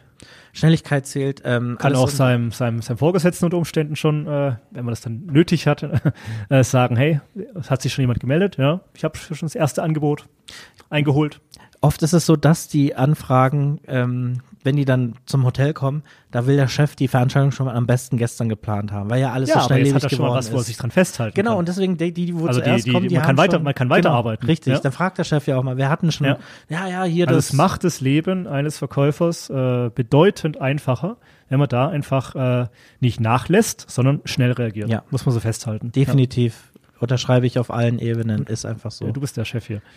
Schnelligkeit 0.56 1.06
zählt. 1.06 1.42
Ähm, 1.44 1.76
Kann 1.78 1.94
auch 1.94 2.08
in- 2.08 2.16
seinem, 2.16 2.50
seinem, 2.52 2.80
seinem 2.82 2.96
Vorgesetzten 2.98 3.44
unter 3.44 3.58
Umständen 3.58 3.94
schon, 3.94 4.26
äh, 4.26 4.56
wenn 4.70 4.84
man 4.84 4.92
das 4.92 5.02
dann 5.02 5.26
nötig 5.26 5.66
hat, 5.66 5.82
äh, 6.48 6.64
sagen, 6.64 6.96
hey, 6.96 7.20
es 7.54 7.70
hat 7.70 7.82
sich 7.82 7.92
schon 7.92 8.02
jemand 8.02 8.20
gemeldet, 8.20 8.56
ja, 8.56 8.80
ich 8.94 9.04
habe 9.04 9.16
schon 9.18 9.36
das 9.40 9.54
erste 9.54 9.82
Angebot 9.82 10.26
eingeholt. 10.90 11.40
Oft 11.82 12.02
ist 12.02 12.14
es 12.14 12.24
so, 12.26 12.36
dass 12.36 12.68
die 12.68 12.94
Anfragen, 12.96 13.80
ähm, 13.86 14.40
wenn 14.66 14.76
die 14.76 14.84
dann 14.84 15.14
zum 15.24 15.44
Hotel 15.44 15.72
kommen, 15.72 16.02
da 16.30 16.46
will 16.46 16.56
der 16.56 16.68
Chef 16.68 16.94
die 16.96 17.08
Veranstaltung 17.08 17.52
schon 17.52 17.64
mal 17.64 17.74
am 17.74 17.86
besten 17.86 18.18
gestern 18.18 18.50
geplant 18.50 18.92
haben, 18.92 19.08
weil 19.08 19.20
ja 19.22 19.32
alles 19.32 19.48
so 19.48 19.54
aber 19.54 19.64
schnelllebig 19.68 19.92
jetzt 19.94 20.04
hat 20.04 20.12
er 20.12 20.16
schon 20.16 20.18
mal 20.18 20.24
geworden 20.28 20.38
was, 20.38 20.52
wo 20.52 20.56
er 20.56 20.60
ist. 20.60 20.66
sich 20.66 20.76
dran 20.76 20.90
festhalten 20.90 21.34
Genau, 21.34 21.52
kann. 21.52 21.58
und 21.60 21.68
deswegen 21.68 21.96
die, 21.96 22.12
die, 22.12 22.38
wo 22.38 22.46
Also 22.46 22.60
die- 22.60 22.64
zuerst 22.66 22.86
die- 22.86 22.90
kommen, 22.92 23.02
die- 23.04 23.08
die 23.08 23.14
man 23.14 23.22
haben 23.22 23.26
kann 23.28 23.36
weiter- 23.38 23.56
schon, 23.56 23.62
man 23.62 23.74
kann 23.74 23.88
genau, 23.88 23.96
weiterarbeiten, 23.96 24.46
Richtig, 24.46 24.74
ja. 24.74 24.80
dann 24.80 24.92
fragt 24.92 25.16
der 25.16 25.24
Chef 25.24 25.46
ja 25.46 25.56
auch 25.56 25.62
mal, 25.62 25.78
wir 25.78 25.88
hatten 25.88 26.12
schon, 26.12 26.26
ja, 26.26 26.36
Ja. 26.68 26.86
ja, 26.86 27.04
hier 27.04 27.26
Also 27.28 27.38
das. 27.38 27.46
es 27.46 27.52
macht 27.54 27.84
das 27.84 28.00
Leben 28.02 28.46
eines 28.46 28.76
Verkäufers 28.76 29.48
äh, 29.48 29.90
bedeutend 29.94 30.60
einfacher, 30.60 31.16
wenn 31.48 31.58
man 31.60 31.68
da 31.68 31.88
einfach 31.88 32.34
äh, 32.34 32.66
nicht 33.00 33.20
nachlässt, 33.20 33.88
sondern 33.88 34.20
schnell 34.24 34.52
reagiert. 34.52 34.90
Ja. 34.90 35.04
Muss 35.10 35.24
man 35.24 35.32
so 35.32 35.40
festhalten. 35.40 35.92
Definitiv. 35.92 36.72
Unterschreibe 36.98 37.46
ich 37.46 37.58
auf 37.58 37.70
allen 37.70 37.98
Ebenen, 37.98 38.44
ist 38.46 38.64
einfach 38.64 38.90
so. 38.90 39.06
Ja. 39.06 39.12
Du 39.12 39.20
bist 39.20 39.36
der 39.36 39.44
Chef 39.44 39.66
hier. 39.66 39.82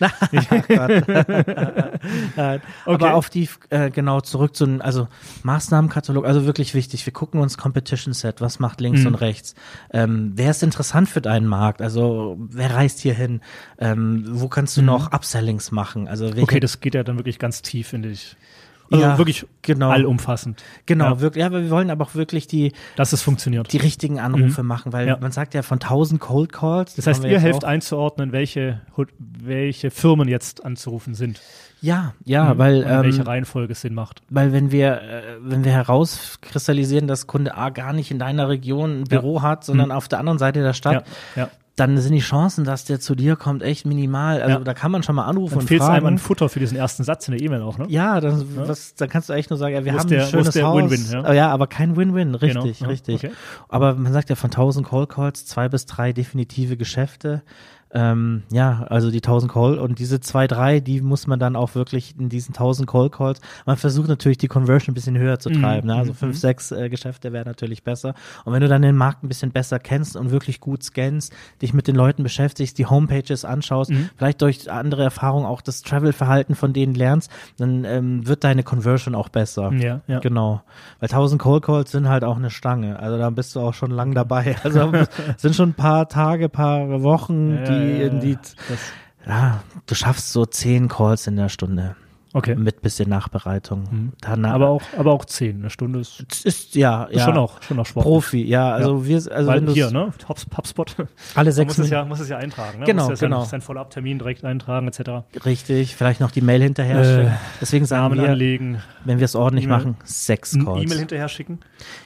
Okay. 2.40 2.70
Aber 2.86 3.14
auf 3.14 3.30
die, 3.30 3.48
äh, 3.70 3.90
genau, 3.90 4.20
zurück 4.20 4.54
zu, 4.56 4.78
also 4.80 5.08
Maßnahmenkatalog, 5.42 6.24
also 6.26 6.46
wirklich 6.46 6.74
wichtig. 6.74 7.04
Wir 7.06 7.12
gucken 7.12 7.40
uns 7.40 7.58
Competition 7.58 8.12
Set, 8.14 8.40
was 8.40 8.58
macht 8.58 8.80
links 8.80 9.00
Mhm. 9.00 9.06
und 9.08 9.14
rechts. 9.16 9.54
Ähm, 9.92 10.32
wer 10.34 10.50
ist 10.50 10.62
interessant 10.62 11.08
für 11.08 11.20
deinen 11.20 11.46
Markt? 11.46 11.82
Also 11.82 12.36
wer 12.50 12.74
reist 12.74 13.00
hier 13.00 13.14
hin? 13.14 13.40
Ähm, 13.78 14.24
wo 14.30 14.48
kannst 14.48 14.76
du 14.76 14.82
noch 14.82 15.12
Upsellings 15.12 15.70
machen? 15.72 16.08
Also 16.08 16.24
welche, 16.26 16.36
Mhm. 16.38 16.42
Okay, 16.44 16.60
das 16.60 16.80
geht 16.80 16.94
ja 16.94 17.02
dann 17.02 17.16
wirklich 17.18 17.38
ganz 17.38 17.62
tief 17.62 17.92
in 17.92 18.02
dich. 18.02 18.36
Also 18.92 19.04
Ja, 19.04 19.18
wirklich 19.18 19.46
genau. 19.62 19.90
allumfassend. 19.90 20.62
Genau, 20.86 21.04
Ja. 21.04 21.20
wirklich, 21.20 21.40
ja, 21.40 21.46
aber 21.46 21.62
wir 21.62 21.70
wollen 21.70 21.90
aber 21.90 22.04
auch 22.04 22.14
wirklich 22.16 22.46
die, 22.48 22.72
Dass 22.96 23.12
es 23.12 23.22
funktioniert. 23.22 23.72
die 23.72 23.76
richtigen 23.76 24.18
Anrufe 24.18 24.62
machen, 24.64 24.92
weil 24.92 25.06
Ja. 25.06 25.16
man 25.20 25.30
sagt 25.32 25.54
ja 25.54 25.62
von 25.62 25.78
1000 25.78 26.20
Cold 26.20 26.52
Calls. 26.52 26.94
das 26.96 27.06
heißt, 27.06 27.22
ihr 27.24 27.38
helft 27.38 27.64
auch- 27.64 27.68
einzuordnen, 27.68 28.32
welche, 28.32 28.80
welche 29.18 29.90
Firmen 29.92 30.28
jetzt 30.28 30.64
anzurufen 30.64 31.14
sind. 31.14 31.40
Ja, 31.82 32.14
ja, 32.24 32.52
Mhm. 32.54 32.58
weil, 32.58 32.82
Und 32.84 33.02
welche 33.04 33.20
ähm, 33.20 33.26
Reihenfolge 33.26 33.72
es 33.72 33.80
Sinn 33.80 33.94
macht. 33.94 34.22
Weil 34.28 34.52
wenn 34.52 34.70
wir, 34.72 35.00
äh, 35.00 35.22
wenn 35.40 35.64
wir 35.64 35.72
herauskristallisieren, 35.72 37.06
dass 37.06 37.26
Kunde 37.26 37.56
A 37.56 37.70
gar 37.70 37.92
nicht 37.92 38.10
in 38.10 38.18
deiner 38.18 38.48
Region 38.48 39.00
ein 39.02 39.04
Büro 39.04 39.40
hat, 39.42 39.64
sondern 39.64 39.92
auf 39.92 40.08
der 40.08 40.18
anderen 40.18 40.38
Seite 40.38 40.62
der 40.62 40.72
Stadt, 40.74 41.06
Ja, 41.36 41.42
ja. 41.44 41.50
Dann 41.80 41.96
sind 41.98 42.12
die 42.12 42.20
Chancen, 42.20 42.64
dass 42.64 42.84
der 42.84 43.00
zu 43.00 43.14
dir 43.14 43.36
kommt, 43.36 43.62
echt 43.62 43.86
minimal. 43.86 44.42
Also 44.42 44.58
Ja. 44.58 44.64
da 44.64 44.74
kann 44.74 44.90
man 44.92 45.02
schon 45.02 45.14
mal 45.16 45.24
anrufen 45.24 45.54
Dann 45.54 45.60
und 45.62 45.66
fehlt 45.68 45.80
fragen. 45.80 45.94
einem 45.96 46.06
ein 46.06 46.18
Futter 46.18 46.48
für 46.48 46.60
diesen 46.60 46.76
ersten 46.76 47.02
Satz 47.04 47.26
in 47.26 47.32
der 47.36 47.42
E-Mail 47.42 47.62
auch, 47.62 47.78
ne? 47.78 47.86
Ja, 47.88 48.20
dann, 48.20 48.44
Was, 48.68 48.94
dann 48.94 49.08
kannst 49.08 49.28
du 49.28 49.32
echt 49.32 49.50
nur 49.50 49.58
sagen, 49.58 49.74
ja, 49.74 49.84
wir 49.84 49.94
haben 49.94 50.08
der- 50.08 50.24
ein 50.24 50.30
schönes 50.30 50.50
der 50.54 50.66
Haus. 50.66 50.76
Win-Win, 50.90 51.06
ja? 51.10 51.32
ja? 51.32 51.48
aber 51.50 51.66
kein 51.66 51.96
Win-Win, 51.96 52.34
richtig, 52.34 52.52
Genau, 52.78 52.84
ja, 52.84 52.86
richtig. 52.88 53.14
okay. 53.16 53.30
Aber 53.68 53.94
man 53.94 54.12
sagt 54.12 54.28
ja 54.30 54.36
von 54.36 54.50
1000 54.50 54.86
Call 54.86 55.06
Calls 55.06 55.46
zwei 55.46 55.68
bis 55.68 55.86
drei 55.86 56.12
definitive 56.12 56.76
Geschäfte. 56.76 57.42
Ähm, 57.92 58.44
ja, 58.52 58.86
also 58.88 59.10
die 59.10 59.18
1000 59.18 59.50
Call 59.50 59.78
und 59.78 59.98
diese 59.98 60.20
zwei, 60.20 60.46
drei, 60.46 60.78
die 60.80 61.00
muss 61.00 61.26
man 61.26 61.40
dann 61.40 61.56
auch 61.56 61.74
wirklich 61.74 62.14
in 62.18 62.28
diesen 62.28 62.54
1000 62.54 62.88
Call 62.88 63.10
Calls. 63.10 63.40
Man 63.66 63.76
versucht 63.76 64.08
natürlich 64.08 64.38
die 64.38 64.46
Conversion 64.48 64.92
ein 64.92 64.94
bisschen 64.94 65.18
höher 65.18 65.40
zu 65.40 65.50
Mhm, 65.50 65.60
treiben. 65.60 65.86
Ne? 65.88 65.96
Also 65.96 66.12
mhm, 66.12 66.16
fünf, 66.16 66.38
sechs 66.38 66.70
äh, 66.70 66.88
Geschäfte 66.88 67.32
wäre 67.32 67.44
natürlich 67.44 67.82
besser. 67.82 68.14
Und 68.44 68.52
wenn 68.52 68.60
du 68.60 68.68
dann 68.68 68.82
den 68.82 68.96
Markt 68.96 69.24
ein 69.24 69.28
bisschen 69.28 69.50
besser 69.50 69.78
kennst 69.80 70.14
und 70.16 70.30
wirklich 70.30 70.60
gut 70.60 70.84
scannst, 70.84 71.32
dich 71.62 71.74
mit 71.74 71.88
den 71.88 71.96
Leuten 71.96 72.22
beschäftigst, 72.22 72.78
die 72.78 72.86
Homepages 72.86 73.44
anschaust, 73.44 73.90
Mhm. 73.90 74.10
vielleicht 74.16 74.40
durch 74.42 74.70
andere 74.70 75.02
Erfahrungen 75.02 75.46
auch 75.46 75.60
das 75.60 75.82
Travel-Verhalten 75.82 76.54
von 76.54 76.72
denen 76.72 76.94
lernst, 76.94 77.30
dann 77.58 77.84
ähm, 77.84 78.26
wird 78.26 78.44
deine 78.44 78.62
Conversion 78.62 79.16
auch 79.16 79.30
besser. 79.30 79.72
Ja, 79.72 80.00
ja. 80.06 80.20
Genau. 80.20 80.62
Weil 81.00 81.08
1000 81.08 81.40
Cold 81.42 81.64
Calls 81.64 81.90
sind 81.90 82.08
halt 82.08 82.22
auch 82.22 82.36
eine 82.36 82.50
Stange. 82.50 83.00
Also 83.00 83.18
da 83.18 83.30
bist 83.30 83.56
du 83.56 83.60
auch 83.60 83.74
schon 83.74 83.90
lang 83.90 84.14
dabei. 84.14 84.54
Also 84.64 84.92
sind 85.38 85.56
schon 85.56 85.70
ein 85.70 85.74
paar 85.74 86.08
Tage, 86.08 86.48
paar 86.48 87.02
Wochen, 87.02 87.56
Ja, 87.56 87.64
die 87.64 87.79
ja, 87.80 88.08
die, 88.08 88.36
Das, 88.36 88.78
ja, 89.26 89.62
du 89.86 89.94
schaffst 89.94 90.32
so 90.32 90.46
10 90.46 90.88
Calls 90.88 91.26
in 91.26 91.36
der 91.36 91.48
Stunde 91.48 91.96
okay. 92.32 92.54
mit 92.56 92.82
bisschen 92.82 93.08
Nachbereitung. 93.08 93.84
Mhm. 93.90 94.12
Danach, 94.20 94.52
Aber 94.54 94.68
auch, 94.68 94.82
aber 94.98 95.12
auch 95.12 95.24
zehn. 95.24 95.60
Eine 95.60 95.70
Stunde 95.70 96.00
ist, 96.00 96.24
ist 96.44 96.74
ja, 96.74 97.04
ist 97.04 97.18
ja 97.18 97.24
schon 97.26 97.36
auch, 97.38 97.60
schon 97.62 97.78
auch 97.78 97.86
Sport. 97.86 98.04
Profi. 98.04 98.42
Ja, 98.44 98.72
also 98.72 99.06
wir, 99.06 99.16
also 99.16 99.46
Weil 99.48 99.66
wenn 99.66 99.72
hier, 99.74 99.90
ne? 99.90 100.12
Hubs- 100.28 100.46
HubSpot. 100.56 100.94
alle 101.34 101.52
sechs 101.52 101.76
muss 101.78 101.86
es, 101.86 101.90
ja, 101.90 102.04
muss 102.04 102.20
es 102.20 102.28
ja 102.28 102.36
eintragen. 102.38 102.80
Ne? 102.80 102.86
Genau, 102.86 103.02
muss 103.04 103.10
ja 103.10 103.16
sein, 103.16 103.30
genau. 103.30 103.44
Sein 103.44 103.60
Follow-up-Termin 103.60 104.18
direkt 104.18 104.44
eintragen, 104.44 104.88
etc. 104.88 105.24
richtig, 105.44 105.96
vielleicht 105.96 106.20
noch 106.20 106.30
die 106.30 106.40
Mail 106.40 106.62
hinterher. 106.62 107.00
Äh, 107.00 107.04
schicken. 107.04 107.36
Deswegen 107.60 107.84
sagen 107.86 108.02
Namen 108.14 108.20
wir, 108.22 108.30
anlegen, 108.30 108.82
wenn 109.04 109.18
wir 109.18 109.24
es 109.24 109.34
ordentlich 109.36 109.64
E-Mail. 109.66 109.78
machen, 109.78 109.96
sechs 110.04 110.52
Calls. 110.58 110.82
E-Mail 110.82 110.98
hinterher 110.98 111.28
schicken. 111.28 111.60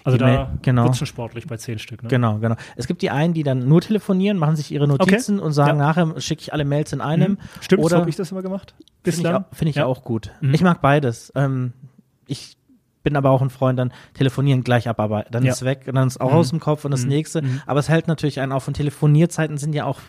Also 0.04 0.18
E-Mail, 0.18 0.36
da 0.36 0.52
genau. 0.62 0.84
wird 0.84 0.96
schon 0.96 1.06
sportlich 1.06 1.46
bei 1.46 1.56
zehn 1.56 1.78
Stück. 1.78 2.02
Ne? 2.02 2.08
Genau, 2.08 2.38
genau. 2.38 2.56
Es 2.76 2.86
gibt 2.86 3.02
die 3.02 3.10
einen, 3.10 3.34
die 3.34 3.42
dann 3.42 3.66
nur 3.68 3.80
telefonieren, 3.80 4.38
machen 4.38 4.56
sich 4.56 4.70
ihre 4.72 4.86
Notizen 4.86 5.38
und 5.40 5.52
sagen, 5.52 5.78
Ja. 5.78 5.86
nachher 5.86 6.20
schicke 6.20 6.42
ich 6.42 6.52
alle 6.52 6.64
Mails 6.64 6.92
in 6.92 7.00
einem. 7.00 7.32
Mhm. 7.32 7.38
Stimmt, 7.60 7.82
so 7.82 7.86
Oder 7.86 7.98
habe 7.98 8.10
ich 8.10 8.16
das 8.16 8.30
immer 8.30 8.42
gemacht. 8.42 8.74
finde 8.78 8.86
ich, 8.86 9.02
Bislang. 9.16 9.34
auch- 9.36 9.54
finde 9.54 9.70
ich 9.70 9.76
Ja. 9.76 9.86
auch 9.86 10.02
gut. 10.04 10.13
Mhm. 10.40 10.54
Ich 10.54 10.62
mag 10.62 10.80
beides. 10.80 11.32
Ähm, 11.34 11.72
ich 12.26 12.56
bin 13.02 13.16
aber 13.16 13.30
auch 13.30 13.42
ein 13.42 13.50
Freund, 13.50 13.78
dann 13.78 13.92
telefonieren 14.14 14.64
gleich 14.64 14.88
abarbeiten. 14.88 15.30
Dann 15.32 15.44
Ja. 15.44 15.52
ist 15.52 15.62
weg 15.64 15.82
und 15.86 15.94
dann 15.94 16.08
ist 16.08 16.20
auch 16.20 16.30
Mhm. 16.32 16.36
aus 16.38 16.50
dem 16.50 16.60
Kopf 16.60 16.84
und 16.86 16.90
das 16.90 17.02
Mhm. 17.02 17.08
nächste. 17.08 17.42
Mhm. 17.42 17.60
Aber 17.66 17.78
es 17.80 17.88
hält 17.90 18.08
natürlich 18.08 18.40
einen 18.40 18.52
auf 18.52 18.66
und 18.66 18.74
Telefonierzeiten 18.74 19.58
sind 19.58 19.74
ja 19.74 19.84
auch 19.84 20.00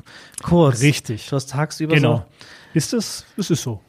kurz. 0.44 0.82
Richtig. 0.82 1.28
Du 1.30 1.36
hast 1.36 1.50
tagsüber 1.50 1.96
Genau. 1.96 2.18
so. 2.18 2.24
Ist 2.74 2.94
das, 2.94 3.26
das 3.36 3.50
ist 3.52 3.64
so. 3.64 3.82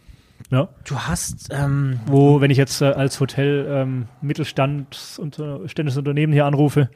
Ja. 0.51 0.69
Du 0.85 0.99
hast, 0.99 1.49
ähm, 1.51 2.01
Wo, 2.07 2.41
wenn 2.41 2.51
ich 2.51 2.59
jetzt 2.59 2.83
äh, 2.83 2.87
als 2.87 3.21
Hotel 3.21 3.67
ähm, 3.71 4.09
Mittelstand 4.21 5.17
und 5.19 5.39
äh, 5.39 5.69
ständisches 5.69 5.99
Unternehmen 5.99 6.33
hier 6.33 6.45
anrufe, 6.45 6.91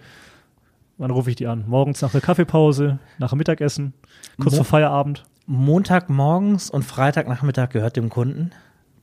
wann 0.99 1.11
rufe 1.11 1.31
ich 1.31 1.37
die 1.37 1.47
an? 1.47 1.65
Morgens 1.69 2.03
nach 2.03 2.11
der 2.13 2.21
Kaffeepause, 2.21 2.99
nach 3.19 3.31
dem 3.31 3.39
Mittagessen, 3.39 3.95
kurz 4.39 4.53
Mo- 4.53 4.59
vor 4.59 4.65
Feierabend. 4.67 5.25
Montagmorgens 5.47 6.71
und 6.71 6.85
Freitagnachmittag 6.85 7.71
gehört 7.71 7.97
dem 7.97 8.09
Kunden. 8.11 8.51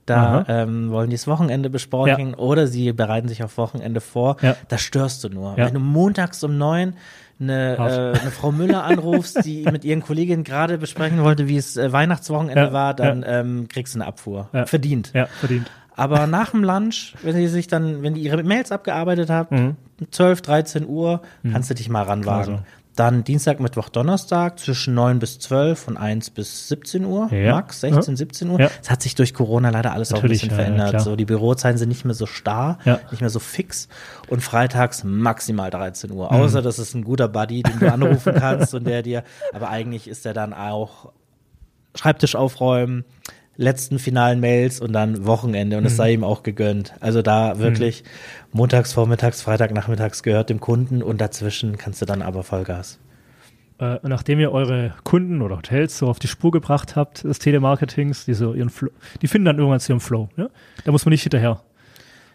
Da 0.08 0.46
ähm, 0.48 0.90
wollen 0.90 1.10
die 1.10 1.16
das 1.16 1.28
Wochenende 1.28 1.70
besprechen 1.70 2.34
oder 2.34 2.66
sie 2.66 2.94
bereiten 2.94 3.28
sich 3.28 3.44
auf 3.44 3.58
Wochenende 3.58 4.02
vor. 4.02 4.38
Ja. 4.42 4.56
Da 4.70 4.78
störst 4.78 5.24
du 5.24 5.30
nur. 5.30 5.58
Ja. 5.58 5.68
Wenn 5.68 5.74
du 5.74 5.80
montags 5.80 6.44
um 6.44 6.58
neun 6.58 6.94
eine, 7.40 7.76
äh, 7.76 8.20
eine 8.20 8.32
Frau 8.32 8.52
Müller 8.52 8.84
anrufst, 8.84 9.46
die 9.46 9.64
mit 9.72 9.84
ihren 9.84 10.02
Kolleginnen 10.02 10.44
gerade 10.44 10.78
besprechen 10.78 11.22
wollte, 11.24 11.48
wie 11.48 11.58
es 11.58 11.78
äh, 11.78 11.92
Weihnachtswochenende 11.92 12.62
Ja, 12.62 12.74
war, 12.74 12.94
dann 12.94 13.24
ähm, 13.28 13.68
kriegst 13.68 13.94
du 13.96 14.00
eine 14.00 14.08
Abfuhr. 14.08 14.50
Ja. 14.54 14.66
Verdient. 14.66 15.12
Ja, 15.14 15.28
verdient. 15.28 15.70
Aber 15.96 16.28
nach 16.28 16.52
dem 16.52 16.64
Lunch, 16.64 17.16
wenn 17.24 17.36
die 17.36 17.48
sich 17.48 17.68
dann, 17.68 18.04
wenn 18.04 18.14
die 18.14 18.22
ihre 18.22 18.42
Mails 18.44 18.72
abgearbeitet 18.72 19.32
haben, 19.32 19.78
12, 20.12 20.42
13 20.44 20.88
Uhr, 20.88 21.22
kannst 21.52 21.72
du 21.72 21.74
dich 21.74 21.90
mal 21.90 22.04
ranwagen. 22.04 22.54
Also. 22.54 22.66
Dann 22.98 23.24
Dienstag, 23.24 23.60
Mittwoch, 23.60 23.90
Donnerstag 23.90 24.60
zwischen 24.60 24.94
9 24.96 25.20
bis 25.20 25.38
12 25.40 25.80
von 25.80 25.98
1 25.98 26.32
bis 26.32 26.68
17 26.68 27.06
Uhr, 27.06 27.32
Ja. 27.32 27.54
max 27.54 27.80
16, 27.82 28.18
17 28.18 28.50
Uhr. 28.50 28.60
Ja. 28.60 28.70
Es 28.82 28.90
hat 28.90 29.02
sich 29.04 29.14
durch 29.16 29.34
Corona 29.34 29.70
leider 29.70 29.94
alles 29.94 30.12
auch 30.12 30.16
ein 30.16 30.22
Natürlich, 30.24 30.42
bisschen 30.42 30.58
ja, 30.58 30.64
ja, 30.64 30.76
verändert. 30.78 31.02
so, 31.02 31.16
die 31.16 31.26
Bürozeiten 31.26 31.78
sind 31.78 31.90
nicht 31.90 32.06
mehr 32.06 32.16
so 32.16 32.26
starr, 32.26 32.80
Ja. 32.86 33.00
nicht 33.12 33.22
mehr 33.22 33.30
so 33.30 33.40
fix. 33.40 33.88
Und 34.30 34.42
freitags 34.42 35.04
maximal 35.04 35.70
13 35.70 36.12
Uhr. 36.12 36.32
Mhm. 36.34 36.40
Außer 36.42 36.62
das 36.64 36.80
ist 36.80 36.96
ein 36.96 37.04
guter 37.04 37.28
Buddy, 37.28 37.62
den 37.64 37.80
du 37.80 37.94
anrufen 37.94 38.34
kannst 38.36 38.74
und 38.74 38.86
der 38.86 39.04
dir, 39.04 39.24
aber 39.54 39.70
eigentlich 39.70 40.08
ist 40.08 40.26
er 40.26 40.34
dann 40.34 40.54
auch 40.54 41.12
Schreibtisch 41.96 42.36
aufräumen, 42.36 43.06
letzten 43.58 43.98
finalen 44.00 44.40
Mails 44.40 44.80
und 44.80 44.94
dann 44.94 45.26
Wochenende 45.26 45.78
und 45.78 45.86
es 45.86 45.94
Mhm. 45.94 45.98
sei 45.98 46.14
ihm 46.14 46.24
auch 46.24 46.44
gegönnt. 46.44 46.94
Also 47.00 47.22
da 47.22 47.58
wirklich 47.60 48.04
montags, 48.52 48.94
vormittags, 48.94 49.42
Freitag, 49.42 49.74
nachmittags 49.74 50.24
gehört 50.24 50.50
dem 50.50 50.60
Kunden 50.60 51.02
und 51.04 51.20
dazwischen 51.20 51.78
kannst 51.78 52.02
du 52.02 52.06
dann 52.06 52.22
aber 52.22 52.44
Vollgas. 52.44 53.00
Äh, 53.80 53.98
nachdem 54.04 54.40
ihr 54.40 54.52
eure 54.52 54.94
Kunden 55.04 55.42
oder 55.42 55.58
Hotels 55.58 55.98
so 55.98 56.08
auf 56.08 56.18
die 56.20 56.28
Spur 56.28 56.52
gebracht 56.52 56.96
habt, 56.96 57.24
des 57.24 57.38
Telemarketings, 57.40 58.26
die, 58.26 58.34
so 58.34 58.54
ihren 58.54 58.70
Flow, 58.70 58.90
die 59.22 59.28
finden 59.28 59.46
dann 59.46 59.58
irgendwann 59.58 59.80
zu 59.80 59.92
ihrem 59.92 60.00
Flow. 60.02 60.30
Ja? 60.38 60.50
Da 60.86 60.92
muss 60.92 61.06
man 61.06 61.12
nicht 61.12 61.22
hinterher 61.24 61.62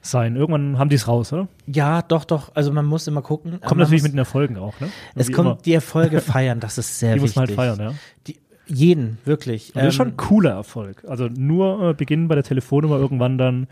sein. 0.00 0.34
Irgendwann 0.36 0.78
haben 0.78 0.88
die 0.88 0.96
es 0.96 1.06
raus, 1.08 1.32
oder? 1.32 1.48
Ja, 1.66 2.02
doch, 2.02 2.24
doch. 2.24 2.50
Also 2.54 2.72
man 2.72 2.84
muss 2.84 3.06
immer 3.06 3.22
gucken. 3.22 3.52
Kommt 3.60 3.70
man 3.70 3.78
natürlich 3.78 4.02
muss, 4.02 4.08
mit 4.08 4.12
den 4.14 4.18
Erfolgen 4.18 4.56
auch. 4.56 4.78
Ne? 4.80 4.88
Es 5.14 5.30
kommt 5.32 5.46
immer. 5.46 5.58
die 5.64 5.74
Erfolge 5.74 6.20
feiern, 6.20 6.58
das 6.60 6.78
ist 6.78 6.98
sehr 7.00 7.14
Die 7.14 7.20
muss 7.20 7.36
wichtig. 7.36 7.56
man 7.56 7.68
halt 7.68 7.76
feiern, 7.78 7.90
ja. 7.92 7.98
Die, 8.26 8.38
jeden, 8.66 9.18
wirklich. 9.24 9.74
Und 9.74 9.80
das 9.82 9.88
ist 9.90 9.94
schon 9.96 10.08
Ähm, 10.08 10.14
ein 10.14 10.16
cooler 10.16 10.50
Erfolg. 10.52 11.04
Also 11.08 11.28
nur 11.28 11.90
äh, 11.90 11.94
beginnen 11.94 12.28
bei 12.28 12.34
der 12.34 12.44
Telefonnummer 12.44 12.96
irgendwann 12.98 13.38
dann 13.38 13.66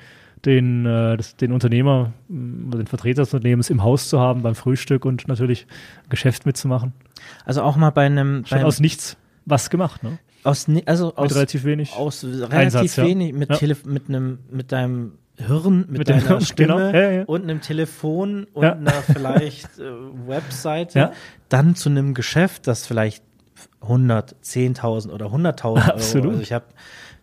den, 0.44 0.86
äh, 0.86 1.16
das, 1.16 1.36
den 1.36 1.52
Unternehmer, 1.52 2.12
mh, 2.28 2.76
den 2.76 2.86
Vertreter 2.86 3.22
des 3.22 3.34
Unternehmens 3.34 3.70
im 3.70 3.82
Haus 3.82 4.08
zu 4.08 4.18
haben 4.20 4.42
beim 4.42 4.54
Frühstück 4.54 5.04
und 5.04 5.28
natürlich 5.28 5.66
Geschäft 6.08 6.46
mitzumachen. 6.46 6.92
also 7.44 7.62
auch 7.62 7.76
mal 7.76 7.90
bei 7.90 8.06
einem, 8.06 8.44
Schon 8.46 8.58
beim, 8.58 8.66
aus 8.66 8.80
nichts 8.80 9.16
was 9.46 9.68
gemacht, 9.70 10.02
ne? 10.02 10.18
aus, 10.44 10.66
also 10.86 11.06
Mit 11.08 11.18
aus, 11.18 11.34
relativ 11.34 11.64
wenig. 11.64 11.92
aus 11.94 12.24
relativ 12.24 12.52
Einsatz, 12.52 12.96
ja. 12.96 13.04
wenig 13.04 13.34
mit 13.34 13.50
Ja. 13.60 13.76
Mit 13.84 14.08
einem, 14.08 14.38
mit 14.50 14.72
deinem 14.72 15.12
Hirn, 15.36 15.80
mit, 15.88 15.98
Mit 15.98 16.08
deiner 16.08 16.26
Hirn, 16.28 16.40
Stimme 16.40 16.68
genau. 16.92 16.98
Ja, 16.98 17.10
ja. 17.10 17.24
und 17.24 17.42
einem 17.42 17.60
Telefon 17.60 18.44
und 18.54 18.62
Ja. 18.62 18.72
einer 18.72 18.90
vielleicht 18.92 19.78
äh, 19.78 19.90
Webseite, 20.26 20.98
Ja. 20.98 21.12
dann 21.50 21.74
zu 21.74 21.88
einem 21.90 22.14
Geschäft, 22.14 22.66
das 22.66 22.86
vielleicht 22.86 23.22
100, 23.82 24.36
10.000 24.44 25.10
oder 25.10 25.26
100.000 25.26 25.64
Euro. 25.64 25.76
Absolut. 25.78 26.30
Also 26.30 26.42
ich 26.42 26.52
habe 26.52 26.64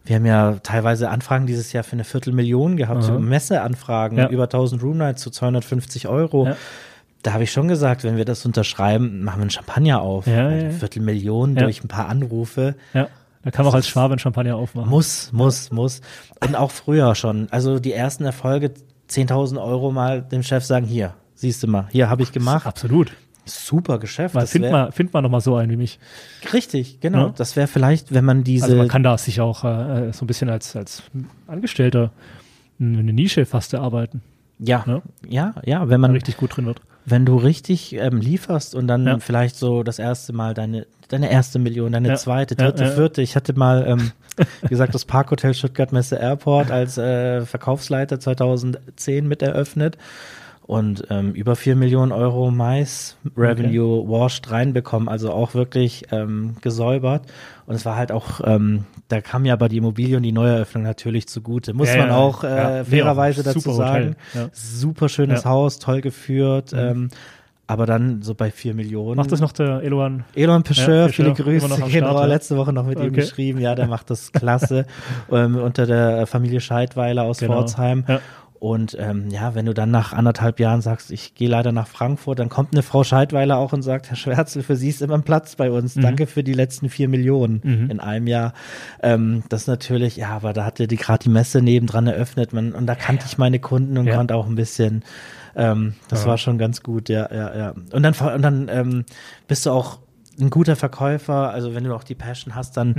wir 0.06 0.16
haben 0.16 0.26
ja 0.26 0.54
teilweise 0.64 1.10
Anfragen 1.10 1.48
dieses 1.48 1.74
Jahr 1.74 1.84
für 1.84 1.92
eine 1.94 2.06
Viertelmillion 2.06 2.78
gehabt, 2.78 3.04
so 3.04 3.20
Messeanfragen, 3.20 4.18
Ja. 4.18 4.30
über 4.30 4.44
1000 4.44 4.82
Roomnights 4.82 5.22
zu 5.22 5.30
250 5.32 6.08
Euro. 6.08 6.46
Ja. 6.48 6.56
Da 7.24 7.34
habe 7.34 7.44
ich 7.44 7.52
schon 7.52 7.68
gesagt, 7.68 8.06
wenn 8.06 8.16
wir 8.16 8.24
das 8.24 8.46
unterschreiben, 8.46 9.24
machen 9.26 9.40
wir 9.40 9.42
einen 9.42 9.50
Champagner 9.50 10.02
auf. 10.02 10.26
Ja, 10.26 10.48
Eine. 10.48 10.72
Viertelmillion 10.72 11.56
durch 11.56 11.84
ein 11.84 11.90
paar 11.90 12.08
Anrufe. 12.08 12.76
Ja. 12.94 13.10
Da 13.44 13.52
kann 13.52 13.66
man 13.66 13.72
auch 13.74 13.76
als 13.76 13.88
Schwabe 13.90 14.14
ein 14.16 14.20
Champagner 14.20 14.56
aufmachen. 14.56 14.90
Muss, 14.90 15.32
muss, 15.34 15.72
muss. 15.72 16.00
Und 16.46 16.56
auch 16.56 16.72
früher 16.72 17.14
schon. 17.16 17.48
Also 17.52 17.80
die 17.80 17.92
ersten 17.92 18.24
Erfolge, 18.24 18.72
10.000 19.10 19.62
Euro 19.62 19.92
mal 19.92 20.22
dem 20.22 20.42
Chef 20.44 20.64
sagen, 20.64 20.86
hier, 20.86 21.16
siehst 21.36 21.64
du 21.64 21.68
mal, 21.68 21.88
hier 21.92 22.10
habe 22.10 22.24
ich 22.24 22.32
gemacht. 22.32 22.66
Absolut. 22.66 23.12
Super 23.48 23.98
Geschäft. 24.00 24.36
Das 24.36 24.52
find 24.52 24.66
wär- 24.66 24.72
mal, 24.72 24.92
find 24.92 25.14
mal 25.14 25.22
noch 25.22 25.30
mal 25.30 25.42
so 25.42 25.56
einen 25.56 25.72
wie 25.72 25.78
mich. 25.78 26.00
Richtig, 26.54 27.00
genau. 27.00 27.28
Ja. 27.28 27.34
Das 27.36 27.56
wäre 27.56 27.68
vielleicht, 27.68 28.14
wenn 28.14 28.26
man 28.26 28.44
diese, 28.44 28.66
Also 28.66 28.76
man 28.78 28.88
kann 28.88 29.04
da 29.04 29.18
sich 29.18 29.42
auch 29.42 29.64
äh, 29.64 30.12
so 30.14 30.24
ein 30.26 30.28
bisschen 30.28 30.50
als, 30.50 30.76
als 30.76 31.04
Angestellter 31.48 32.12
eine 32.80 33.12
Nische 33.14 33.46
fast 33.46 33.74
erarbeiten, 33.74 34.22
ja, 34.60 34.84
ne? 34.86 35.02
ja, 35.28 35.56
ja, 35.66 35.90
wenn 35.90 36.00
man, 36.00 36.12
richtig 36.12 36.38
gut 36.38 36.56
drin 36.56 36.66
wird. 36.68 36.80
wenn 37.06 37.26
du 37.26 37.38
richtig 37.38 37.94
ähm, 37.96 38.18
lieferst 38.20 38.76
und 38.76 38.88
dann 38.88 39.06
Ja. 39.08 39.20
vielleicht 39.20 39.56
so 39.56 39.82
das 39.84 39.98
erste 39.98 40.32
Mal 40.34 40.54
deine, 40.54 40.86
deine 41.08 41.32
erste 41.32 41.58
Million, 41.58 41.92
deine 41.92 42.10
Ja. 42.10 42.16
zweite, 42.16 42.56
Ja, 42.56 42.66
dritte, 42.70 42.84
ja. 42.84 42.92
vierte. 42.92 43.22
Ich 43.24 43.36
hatte 43.36 43.54
mal, 43.58 43.86
ähm, 43.88 44.12
wie 44.62 44.68
gesagt, 44.68 44.94
das 44.94 45.06
Parkhotel 45.06 45.54
Stuttgart 45.56 45.92
Messe 45.92 46.18
Airport 46.18 46.70
als 46.70 46.98
äh, 47.00 47.42
Verkaufsleiter 47.46 48.20
2010 48.20 49.28
mit 49.28 49.42
eröffnet 49.42 49.98
und 50.68 51.06
ähm, 51.10 51.32
über 51.34 51.56
vier 51.56 51.76
Millionen 51.78 52.12
Euro 52.12 52.52
Mais 52.52 53.18
Revenue 53.38 54.08
washed 54.08 54.52
reinbekommen, 54.52 55.08
also 55.08 55.32
auch 55.32 55.54
wirklich 55.54 56.04
ähm, 56.12 56.56
gesäubert. 56.62 57.24
Und 57.66 57.76
es 57.76 57.86
war 57.86 57.96
halt 57.96 58.12
auch, 58.12 58.42
ähm, 58.44 58.84
da 59.08 59.22
kam 59.22 59.46
ja 59.46 59.54
aber 59.54 59.70
die 59.70 59.78
Immobilie 59.78 60.18
und 60.18 60.24
die 60.24 60.32
Neueröffnung 60.34 60.84
natürlich 60.84 61.28
zugute. 61.28 61.74
Muss 61.74 61.90
Ja, 61.90 61.98
man 62.00 62.08
ja, 62.10 62.18
auch 62.18 62.44
ja. 62.44 62.80
äh, 62.80 62.80
Nee, 62.80 62.86
fairerweise 62.98 63.44
dazu 63.44 63.60
super 63.62 63.76
sagen. 63.78 64.16
Ja. 64.34 64.50
Super 64.52 65.08
schönes 65.10 65.44
Ja. 65.46 65.50
Haus, 65.50 65.80
toll 65.80 66.02
geführt. 66.02 66.74
Mhm. 66.74 66.80
Ähm, 66.80 67.10
aber 67.70 67.86
dann 67.86 68.22
so 68.22 68.34
bei 68.34 68.50
vier 68.50 68.74
Millionen. 68.74 69.18
Macht 69.18 69.32
das 69.34 69.42
noch 69.42 69.52
der 69.52 69.82
Eloan? 69.84 70.24
Elon 70.36 70.64
Pecheur, 70.64 71.08
Ja, 71.08 71.08
viele 71.10 71.34
Grüße. 71.34 71.68
Genau, 71.92 72.18
ja. 72.20 72.26
letzte 72.26 72.56
Woche 72.56 72.72
noch 72.72 72.86
mit 72.86 72.98
ihm 72.98 73.08
Okay. 73.08 73.16
geschrieben. 73.16 73.60
Ja, 73.60 73.76
der 73.76 73.88
macht 73.88 74.10
das 74.10 74.32
klasse. 74.32 74.86
ähm, 75.32 75.56
unter 75.58 75.86
der 75.86 76.28
Familie 76.28 76.62
Scheidweiler 76.62 77.24
aus 77.24 77.40
Genau. 77.40 77.56
Pforzheim. 77.56 78.06
Ja. 78.08 78.20
Und 78.60 78.98
ähm, 79.00 79.30
ja, 79.30 79.54
wenn 79.56 79.66
du 79.66 79.74
dann 79.74 79.92
nach 79.92 80.14
anderthalb 80.14 80.60
Jahren 80.60 80.82
sagst, 80.82 81.12
ich 81.12 81.36
gehe 81.36 81.48
leider 81.50 81.72
nach 81.72 81.88
Frankfurt, 81.88 82.40
dann 82.40 82.50
kommt 82.50 82.74
eine 82.74 82.82
Frau 82.84 83.04
Scheidweiler 83.04 83.58
auch 83.58 83.72
und 83.74 83.84
sagt, 83.84 84.10
Herr 84.10 84.16
Schwärzel, 84.16 84.64
für 84.64 84.76
Sie 84.76 84.90
ist 84.90 85.02
immer 85.02 85.14
ein 85.16 85.24
Platz 85.24 85.56
bei 85.56 85.70
uns. 85.70 85.96
Mhm. 85.96 86.02
Danke 86.02 86.28
für 86.28 86.44
die 86.44 86.54
letzten 86.54 86.90
vier 86.90 87.08
Millionen 87.08 87.62
Mhm. 87.64 87.90
in 87.92 88.00
einem 88.00 88.28
Jahr. 88.28 88.54
Ähm, 89.04 89.44
das 89.50 89.68
natürlich, 89.68 90.18
ja, 90.18 90.30
aber 90.30 90.54
da 90.54 90.66
hatte 90.66 90.88
die 90.88 90.96
gerade 90.98 91.24
die 91.24 91.30
Messe 91.30 91.62
nebendran 91.62 92.08
eröffnet 92.08 92.54
man, 92.54 92.74
und 92.74 92.88
da 92.88 92.96
kannte 92.96 93.26
ich 93.28 93.38
meine 93.38 93.60
Kunden 93.60 93.98
und 93.98 94.08
Ja. 94.08 94.16
konnte 94.16 94.36
auch 94.36 94.48
ein 94.48 94.56
bisschen, 94.56 95.04
ähm, 95.56 95.94
das 96.10 96.24
Ja. 96.24 96.30
war 96.32 96.38
schon 96.38 96.58
ganz 96.58 96.82
gut, 96.84 97.10
ja, 97.10 97.28
ja, 97.34 97.56
ja. 97.58 97.74
Und 97.94 98.04
dann, 98.04 98.14
und 98.14 98.42
dann 98.42 98.70
ähm, 98.72 99.06
bist 99.48 99.66
du 99.66 99.72
auch 99.72 100.00
ein 100.40 100.50
guter 100.52 100.76
Verkäufer, 100.76 101.50
also 101.52 101.74
wenn 101.74 101.84
du 101.84 101.94
auch 101.96 102.04
die 102.04 102.14
Passion 102.16 102.54
hast, 102.56 102.78
dann, 102.78 102.96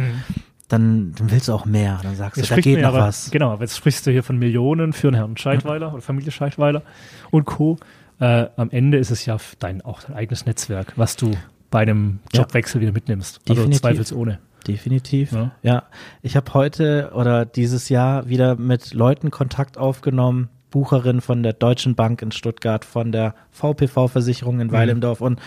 dann, 0.69 1.13
dann 1.17 1.31
willst 1.31 1.49
du 1.49 1.53
auch 1.55 1.65
mehr. 1.65 1.99
Dann 2.03 2.15
sagst 2.17 2.37
du, 2.37 2.41
Jetzt 2.43 2.51
da 2.51 2.57
geht 2.57 2.81
noch 2.81 2.89
aber, 2.91 2.99
was. 3.01 3.31
Genau, 3.31 3.51
aber 3.53 3.63
jetzt 3.63 3.77
sprichst 3.77 4.07
du 4.07 4.11
hier 4.11 4.23
von 4.23 4.39
Millionen 4.39 4.93
für 4.93 5.09
einen 5.09 5.17
Herrn 5.17 5.37
Scheidweiler 5.37 5.93
oder 5.93 6.03
Familie 6.03 6.31
Scheidweiler 6.31 6.83
und 7.31 7.45
Co. 7.47 7.79
Äh, 8.21 8.47
am 8.57 8.71
Ende 8.71 8.99
ist 8.99 9.11
es 9.11 9.25
ja 9.27 9.37
dein, 9.61 9.81
auch 9.83 10.03
dein 10.03 10.15
eigenes 10.17 10.45
Netzwerk, 10.45 10.93
was 10.97 11.17
du 11.17 11.31
bei 11.71 11.81
einem 11.81 12.19
Ja. 12.33 12.41
Jobwechsel 12.43 12.81
wieder 12.81 12.93
mitnimmst. 12.93 13.41
Also 13.49 13.55
Definitiv. 13.63 13.81
zweifelsohne. 13.81 14.39
Definitiv. 14.67 15.33
Ja. 15.33 15.51
Ja. 15.63 15.83
Ich 16.23 16.37
habe 16.37 16.53
heute 16.53 17.13
oder 17.15 17.47
dieses 17.47 17.89
Jahr 17.89 18.29
wieder 18.29 18.57
mit 18.57 18.93
Leuten 18.93 19.31
Kontakt 19.31 19.79
aufgenommen. 19.79 20.49
Bucherin 20.71 21.23
von 21.23 21.43
der 21.43 21.55
Deutschen 21.55 21.95
Bank 21.95 22.21
in 22.21 22.31
Stuttgart, 22.31 22.85
von 22.85 23.11
der 23.13 23.35
VPV-Versicherung 23.53 24.57
Mhm. 24.57 24.61
in 24.63 24.73
Weil 24.73 24.89
im 24.91 25.01
Dorf 25.01 25.21
und 25.23 25.41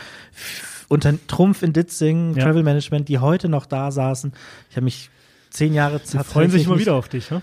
unter 0.88 1.14
Trumpf 1.28 1.62
in 1.62 1.74
Ditzing, 1.74 2.36
Ja. 2.36 2.46
Travel 2.46 2.64
Management, 2.64 3.08
die 3.08 3.20
heute 3.20 3.48
noch 3.50 3.66
da 3.66 3.92
saßen. 3.92 4.34
Ich 4.70 4.76
habe 4.78 4.86
mich 4.86 5.10
zehn 5.52 5.74
Jahre 5.74 6.02
Sie 6.04 6.18
freuen 6.20 6.50
sich 6.50 6.66
immer 6.66 6.80
wieder 6.80 6.96
auf 6.96 7.08
dich. 7.08 7.30
Ne? 7.30 7.42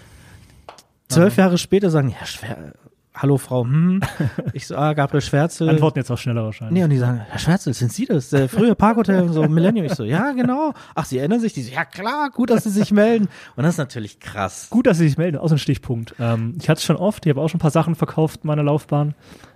Zwölf 1.09 1.37
Jahre 1.37 1.57
später 1.59 1.91
sagen, 1.91 2.11
ja, 2.11 2.27
schwer. 2.27 2.75
Hallo 3.15 3.37
Frau, 3.37 3.65
hm. 3.65 4.01
Ich 4.53 4.69
so, 4.69 4.77
ah, 4.77 4.93
Gabriel 4.93 5.21
Schwärzel. 5.23 5.69
Antworten 5.69 5.99
jetzt 5.99 6.11
auch 6.11 6.19
schneller 6.19 6.45
wahrscheinlich. 6.45 6.75
Nee, 6.75 6.85
und 6.85 6.91
die 6.91 6.99
sagen, 6.99 7.21
Herr 7.29 7.39
Schwärzel, 7.41 7.75
sind 7.75 7.93
Sie 7.93 8.07
das? 8.07 8.31
Der 8.31 8.49
frühe 8.49 8.77
Parkhotel 8.77 9.23
und 9.23 9.33
so, 9.33 9.43
Millennium. 9.49 9.87
Ich 9.87 9.95
so, 9.95 10.05
ja, 10.05 10.31
genau. 10.33 10.73
Ach, 10.95 11.05
Sie 11.05 11.19
erinnern 11.19 11.41
sich? 11.41 11.53
Die 11.53 11.63
so, 11.63 11.73
ja 11.73 11.85
klar, 11.85 12.31
gut, 12.31 12.51
dass 12.51 12.63
Sie 12.63 12.71
sich 12.71 12.93
melden. 12.93 13.29
Und 13.57 13.65
das 13.65 13.75
ist 13.75 13.79
natürlich 13.79 14.21
krass. 14.21 14.69
Gut, 14.71 14.87
dass 14.87 14.99
Sie 14.99 15.09
sich 15.09 15.19
melden, 15.19 15.37
auch 15.37 15.49
so 15.49 15.57
ein 15.57 15.59
Stichpunkt. 15.59 16.15
Ähm, 16.21 16.55
ich 16.61 16.69
hatte 16.69 16.79
es 16.79 16.85
schon 16.85 16.95
oft, 16.97 17.27
ich 17.27 17.31
habe 17.31 17.41
auch 17.41 17.49
schon 17.49 17.59
ein 17.59 17.63
paar 17.63 17.73
Sachen 17.73 17.97
verkauft 17.97 18.41
in 18.45 18.47
meiner 18.47 18.63
Laufbahn. 18.63 19.15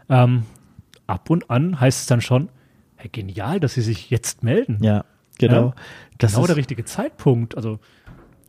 Ähm, 0.08 0.42
ab 1.06 1.30
und 1.30 1.48
an 1.48 1.78
heißt 1.78 2.00
es 2.00 2.06
dann 2.06 2.20
schon, 2.20 2.48
hey, 2.96 3.10
genial, 3.12 3.60
dass 3.60 3.74
Sie 3.74 3.82
sich 3.82 4.10
jetzt 4.10 4.42
melden. 4.42 4.78
Ja, 4.82 5.04
genau. 5.38 5.66
Ja, 5.66 5.74
Das 6.18 6.32
genau 6.32 6.42
ist 6.44 6.48
der 6.48 6.56
richtige 6.56 6.84
Zeitpunkt. 6.84 7.56
Also, 7.56 7.78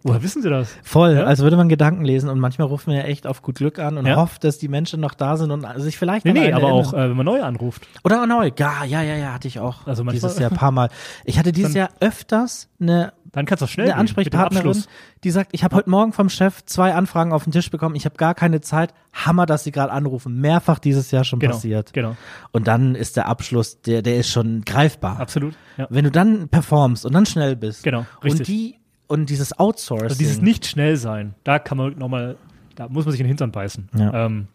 woher 0.03 0.21
wissen 0.23 0.41
Sie 0.41 0.49
das? 0.49 0.69
voll, 0.83 1.15
Ja. 1.15 1.23
als 1.23 1.39
würde 1.39 1.57
man 1.57 1.69
Gedanken 1.69 2.05
lesen 2.05 2.29
und 2.29 2.39
manchmal 2.39 2.67
ruft 2.67 2.87
man 2.87 2.95
ja 2.95 3.03
echt 3.03 3.25
auf 3.27 3.41
gut 3.41 3.55
Glück 3.55 3.79
an 3.79 3.97
und 3.97 4.05
Ja. 4.05 4.15
hofft, 4.17 4.43
dass 4.43 4.57
die 4.57 4.67
Menschen 4.67 4.99
noch 4.99 5.13
da 5.13 5.37
sind 5.37 5.51
und 5.51 5.65
sich 5.81 5.97
vielleicht 5.97 6.25
Nee, 6.25 6.33
nee, 6.33 6.51
aber 6.53 6.67
erinnern. 6.67 6.85
auch, 6.85 6.93
äh, 6.93 7.09
wenn 7.09 7.17
man 7.17 7.25
neu 7.25 7.41
anruft. 7.41 7.87
Oder 8.03 8.21
auch 8.23 8.27
neu. 8.27 8.51
Ja, 8.57 8.83
ja, 8.85 9.01
ja, 9.01 9.15
ja, 9.15 9.33
hatte 9.33 9.47
ich 9.47 9.59
auch 9.59 9.87
Also 9.87 10.03
dieses 10.03 10.37
Jahr 10.39 10.51
ein 10.51 10.57
paar 10.57 10.71
Mal. 10.71 10.89
Ich 11.25 11.39
hatte 11.39 11.51
dieses 11.51 11.73
Jahr 11.73 11.89
öfters 11.99 12.69
eine 12.79 13.13
Dann 13.31 13.47
kannst 13.47 13.63
du 13.63 13.67
schnell 13.67 13.87
eine 13.87 13.95
Ansprechpartnerin, 13.95 14.83
die 15.23 15.31
sagt, 15.31 15.49
ich 15.53 15.63
habe 15.63 15.75
heute 15.75 15.89
Morgen 15.89 16.13
vom 16.13 16.29
Chef 16.29 16.63
zwei 16.65 16.93
Anfragen 16.93 17.33
auf 17.33 17.45
den 17.45 17.51
Tisch 17.51 17.71
bekommen, 17.71 17.95
ich 17.95 18.05
habe 18.05 18.15
gar 18.15 18.35
keine 18.35 18.61
Zeit. 18.61 18.93
Hammer, 19.11 19.47
dass 19.47 19.63
Sie 19.63 19.71
gerade 19.71 19.91
anrufen. 19.91 20.39
Mehrfach 20.39 20.77
dieses 20.77 21.09
Jahr 21.09 21.23
schon 21.23 21.39
Genau, 21.39 21.53
passiert. 21.53 21.93
genau. 21.93 22.15
Und 22.51 22.67
dann 22.67 22.93
ist 22.93 23.17
der 23.17 23.27
Abschluss, 23.27 23.81
der, 23.81 24.03
der 24.03 24.17
ist 24.17 24.29
schon 24.29 24.61
greifbar. 24.65 25.19
Absolut. 25.19 25.55
Ja. 25.77 25.87
Wenn 25.89 26.03
du 26.03 26.11
dann 26.11 26.47
performst 26.49 27.07
und 27.07 27.13
dann 27.13 27.25
schnell 27.25 27.55
bist. 27.55 27.83
Genau, 27.83 27.99
Und 28.21 28.23
richtig. 28.23 28.45
die 28.45 28.75
und 29.07 29.29
dieses 29.29 29.57
Outsourcing. 29.59 30.07
Also 30.07 30.17
dieses 30.17 30.41
nicht 30.41 30.65
schnell 30.65 30.95
sein, 30.97 31.35
da 31.43 31.59
kann 31.59 31.77
man 31.77 31.97
nochmal, 31.97 32.37
da 32.75 32.87
muss 32.89 33.05
man 33.05 33.11
sich 33.11 33.19
in 33.21 33.25
den 33.25 33.29
Hintern 33.29 33.51
beißen. 33.51 33.89
Ja. 33.97 34.25
Ähm, 34.25 34.47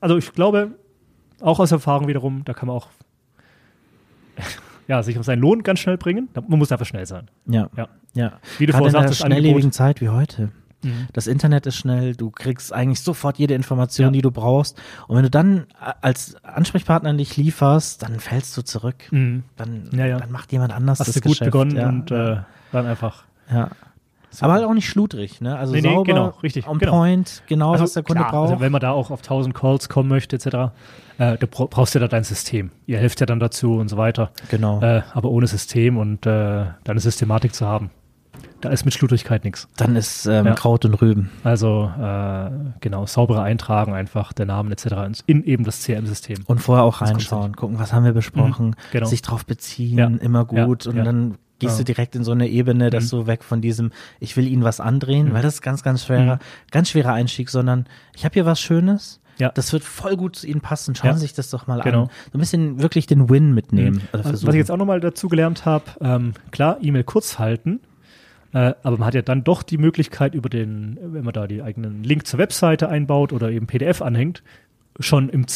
also 0.00 0.16
ich 0.16 0.32
glaube, 0.32 0.72
auch 1.40 1.58
aus 1.60 1.72
Erfahrung 1.72 2.06
wiederum, 2.08 2.42
da 2.44 2.52
kann 2.54 2.68
man 2.68 2.76
auch 2.76 2.88
ja, 4.88 5.02
sich 5.02 5.18
auf 5.18 5.24
seinen 5.24 5.40
Lohn 5.40 5.62
ganz 5.62 5.80
schnell 5.80 5.96
bringen. 5.96 6.28
Man 6.48 6.58
muss 6.58 6.70
einfach 6.72 6.86
schnell 6.86 7.06
sein. 7.06 7.28
Ja, 7.46 7.68
Ja. 7.76 7.88
ja. 8.14 8.32
Wie 8.58 8.66
du 8.66 8.72
Gerade 8.72 8.78
vorher 8.82 8.86
in 8.88 8.92
der 8.92 9.00
sagtest, 9.02 9.20
schnelllebigen 9.20 9.54
Angebot. 9.56 9.74
Zeit 9.74 10.00
wie 10.00 10.08
heute. 10.08 10.50
Mhm. 10.82 11.06
Das 11.14 11.26
Internet 11.26 11.64
ist 11.66 11.76
schnell, 11.76 12.14
du 12.14 12.30
kriegst 12.30 12.72
eigentlich 12.72 13.00
sofort 13.00 13.38
jede 13.38 13.54
Information, 13.54 14.06
Ja. 14.08 14.10
die 14.12 14.20
du 14.22 14.30
brauchst. 14.30 14.78
Und 15.08 15.16
wenn 15.16 15.22
du 15.22 15.30
dann 15.30 15.66
a- 15.80 15.94
als 16.02 16.36
Ansprechpartner 16.44 17.14
dich 17.14 17.36
lieferst, 17.38 18.02
dann 18.02 18.20
fällst 18.20 18.54
du 18.56 18.62
zurück. 18.62 18.96
Mhm. 19.10 19.44
Dann, 19.56 19.88
Ja, 19.94 20.06
ja. 20.06 20.18
dann 20.18 20.30
macht 20.30 20.52
jemand 20.52 20.72
anders 20.74 21.00
Hast 21.00 21.08
das 21.08 21.14
du 21.14 21.20
gut 21.22 21.32
Geschäft. 21.32 21.50
begonnen 21.50 21.78
und 21.78 22.10
äh, 22.10 22.36
dann 22.72 22.86
einfach. 22.86 23.24
Ja. 23.50 23.68
Aber 24.40 24.54
halt 24.54 24.64
auch 24.64 24.74
nicht 24.74 24.88
schludrig, 24.88 25.40
ne? 25.40 25.56
Also 25.56 25.72
Nee, 25.74 25.80
nee, 25.82 25.88
sauber, 25.90 26.02
genau, 26.04 26.26
richtig, 26.42 26.66
on 26.66 26.78
genau. 26.78 26.90
point, 26.98 27.44
genau 27.46 27.78
was 27.78 27.92
der 27.92 28.02
Kunde 28.02 28.20
klar, 28.22 28.32
braucht. 28.32 28.50
Also 28.50 28.60
wenn 28.60 28.72
man 28.72 28.80
da 28.80 28.90
auch 28.90 29.12
auf 29.12 29.20
1000 29.20 29.54
Calls 29.54 29.88
kommen 29.88 30.08
möchte, 30.08 30.34
etc., 30.34 30.72
äh, 31.18 31.36
du 31.38 31.46
bra- 31.46 31.66
brauchst 31.70 31.94
ja 31.94 32.00
da 32.00 32.08
dein 32.08 32.24
System. 32.24 32.72
Ihr 32.86 32.98
helft 32.98 33.20
ja 33.20 33.26
dann 33.26 33.38
dazu 33.38 33.74
und 33.76 33.88
so 33.88 33.96
weiter. 33.96 34.32
genau. 34.48 34.80
Äh, 34.82 35.02
aber 35.12 35.30
ohne 35.30 35.46
System 35.46 35.96
und 35.98 36.26
äh, 36.26 36.64
deine 36.82 36.98
Systematik 36.98 37.54
zu 37.54 37.64
haben, 37.64 37.90
da 38.60 38.70
ist 38.70 38.84
mit 38.84 38.92
Schludrigkeit 38.94 39.44
nichts. 39.44 39.68
dann 39.76 39.94
ist 39.94 40.26
ähm, 40.26 40.46
Ja. 40.46 40.54
Kraut 40.54 40.84
und 40.84 40.94
Rüben. 40.94 41.30
Also 41.44 41.92
äh, 41.96 42.50
genau, 42.80 43.06
saubere 43.06 43.42
Eintragen 43.42 43.92
einfach 43.94 44.32
der 44.32 44.46
Namen 44.46 44.72
etc. 44.72 45.22
in 45.26 45.44
eben 45.44 45.62
das 45.62 45.84
CRM-System. 45.84 46.38
Und 46.46 46.58
vorher 46.60 46.82
auch 46.84 46.98
Das 46.98 47.10
reinschauen, 47.10 47.54
gucken, 47.54 47.78
was 47.78 47.92
haben 47.92 48.04
wir 48.04 48.12
besprochen, 48.14 48.68
Mhm, 48.70 48.74
genau. 48.90 49.06
sich 49.06 49.22
drauf 49.22 49.46
beziehen, 49.46 49.98
Ja. 49.98 50.06
immer 50.08 50.44
gut. 50.44 50.86
Ja, 50.86 50.90
und 50.90 51.04
dann 51.04 51.34
gehst 51.58 51.74
Ja. 51.74 51.78
du 51.78 51.84
direkt 51.84 52.16
in 52.16 52.24
so 52.24 52.32
eine 52.32 52.48
Ebene, 52.48 52.90
dass 52.90 53.12
Mhm. 53.12 53.16
du 53.18 53.26
weg 53.26 53.44
von 53.44 53.60
diesem, 53.60 53.92
ich 54.20 54.36
will 54.36 54.46
ihnen 54.46 54.64
was 54.64 54.80
andrehen, 54.80 55.28
Mhm. 55.28 55.32
weil 55.34 55.42
das 55.42 55.54
ist 55.54 55.62
ganz, 55.62 55.82
ganz 55.82 56.04
schwerer, 56.04 56.36
Mhm. 56.36 56.40
ganz 56.70 56.90
schwerer 56.90 57.12
Einstieg, 57.12 57.50
sondern 57.50 57.86
ich 58.16 58.24
habe 58.24 58.32
hier 58.34 58.46
was 58.46 58.60
Schönes. 58.60 59.20
Ja. 59.38 59.50
Das 59.50 59.72
wird 59.72 59.82
voll 59.82 60.16
gut 60.16 60.36
zu 60.36 60.46
Ihnen 60.46 60.60
passen. 60.60 60.94
Schauen 60.94 61.08
Ja. 61.08 61.14
Sie 61.14 61.20
sich 61.22 61.32
das 61.34 61.50
doch 61.50 61.66
mal 61.66 61.80
Genau. 61.80 62.02
an. 62.04 62.10
So 62.32 62.38
ein 62.38 62.40
bisschen 62.40 62.80
wirklich 62.80 63.06
den 63.06 63.28
Win 63.28 63.52
mitnehmen. 63.52 63.96
Mhm. 64.12 64.20
Oder 64.20 64.24
Was 64.32 64.42
ich 64.44 64.54
jetzt 64.54 64.70
auch 64.70 64.76
nochmal 64.76 65.00
dazu 65.00 65.28
gelernt 65.28 65.64
habe, 65.64 65.84
ähm, 66.00 66.34
klar, 66.52 66.78
E-Mail 66.80 67.02
kurz 67.02 67.38
halten, 67.40 67.80
äh, 68.52 68.74
aber 68.84 68.96
man 68.98 69.06
hat 69.06 69.14
ja 69.14 69.22
dann 69.22 69.42
doch 69.42 69.64
die 69.64 69.76
Möglichkeit 69.78 70.36
über 70.36 70.48
den, 70.48 70.98
wenn 71.02 71.24
man 71.24 71.34
da 71.34 71.48
die 71.48 71.62
eigenen 71.62 72.04
Link 72.04 72.28
zur 72.28 72.38
Webseite 72.38 72.88
einbaut 72.88 73.32
oder 73.32 73.50
eben 73.50 73.66
PDF 73.66 74.02
anhängt, 74.02 74.44
schon 75.00 75.28
im, 75.28 75.46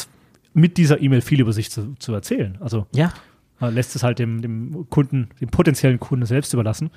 mit 0.54 0.76
dieser 0.76 1.00
E-Mail 1.00 1.20
viel 1.20 1.40
über 1.40 1.52
sich 1.52 1.70
zu, 1.70 1.94
zu 2.00 2.12
erzählen. 2.12 2.58
Also 2.60 2.86
ja, 2.92 3.12
man 3.60 3.74
lässt 3.74 3.94
es 3.96 4.02
halt 4.02 4.18
dem, 4.18 4.42
dem 4.42 4.86
Kunden, 4.90 5.28
dem 5.40 5.48
potenziellen 5.48 5.98
Kunden 6.00 6.26
selbst 6.26 6.52
überlassen, 6.54 6.90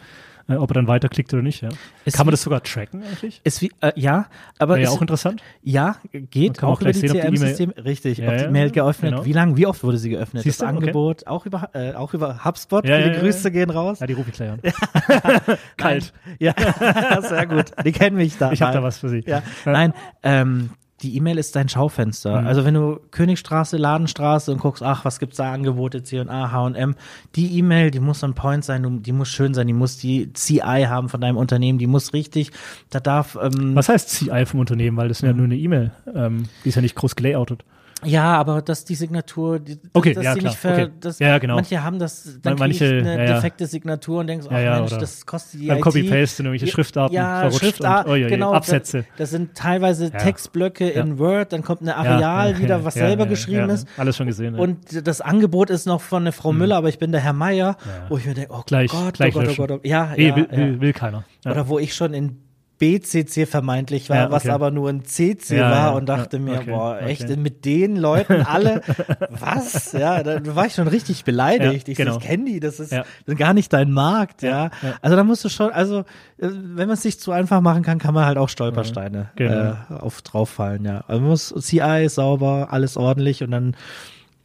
äh, 0.47 0.55
ob 0.55 0.71
er 0.71 0.73
dann 0.75 0.87
weiterklickt 0.87 1.33
oder 1.33 1.43
nicht. 1.43 1.61
Ja. 1.61 1.69
Kann 2.13 2.25
man 2.25 2.31
das 2.31 2.41
sogar 2.41 2.63
tracken 2.63 3.03
eigentlich? 3.03 3.41
ist 3.43 3.61
wie, 3.61 3.71
äh, 3.81 3.91
ja, 3.95 4.25
aber 4.59 4.75
Wäre 4.75 4.85
ja 4.85 4.89
auch 4.89 5.01
interessant. 5.01 5.41
ja, 5.61 5.95
geht 6.11 6.57
kann 6.57 6.69
auch, 6.69 6.77
auch 6.77 6.81
über 6.81 6.91
die 6.91 7.01
die 7.01 7.07
CRM-Systeme. 7.07 7.73
Richtig, 7.83 8.17
Ja, 8.19 8.31
ob 8.31 8.37
die 8.37 8.47
Mail 8.47 8.71
geöffnet, 8.71 9.11
genau. 9.11 9.25
wie 9.25 9.33
lange, 9.33 9.57
wie 9.57 9.65
oft 9.67 9.83
wurde 9.83 9.97
sie 9.97 10.09
geöffnet? 10.09 10.43
Siehst 10.43 10.61
das 10.61 10.67
du? 10.69 10.75
Okay. 10.75 10.85
Angebot, 10.87 11.27
auch 11.27 11.45
über, 11.45 11.69
äh, 11.73 11.93
auch 11.93 12.13
über 12.13 12.43
HubSpot. 12.43 12.85
Viele 12.85 13.19
Grüße 13.19 13.51
gehen 13.51 13.69
raus. 13.69 13.99
Ja, 13.99 14.07
die 14.07 14.13
rufe 14.13 14.29
ich 14.29 14.35
gleich 14.35 14.51
an. 14.51 14.59
Kalt. 15.77 16.13
Ja, 16.39 16.53
sehr 17.21 17.45
gut. 17.47 17.65
Die 17.85 17.91
kennen 17.91 18.17
mich 18.17 18.37
da. 18.37 18.51
Ich 18.51 18.61
habe 18.61 18.73
da 18.73 18.83
was 18.83 18.97
für 18.99 19.09
Sie. 19.09 19.23
Nein, 19.65 19.93
ähm, 20.23 20.71
die 21.01 21.15
E-Mail 21.17 21.37
ist 21.37 21.55
dein 21.55 21.69
Schaufenster. 21.69 22.41
Mhm. 22.41 22.47
Also 22.47 22.65
wenn 22.65 22.73
du 22.73 22.99
Königstraße, 23.11 23.77
Ladenstraße 23.77 24.51
und 24.51 24.59
guckst, 24.59 24.83
ach, 24.83 25.05
was 25.05 25.19
gibt's 25.19 25.37
da 25.37 25.51
Angebote, 25.51 26.03
C&A, 26.03 26.51
H&M, 26.51 26.95
die 27.35 27.57
E-Mail, 27.57 27.91
die 27.91 27.99
muss 27.99 28.23
on 28.23 28.33
point 28.33 28.63
sein, 28.63 29.03
die 29.03 29.11
muss 29.11 29.29
schön 29.29 29.53
sein, 29.53 29.67
die 29.67 29.73
muss 29.73 29.97
die 29.97 30.31
CI 30.33 30.85
haben 30.87 31.09
von 31.09 31.21
deinem 31.21 31.37
Unternehmen, 31.37 31.79
die 31.79 31.87
muss 31.87 32.13
richtig, 32.13 32.51
da 32.89 32.99
darf, 32.99 33.37
ähm, 33.41 33.75
Was 33.75 33.89
heißt 33.89 34.09
CI 34.09 34.45
vom 34.45 34.59
Unternehmen? 34.59 34.97
Weil 34.97 35.07
das 35.07 35.17
ist 35.17 35.23
ja 35.23 35.33
nur 35.33 35.45
eine 35.45 35.57
E-Mail. 35.57 35.91
Ähm, 36.13 36.45
die 36.63 36.69
ist 36.69 36.75
ja 36.75 36.81
nicht 36.81 36.95
groß 36.95 37.15
gelayoutet. 37.15 37.63
Ja, 38.03 38.35
aber 38.37 38.61
dass 38.61 38.85
die 38.85 38.95
Signatur, 38.95 39.59
die, 39.59 39.79
Okay, 39.93 40.13
dass 40.13 40.23
ja, 40.23 40.33
klar, 40.35 40.51
nicht 40.51 40.57
ver, 40.59 40.73
okay. 40.73 40.89
das, 40.99 41.19
Ja, 41.19 41.27
ja, 41.29 41.37
genau. 41.39 41.55
manche 41.55 41.83
haben 41.83 41.99
das, 41.99 42.39
dann 42.41 42.55
manche, 42.57 42.85
eine 42.85 43.25
ja, 43.27 43.33
defekte 43.35 43.67
Signatur 43.67 44.19
und 44.21 44.27
denkst, 44.27 44.47
ach 44.49 44.59
Ja, 44.59 44.79
Mensch, 44.79 44.91
das 44.97 45.25
kostet 45.25 45.61
die 45.61 45.67
Beim. 45.67 45.81
Copy-Paste 45.81 46.41
in 46.43 46.45
irgendwelche 46.47 46.65
Ja, 46.65 46.71
Schriftarten 46.71 47.15
ja, 47.15 47.39
verrutscht 47.41 47.59
Schriftart, 47.59 48.05
und 48.07 48.11
oi, 48.13 48.23
oi, 48.25 48.29
genau, 48.29 48.53
Absätze. 48.53 48.99
Das, 48.99 49.07
das 49.17 49.29
sind 49.31 49.55
teilweise. 49.55 50.11
Textblöcke 50.11 50.89
in 50.89 51.19
Word, 51.19 51.53
dann 51.53 51.63
kommt 51.63 51.81
eine 51.81 51.95
Areal 51.95 52.59
wieder, 52.59 52.83
was 52.83 52.93
selber 52.95 53.25
geschrieben 53.25 53.69
ist. 53.69 53.87
Alles 53.97 54.17
schon 54.17 54.27
gesehen. 54.27 54.55
ja. 54.55 54.61
Und 54.61 55.05
das 55.07 55.21
Angebot 55.21 55.69
ist 55.69 55.85
noch 55.85 56.01
von 56.01 56.23
der 56.23 56.33
Frau 56.33 56.51
Müller, 56.53 56.77
aber 56.77 56.89
ich 56.89 56.99
bin 56.99 57.11
der 57.11 57.21
Herr 57.21 57.33
Meier, 57.33 57.77
wo 58.09 58.17
ich 58.17 58.25
mir 58.25 58.33
denke, 58.33 58.53
oh 58.53 58.61
Gleich- 58.65 58.91
Gott, 58.91 59.15
gleich 59.15 59.35
oh 59.35 59.39
Gott, 59.39 59.49
oh. 59.51 59.55
Gott, 59.67 59.71
oh 59.71 59.79
Ja, 59.83 60.13
nee, 60.15 60.27
ja, 60.29 60.35
will, 60.35 60.47
ja. 60.51 60.57
will, 60.57 60.81
will 60.81 60.93
keiner. 60.93 61.23
Oder 61.45 61.67
wo 61.67 61.79
ich 61.79 61.93
schon 61.95 62.13
in 62.13 62.37
BCC 62.81 63.45
vermeintlich 63.45 64.09
war, 64.09 64.17
Ja, 64.17 64.31
was 64.31 64.45
okay. 64.45 64.51
aber 64.53 64.71
nur 64.71 64.89
ein 64.89 65.05
CC 65.05 65.55
Ja, 65.57 65.69
war 65.69 65.93
und 65.93 66.07
dachte 66.09 66.37
ja, 66.37 66.43
mir, 66.43 66.55
okay, 66.61 66.71
boah, 66.71 66.99
echt, 66.99 67.25
okay. 67.25 67.35
mit 67.37 67.63
den 67.63 67.95
Leuten 67.95 68.41
alle, 68.41 68.81
was? 69.29 69.91
Ja, 69.91 70.23
da 70.23 70.55
war 70.55 70.65
ich 70.65 70.73
schon 70.73 70.87
richtig 70.87 71.23
beleidigt. 71.23 71.87
Ich 71.89 71.95
genau. 71.95 72.13
so, 72.13 72.19
ich 72.19 72.25
kenne 72.25 72.45
die, 72.45 72.59
das 72.59 72.79
ist 72.79 72.91
ist 72.91 73.37
gar 73.37 73.53
nicht 73.53 73.71
dein 73.71 73.91
Markt, 73.91 74.41
ja. 74.41 74.71
Also 75.03 75.15
da 75.15 75.23
musst 75.23 75.45
du 75.45 75.49
schon, 75.49 75.71
also 75.71 75.99
äh, 75.99 76.03
wenn 76.39 76.87
man 76.87 76.95
es 76.95 77.03
sich 77.03 77.19
zu 77.19 77.31
einfach 77.31 77.61
machen 77.61 77.83
kann, 77.83 77.99
kann 77.99 78.15
man 78.15 78.25
halt 78.25 78.39
auch 78.39 78.49
Stolpersteine 78.49 79.29
Genau. 79.35 79.53
äh, 79.53 79.93
auf 79.99 80.23
drauffallen, 80.23 80.83
ja. 80.83 81.03
Also 81.07 81.21
man 81.21 81.29
muss 81.29 81.53
CI 81.59 82.07
sauber, 82.09 82.69
alles 82.71 82.97
ordentlich 82.97 83.43
und 83.43 83.51
dann 83.51 83.75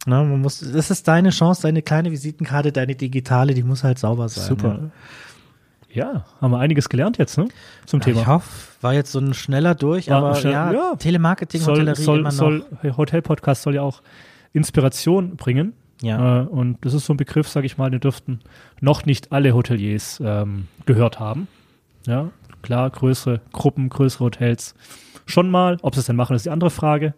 na, 0.05 0.23
man 0.23 0.39
muss, 0.39 0.59
das 0.59 0.89
ist 0.91 1.07
deine 1.07 1.31
Chance, 1.31 1.63
deine 1.63 1.81
kleine 1.81 2.11
Visitenkarte, 2.11 2.71
deine 2.71 2.95
digitale, 2.95 3.53
die 3.55 3.63
muss 3.63 3.83
halt 3.83 3.99
sauber 3.99 4.29
sein. 4.29 4.45
Super. 4.45 4.79
Ja. 4.83 4.89
Ja, 5.93 6.25
haben 6.41 6.51
wir 6.51 6.59
einiges 6.59 6.89
gelernt 6.89 7.17
jetzt, 7.17 7.37
ne? 7.37 7.47
Zum 7.85 8.01
Thema. 8.01 8.21
Ich 8.21 8.27
hoffe, 8.27 8.49
war 8.81 8.93
jetzt 8.93 9.11
so 9.11 9.19
ein 9.19 9.33
schneller 9.33 9.73
durch, 9.73 10.09
War 10.09 10.17
aber 10.17 10.35
schnell- 10.35 10.53
ja, 10.53 10.71
ja. 10.71 10.95
Telemarketing, 10.97 11.61
soll, 11.61 11.75
Hotellerie 11.75 12.01
soll, 12.01 12.19
immer 12.19 12.29
noch. 12.29 12.35
soll, 12.35 12.65
Hotel-Podcast 12.97 13.63
soll 13.63 13.75
ja 13.75 13.81
auch 13.81 14.01
Inspiration 14.53 15.35
bringen. 15.37 15.73
ja. 16.01 16.41
Äh, 16.41 16.45
und 16.45 16.77
das 16.81 16.93
ist 16.93 17.05
so 17.05 17.13
ein 17.13 17.17
Begriff, 17.17 17.47
sage 17.47 17.65
ich 17.65 17.77
mal, 17.77 17.89
den 17.89 17.99
dürften 17.99 18.39
noch 18.81 19.05
nicht 19.05 19.31
alle 19.31 19.53
Hoteliers 19.53 20.21
ähm, 20.23 20.67
gehört 20.85 21.19
haben. 21.19 21.47
Ja, 22.05 22.29
klar, 22.61 22.89
größere 22.89 23.41
Gruppen, 23.51 23.89
größere 23.89 24.25
Hotels 24.25 24.75
schon 25.25 25.49
mal. 25.49 25.77
Ob 25.81 25.93
sie 25.95 25.99
es 26.01 26.05
denn 26.07 26.15
machen, 26.15 26.35
ist 26.35 26.45
die 26.45 26.49
andere 26.51 26.69
Frage. 26.69 27.13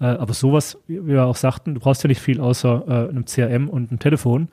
Äh, 0.00 0.04
aber 0.06 0.34
sowas, 0.34 0.78
wie 0.86 1.06
wir 1.06 1.24
auch 1.26 1.36
sagten, 1.36 1.74
du 1.74 1.80
brauchst 1.80 2.02
ja 2.04 2.08
nicht 2.08 2.20
viel 2.20 2.40
außer 2.40 2.84
äh, 2.86 3.08
einem 3.10 3.24
CRM 3.24 3.68
und 3.68 3.90
einem 3.90 3.98
Telefon 3.98 4.48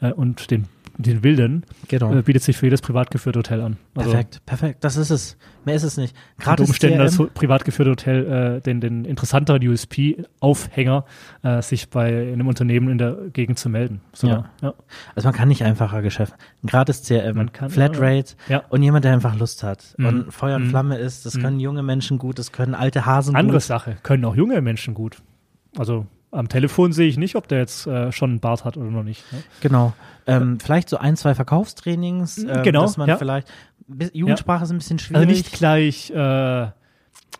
äh, 0.00 0.12
und 0.12 0.50
den, 0.50 0.66
den 1.02 1.22
Wilden, 1.24 1.64
genau. 1.88 2.14
äh, 2.14 2.22
bietet 2.22 2.42
sich 2.42 2.56
für 2.56 2.66
jedes 2.66 2.80
privat 2.82 3.10
geführte 3.10 3.38
Hotel 3.40 3.60
an. 3.60 3.76
Also 3.94 4.10
perfekt, 4.10 4.42
perfekt. 4.46 4.84
Das 4.84 4.96
ist 4.96 5.10
es. 5.10 5.36
Mehr 5.64 5.74
ist 5.74 5.82
es 5.82 5.96
nicht. 5.98 6.16
unter 6.38 6.44
Gratis 6.50 6.68
Umständen 6.68 6.98
das 6.98 7.18
privat 7.34 7.64
geführte 7.64 7.90
Hotel 7.90 8.56
äh, 8.56 8.60
den, 8.62 8.80
den 8.80 9.04
interessanteren 9.04 9.62
USP-Aufhänger, 9.66 11.04
äh, 11.42 11.62
sich 11.62 11.90
bei 11.90 12.32
einem 12.32 12.46
Unternehmen 12.48 12.88
in 12.88 12.98
der 12.98 13.16
Gegend 13.32 13.58
zu 13.58 13.68
melden. 13.68 14.00
So, 14.12 14.26
Ja. 14.28 14.50
ja. 14.62 14.74
Also 15.14 15.28
man 15.28 15.34
kann 15.34 15.48
nicht 15.48 15.62
einfacher 15.64 16.02
Geschäft. 16.02 16.34
Ein 16.62 16.66
gratis 16.68 17.02
CRM, 17.02 17.36
Man 17.36 17.52
kann, 17.52 17.70
Flatrate 17.70 18.34
Ja. 18.48 18.62
und 18.68 18.82
jemand, 18.82 19.04
der 19.04 19.12
einfach 19.12 19.36
Lust 19.38 19.62
hat 19.62 19.94
Mhm. 19.98 20.06
und 20.06 20.32
Feuer 20.32 20.56
und 20.56 20.64
Mhm. 20.64 20.70
Flamme 20.70 20.96
ist. 20.98 21.26
Das 21.26 21.34
Mhm. 21.36 21.42
können 21.42 21.60
junge 21.60 21.82
Menschen 21.82 22.18
gut, 22.18 22.38
das 22.38 22.52
können 22.52 22.74
alte 22.74 23.06
Hasen 23.06 23.36
Andere 23.36 23.56
gut. 23.58 23.62
Sache, 23.62 23.96
können 24.02 24.24
auch 24.24 24.36
junge 24.36 24.60
Menschen 24.60 24.94
gut. 24.94 25.18
Also 25.76 26.06
am 26.32 26.48
Telefon 26.48 26.92
sehe 26.92 27.08
ich 27.08 27.16
nicht, 27.16 27.34
ob 27.36 27.48
der 27.48 27.58
jetzt 27.58 27.86
äh, 27.86 28.12
schon 28.12 28.30
einen 28.30 28.40
Bart 28.40 28.64
hat 28.64 28.76
oder 28.76 28.90
noch 28.90 29.02
nicht. 29.02 29.24
Ne? 29.32 29.42
Genau. 29.60 29.92
Ähm, 30.26 30.58
vielleicht 30.60 30.88
so 30.88 30.96
ein, 30.98 31.16
zwei 31.16 31.34
Verkaufstrainings, 31.34 32.38
ähm, 32.38 32.62
Genau, 32.62 32.82
dass 32.82 32.96
man 32.96 33.08
ja. 33.08 33.16
vielleicht 33.16 33.48
Jugendsprache 34.12 34.64
ist 34.64 34.70
ein 34.70 34.78
bisschen 34.78 34.98
schwierig. 35.00 35.20
Also 35.26 35.28
nicht 35.32 35.52
gleich 35.52 36.10
äh, 36.10 36.68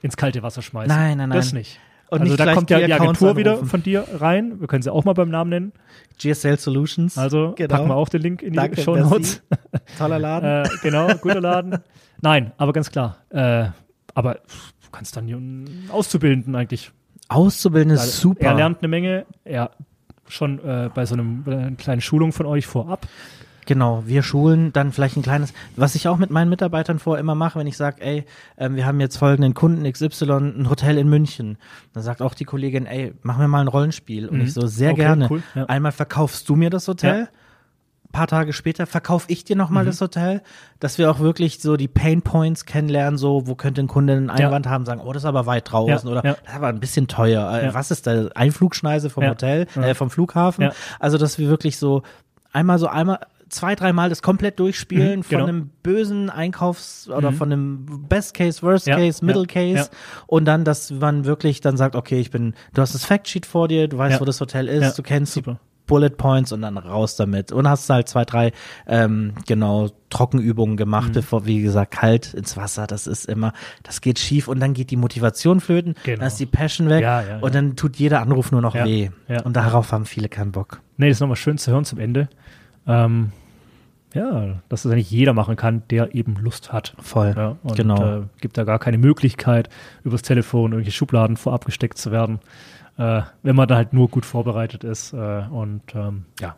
ins 0.02 0.16
kalte 0.16 0.42
Wasser 0.42 0.62
schmeißen. 0.62 0.88
Nein, 0.88 1.18
nein, 1.18 1.28
nein. 1.28 1.38
Das 1.38 1.52
nicht. 1.52 1.78
Und 2.08 2.22
also 2.22 2.32
nicht 2.32 2.40
da 2.44 2.54
kommt 2.54 2.70
ja 2.70 2.80
die 2.80 2.86
die 2.86 2.92
Agentur 2.94 3.36
wieder 3.36 3.58
von 3.64 3.84
dir 3.84 4.04
rein. 4.18 4.58
Wir 4.60 4.66
können 4.66 4.82
sie 4.82 4.92
auch 4.92 5.04
mal 5.04 5.12
beim 5.12 5.28
Namen 5.30 5.50
nennen. 5.50 5.72
GSL 6.18 6.58
Solutions. 6.58 7.16
Also 7.16 7.52
Genau. 7.56 7.72
packen 7.76 7.88
wir 7.88 7.94
auch 7.94 8.08
den 8.08 8.20
Link 8.22 8.42
in 8.42 8.52
die 8.52 8.56
Danke, 8.56 8.80
Show 8.82 8.96
Notes. 8.96 9.42
Toller 9.98 10.18
Laden. 10.18 10.64
äh, 10.64 10.68
genau, 10.82 11.06
guter 11.20 11.40
Laden. 11.40 11.78
Nein, 12.20 12.50
aber 12.56 12.72
ganz 12.72 12.90
klar. 12.90 13.18
Äh, 13.30 13.66
aber 14.14 14.34
du 14.34 14.90
kannst 14.90 15.16
dann 15.16 15.24
einen 15.28 15.88
Auszubildenden 15.92 16.56
eigentlich. 16.56 16.90
Auszubildende 17.30 17.94
ist 17.94 18.00
Also, 18.00 18.20
super. 18.30 18.44
Er 18.46 18.54
lernt 18.54 18.78
eine 18.80 18.88
Menge. 18.88 19.26
Er 19.44 19.70
schon 20.28 20.58
äh, 20.64 20.90
bei 20.94 21.06
so 21.06 21.14
einem 21.14 21.42
bei 21.44 21.52
einer 21.56 21.70
kleinen 21.76 22.00
Schulung 22.00 22.32
von 22.32 22.46
euch 22.46 22.66
vorab. 22.66 23.06
Genau, 23.66 24.02
wir 24.06 24.22
schulen 24.22 24.72
dann 24.72 24.90
vielleicht 24.90 25.16
ein 25.16 25.22
kleines, 25.22 25.52
was 25.76 25.94
ich 25.94 26.08
auch 26.08 26.16
mit 26.16 26.30
meinen 26.30 26.48
Mitarbeitern 26.48 26.98
vor 26.98 27.18
immer 27.18 27.34
mache, 27.36 27.58
wenn 27.58 27.66
ich 27.68 27.76
sage, 27.76 28.00
ey, 28.02 28.24
ähm, 28.58 28.74
wir 28.74 28.84
haben 28.86 28.98
jetzt 29.00 29.16
folgenden 29.16 29.54
Kunden 29.54 29.90
XY, 29.90 30.24
ein 30.32 30.68
Hotel 30.70 30.98
in 30.98 31.08
München. 31.08 31.56
Dann 31.92 32.02
sagt 32.02 32.20
auch 32.22 32.34
die 32.34 32.44
Kollegin, 32.44 32.86
ey, 32.86 33.12
machen 33.22 33.40
wir 33.42 33.48
mal 33.48 33.60
ein 33.60 33.68
Rollenspiel. 33.68 34.28
Und 34.28 34.38
Mhm. 34.38 34.44
ich 34.44 34.54
so, 34.54 34.66
sehr 34.66 34.92
Okay, 34.92 35.02
gerne. 35.02 35.28
cool, 35.30 35.42
ja. 35.54 35.66
Einmal 35.66 35.92
verkaufst 35.92 36.48
du 36.48 36.56
mir 36.56 36.70
das 36.70 36.88
Hotel. 36.88 37.20
Ja. 37.20 37.28
Paar 38.12 38.26
Tage 38.26 38.52
später 38.52 38.86
verkaufe 38.86 39.26
ich 39.28 39.44
dir 39.44 39.54
nochmal 39.56 39.84
Mhm. 39.84 39.88
das 39.88 40.00
Hotel, 40.00 40.42
dass 40.80 40.98
wir 40.98 41.10
auch 41.10 41.20
wirklich 41.20 41.60
so 41.60 41.76
die 41.76 41.86
Pain 41.88 42.22
Points 42.22 42.64
kennenlernen, 42.64 43.18
so 43.18 43.46
wo 43.46 43.54
könnte 43.54 43.80
ein 43.82 43.86
Kunde 43.86 44.14
einen 44.14 44.26
Ja. 44.28 44.46
Einwand 44.46 44.66
haben, 44.68 44.84
sagen, 44.84 45.00
oh, 45.04 45.12
das 45.12 45.22
ist 45.22 45.26
aber 45.28 45.46
weit 45.46 45.70
draußen 45.70 46.08
Ja, 46.08 46.12
oder 46.12 46.24
ja. 46.24 46.32
das 46.34 46.48
ist 46.48 46.54
aber 46.56 46.66
ein 46.68 46.80
bisschen 46.80 47.06
teuer. 47.08 47.50
Äh, 47.52 47.66
Ja. 47.66 47.74
Was 47.74 47.90
ist 47.90 48.06
da? 48.06 48.26
Einflugschneise 48.34 49.10
vom 49.10 49.22
Ja. 49.24 49.30
Hotel, 49.30 49.66
Ja. 49.76 49.82
äh, 49.82 49.94
vom 49.94 50.10
Flughafen? 50.10 50.64
Ja. 50.64 50.72
Also, 50.98 51.18
dass 51.18 51.38
wir 51.38 51.48
wirklich 51.48 51.78
so 51.78 52.02
einmal 52.52 52.78
so 52.78 52.88
einmal 52.88 53.20
zwei, 53.48 53.74
dreimal 53.74 54.08
das 54.08 54.22
komplett 54.22 54.60
durchspielen 54.60 55.18
Mhm, 55.18 55.22
von 55.24 55.30
genau. 55.38 55.48
einem 55.48 55.70
bösen 55.82 56.30
Einkaufs- 56.30 57.08
oder 57.08 57.32
Mhm. 57.32 57.36
von 57.36 57.52
einem 57.52 58.06
Best 58.08 58.34
Case, 58.34 58.62
Worst 58.62 58.86
Ja, 58.86 58.96
Case, 58.96 59.24
Middle 59.24 59.42
ja, 59.42 59.46
Case 59.48 59.90
ja. 59.90 59.98
und 60.28 60.44
dann, 60.44 60.64
dass 60.64 60.90
man 60.92 61.24
wirklich 61.24 61.60
dann 61.60 61.76
sagt, 61.76 61.96
okay, 61.96 62.20
ich 62.20 62.30
bin, 62.30 62.54
du 62.74 62.82
hast 62.82 62.94
das 62.94 63.04
Factsheet 63.04 63.46
vor 63.46 63.66
dir, 63.66 63.88
du 63.88 63.98
weißt, 63.98 64.14
Ja. 64.14 64.20
wo 64.20 64.24
das 64.24 64.40
Hotel 64.40 64.68
ist, 64.68 64.82
Ja, 64.82 64.92
du 64.92 65.02
kennst 65.02 65.34
die 65.34 65.40
super. 65.40 65.58
Bullet 65.90 66.10
Points 66.16 66.52
und 66.52 66.62
dann 66.62 66.78
raus 66.78 67.16
damit. 67.16 67.50
Und 67.50 67.68
hast 67.68 67.90
halt 67.90 68.08
zwei, 68.08 68.24
drei, 68.24 68.52
ähm, 68.86 69.32
genau, 69.46 69.90
Trockenübungen 70.08 70.76
gemacht, 70.76 71.08
Mhm. 71.08 71.12
bevor, 71.14 71.46
wie 71.46 71.60
gesagt, 71.62 71.90
kalt 71.90 72.32
ins 72.32 72.56
Wasser, 72.56 72.86
das 72.86 73.06
ist 73.08 73.26
immer, 73.28 73.52
das 73.82 74.00
geht 74.00 74.18
schief 74.20 74.46
und 74.48 74.60
dann 74.60 74.72
geht 74.72 74.90
die 74.92 74.96
Motivation 74.96 75.60
flöten, 75.60 75.94
Genau. 76.04 76.18
dann 76.18 76.26
ist 76.28 76.38
die 76.38 76.46
Passion 76.46 76.88
weg 76.88 77.02
Ja, 77.02 77.22
ja, 77.22 77.36
und 77.38 77.42
ja. 77.42 77.50
dann 77.60 77.74
tut 77.76 77.96
jeder 77.96 78.20
Anruf 78.22 78.52
nur 78.52 78.60
noch 78.62 78.74
weh. 78.74 79.10
Und 79.44 79.56
darauf 79.56 79.90
haben 79.92 80.06
viele 80.06 80.28
keinen 80.28 80.52
Bock. 80.52 80.80
Nee, 80.96 81.08
das 81.08 81.16
ist 81.16 81.20
nochmal 81.20 81.36
schön 81.36 81.58
zu 81.58 81.72
hören 81.72 81.84
zum 81.84 81.98
Ende. 81.98 82.28
Ähm, 82.86 83.32
ja, 84.14 84.60
dass 84.68 84.82
das 84.82 84.90
eigentlich 84.92 85.10
jeder 85.10 85.32
machen 85.34 85.54
kann, 85.54 85.82
der 85.90 86.14
eben 86.14 86.34
Lust 86.40 86.72
hat. 86.72 86.94
Voll. 87.00 87.32
Ja, 87.36 87.56
und 87.62 87.76
Genau. 87.76 88.18
äh, 88.18 88.22
gibt 88.40 88.58
da 88.58 88.64
gar 88.64 88.78
keine 88.80 88.98
Möglichkeit, 88.98 89.68
übers 90.02 90.22
Telefon 90.22 90.72
irgendwelche 90.72 90.90
Schubladen 90.96 91.36
vorab 91.36 91.64
gesteckt 91.64 91.96
zu 91.98 92.10
werden, 92.10 92.40
äh, 93.00 93.22
wenn 93.42 93.56
man 93.56 93.66
da 93.66 93.76
halt 93.76 93.94
nur 93.94 94.08
gut 94.08 94.26
vorbereitet 94.26 94.84
ist 94.84 95.14
äh, 95.14 95.42
und 95.50 95.82
ähm, 95.94 96.26
ja, 96.38 96.56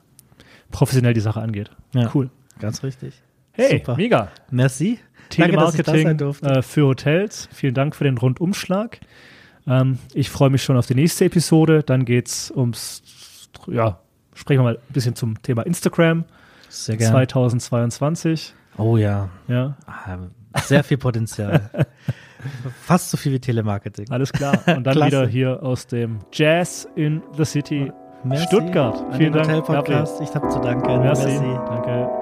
professionell 0.72 1.14
die 1.14 1.20
Sache 1.20 1.40
angeht. 1.40 1.70
Ja. 1.95 2.11
Cool. 2.12 2.30
Ganz 2.59 2.82
richtig. 2.82 3.22
Hey, 3.53 3.78
Super. 3.78 3.97
mega. 3.97 4.28
Merci. 4.51 4.99
Danke, 5.36 5.57
dass 5.57 5.74
ich 5.74 5.82
da 5.84 5.93
Telemarketing 5.93 6.49
äh, 6.51 6.62
für 6.62 6.86
Hotels. 6.86 7.49
Vielen 7.53 7.74
Dank 7.74 7.95
für 7.95 8.05
den 8.05 8.18
Rundumschlag. 8.18 8.99
Ähm, 9.66 9.99
ich 10.14 10.30
freue 10.30 10.51
mich 10.51 10.62
schon 10.64 10.76
auf 10.76 10.86
die 10.86 10.95
nächste 10.97 11.26
Episode. 11.26 11.82
Dann 11.84 12.05
geht's 12.05 12.51
ums, 12.51 13.49
ja, 13.68 14.01
sprechen 14.34 14.61
wir 14.61 14.64
mal 14.64 14.76
ein 14.76 14.93
bisschen 14.93 15.14
zum 15.14 15.40
Thema 15.43 15.62
Instagram 15.62 16.24
Sehr 16.68 16.97
gerne. 16.97 17.12
2022. 17.12 18.55
Oh 18.78 18.97
ja. 18.97 19.28
Ja, 19.47 19.76
Ah, 19.86 20.18
Sehr 20.64 20.84
viel 20.84 20.98
Potenzial. 20.98 21.70
Fast 22.82 23.11
so 23.11 23.16
viel 23.16 23.32
wie 23.32 23.40
Telemarketing. 23.40 24.11
alles 24.11 24.32
klar. 24.32 24.59
Und 24.66 24.84
dann 24.84 25.07
wieder 25.07 25.26
hier 25.26 25.62
aus 25.62 25.86
dem 25.86 26.18
Jazz 26.32 26.88
in 26.96 27.22
the 27.36 27.44
City 27.44 27.92
Merci 28.24 28.46
Stuttgart. 28.46 29.05
Vielen 29.16 29.32
Dank. 29.32 29.48
Hotel-Podcast. 29.48 30.20
Ich 30.20 30.34
habe 30.34 30.48
zu 30.48 30.61
danken. 30.61 31.00
Merci. 31.03 31.38
Danke. 31.38 32.22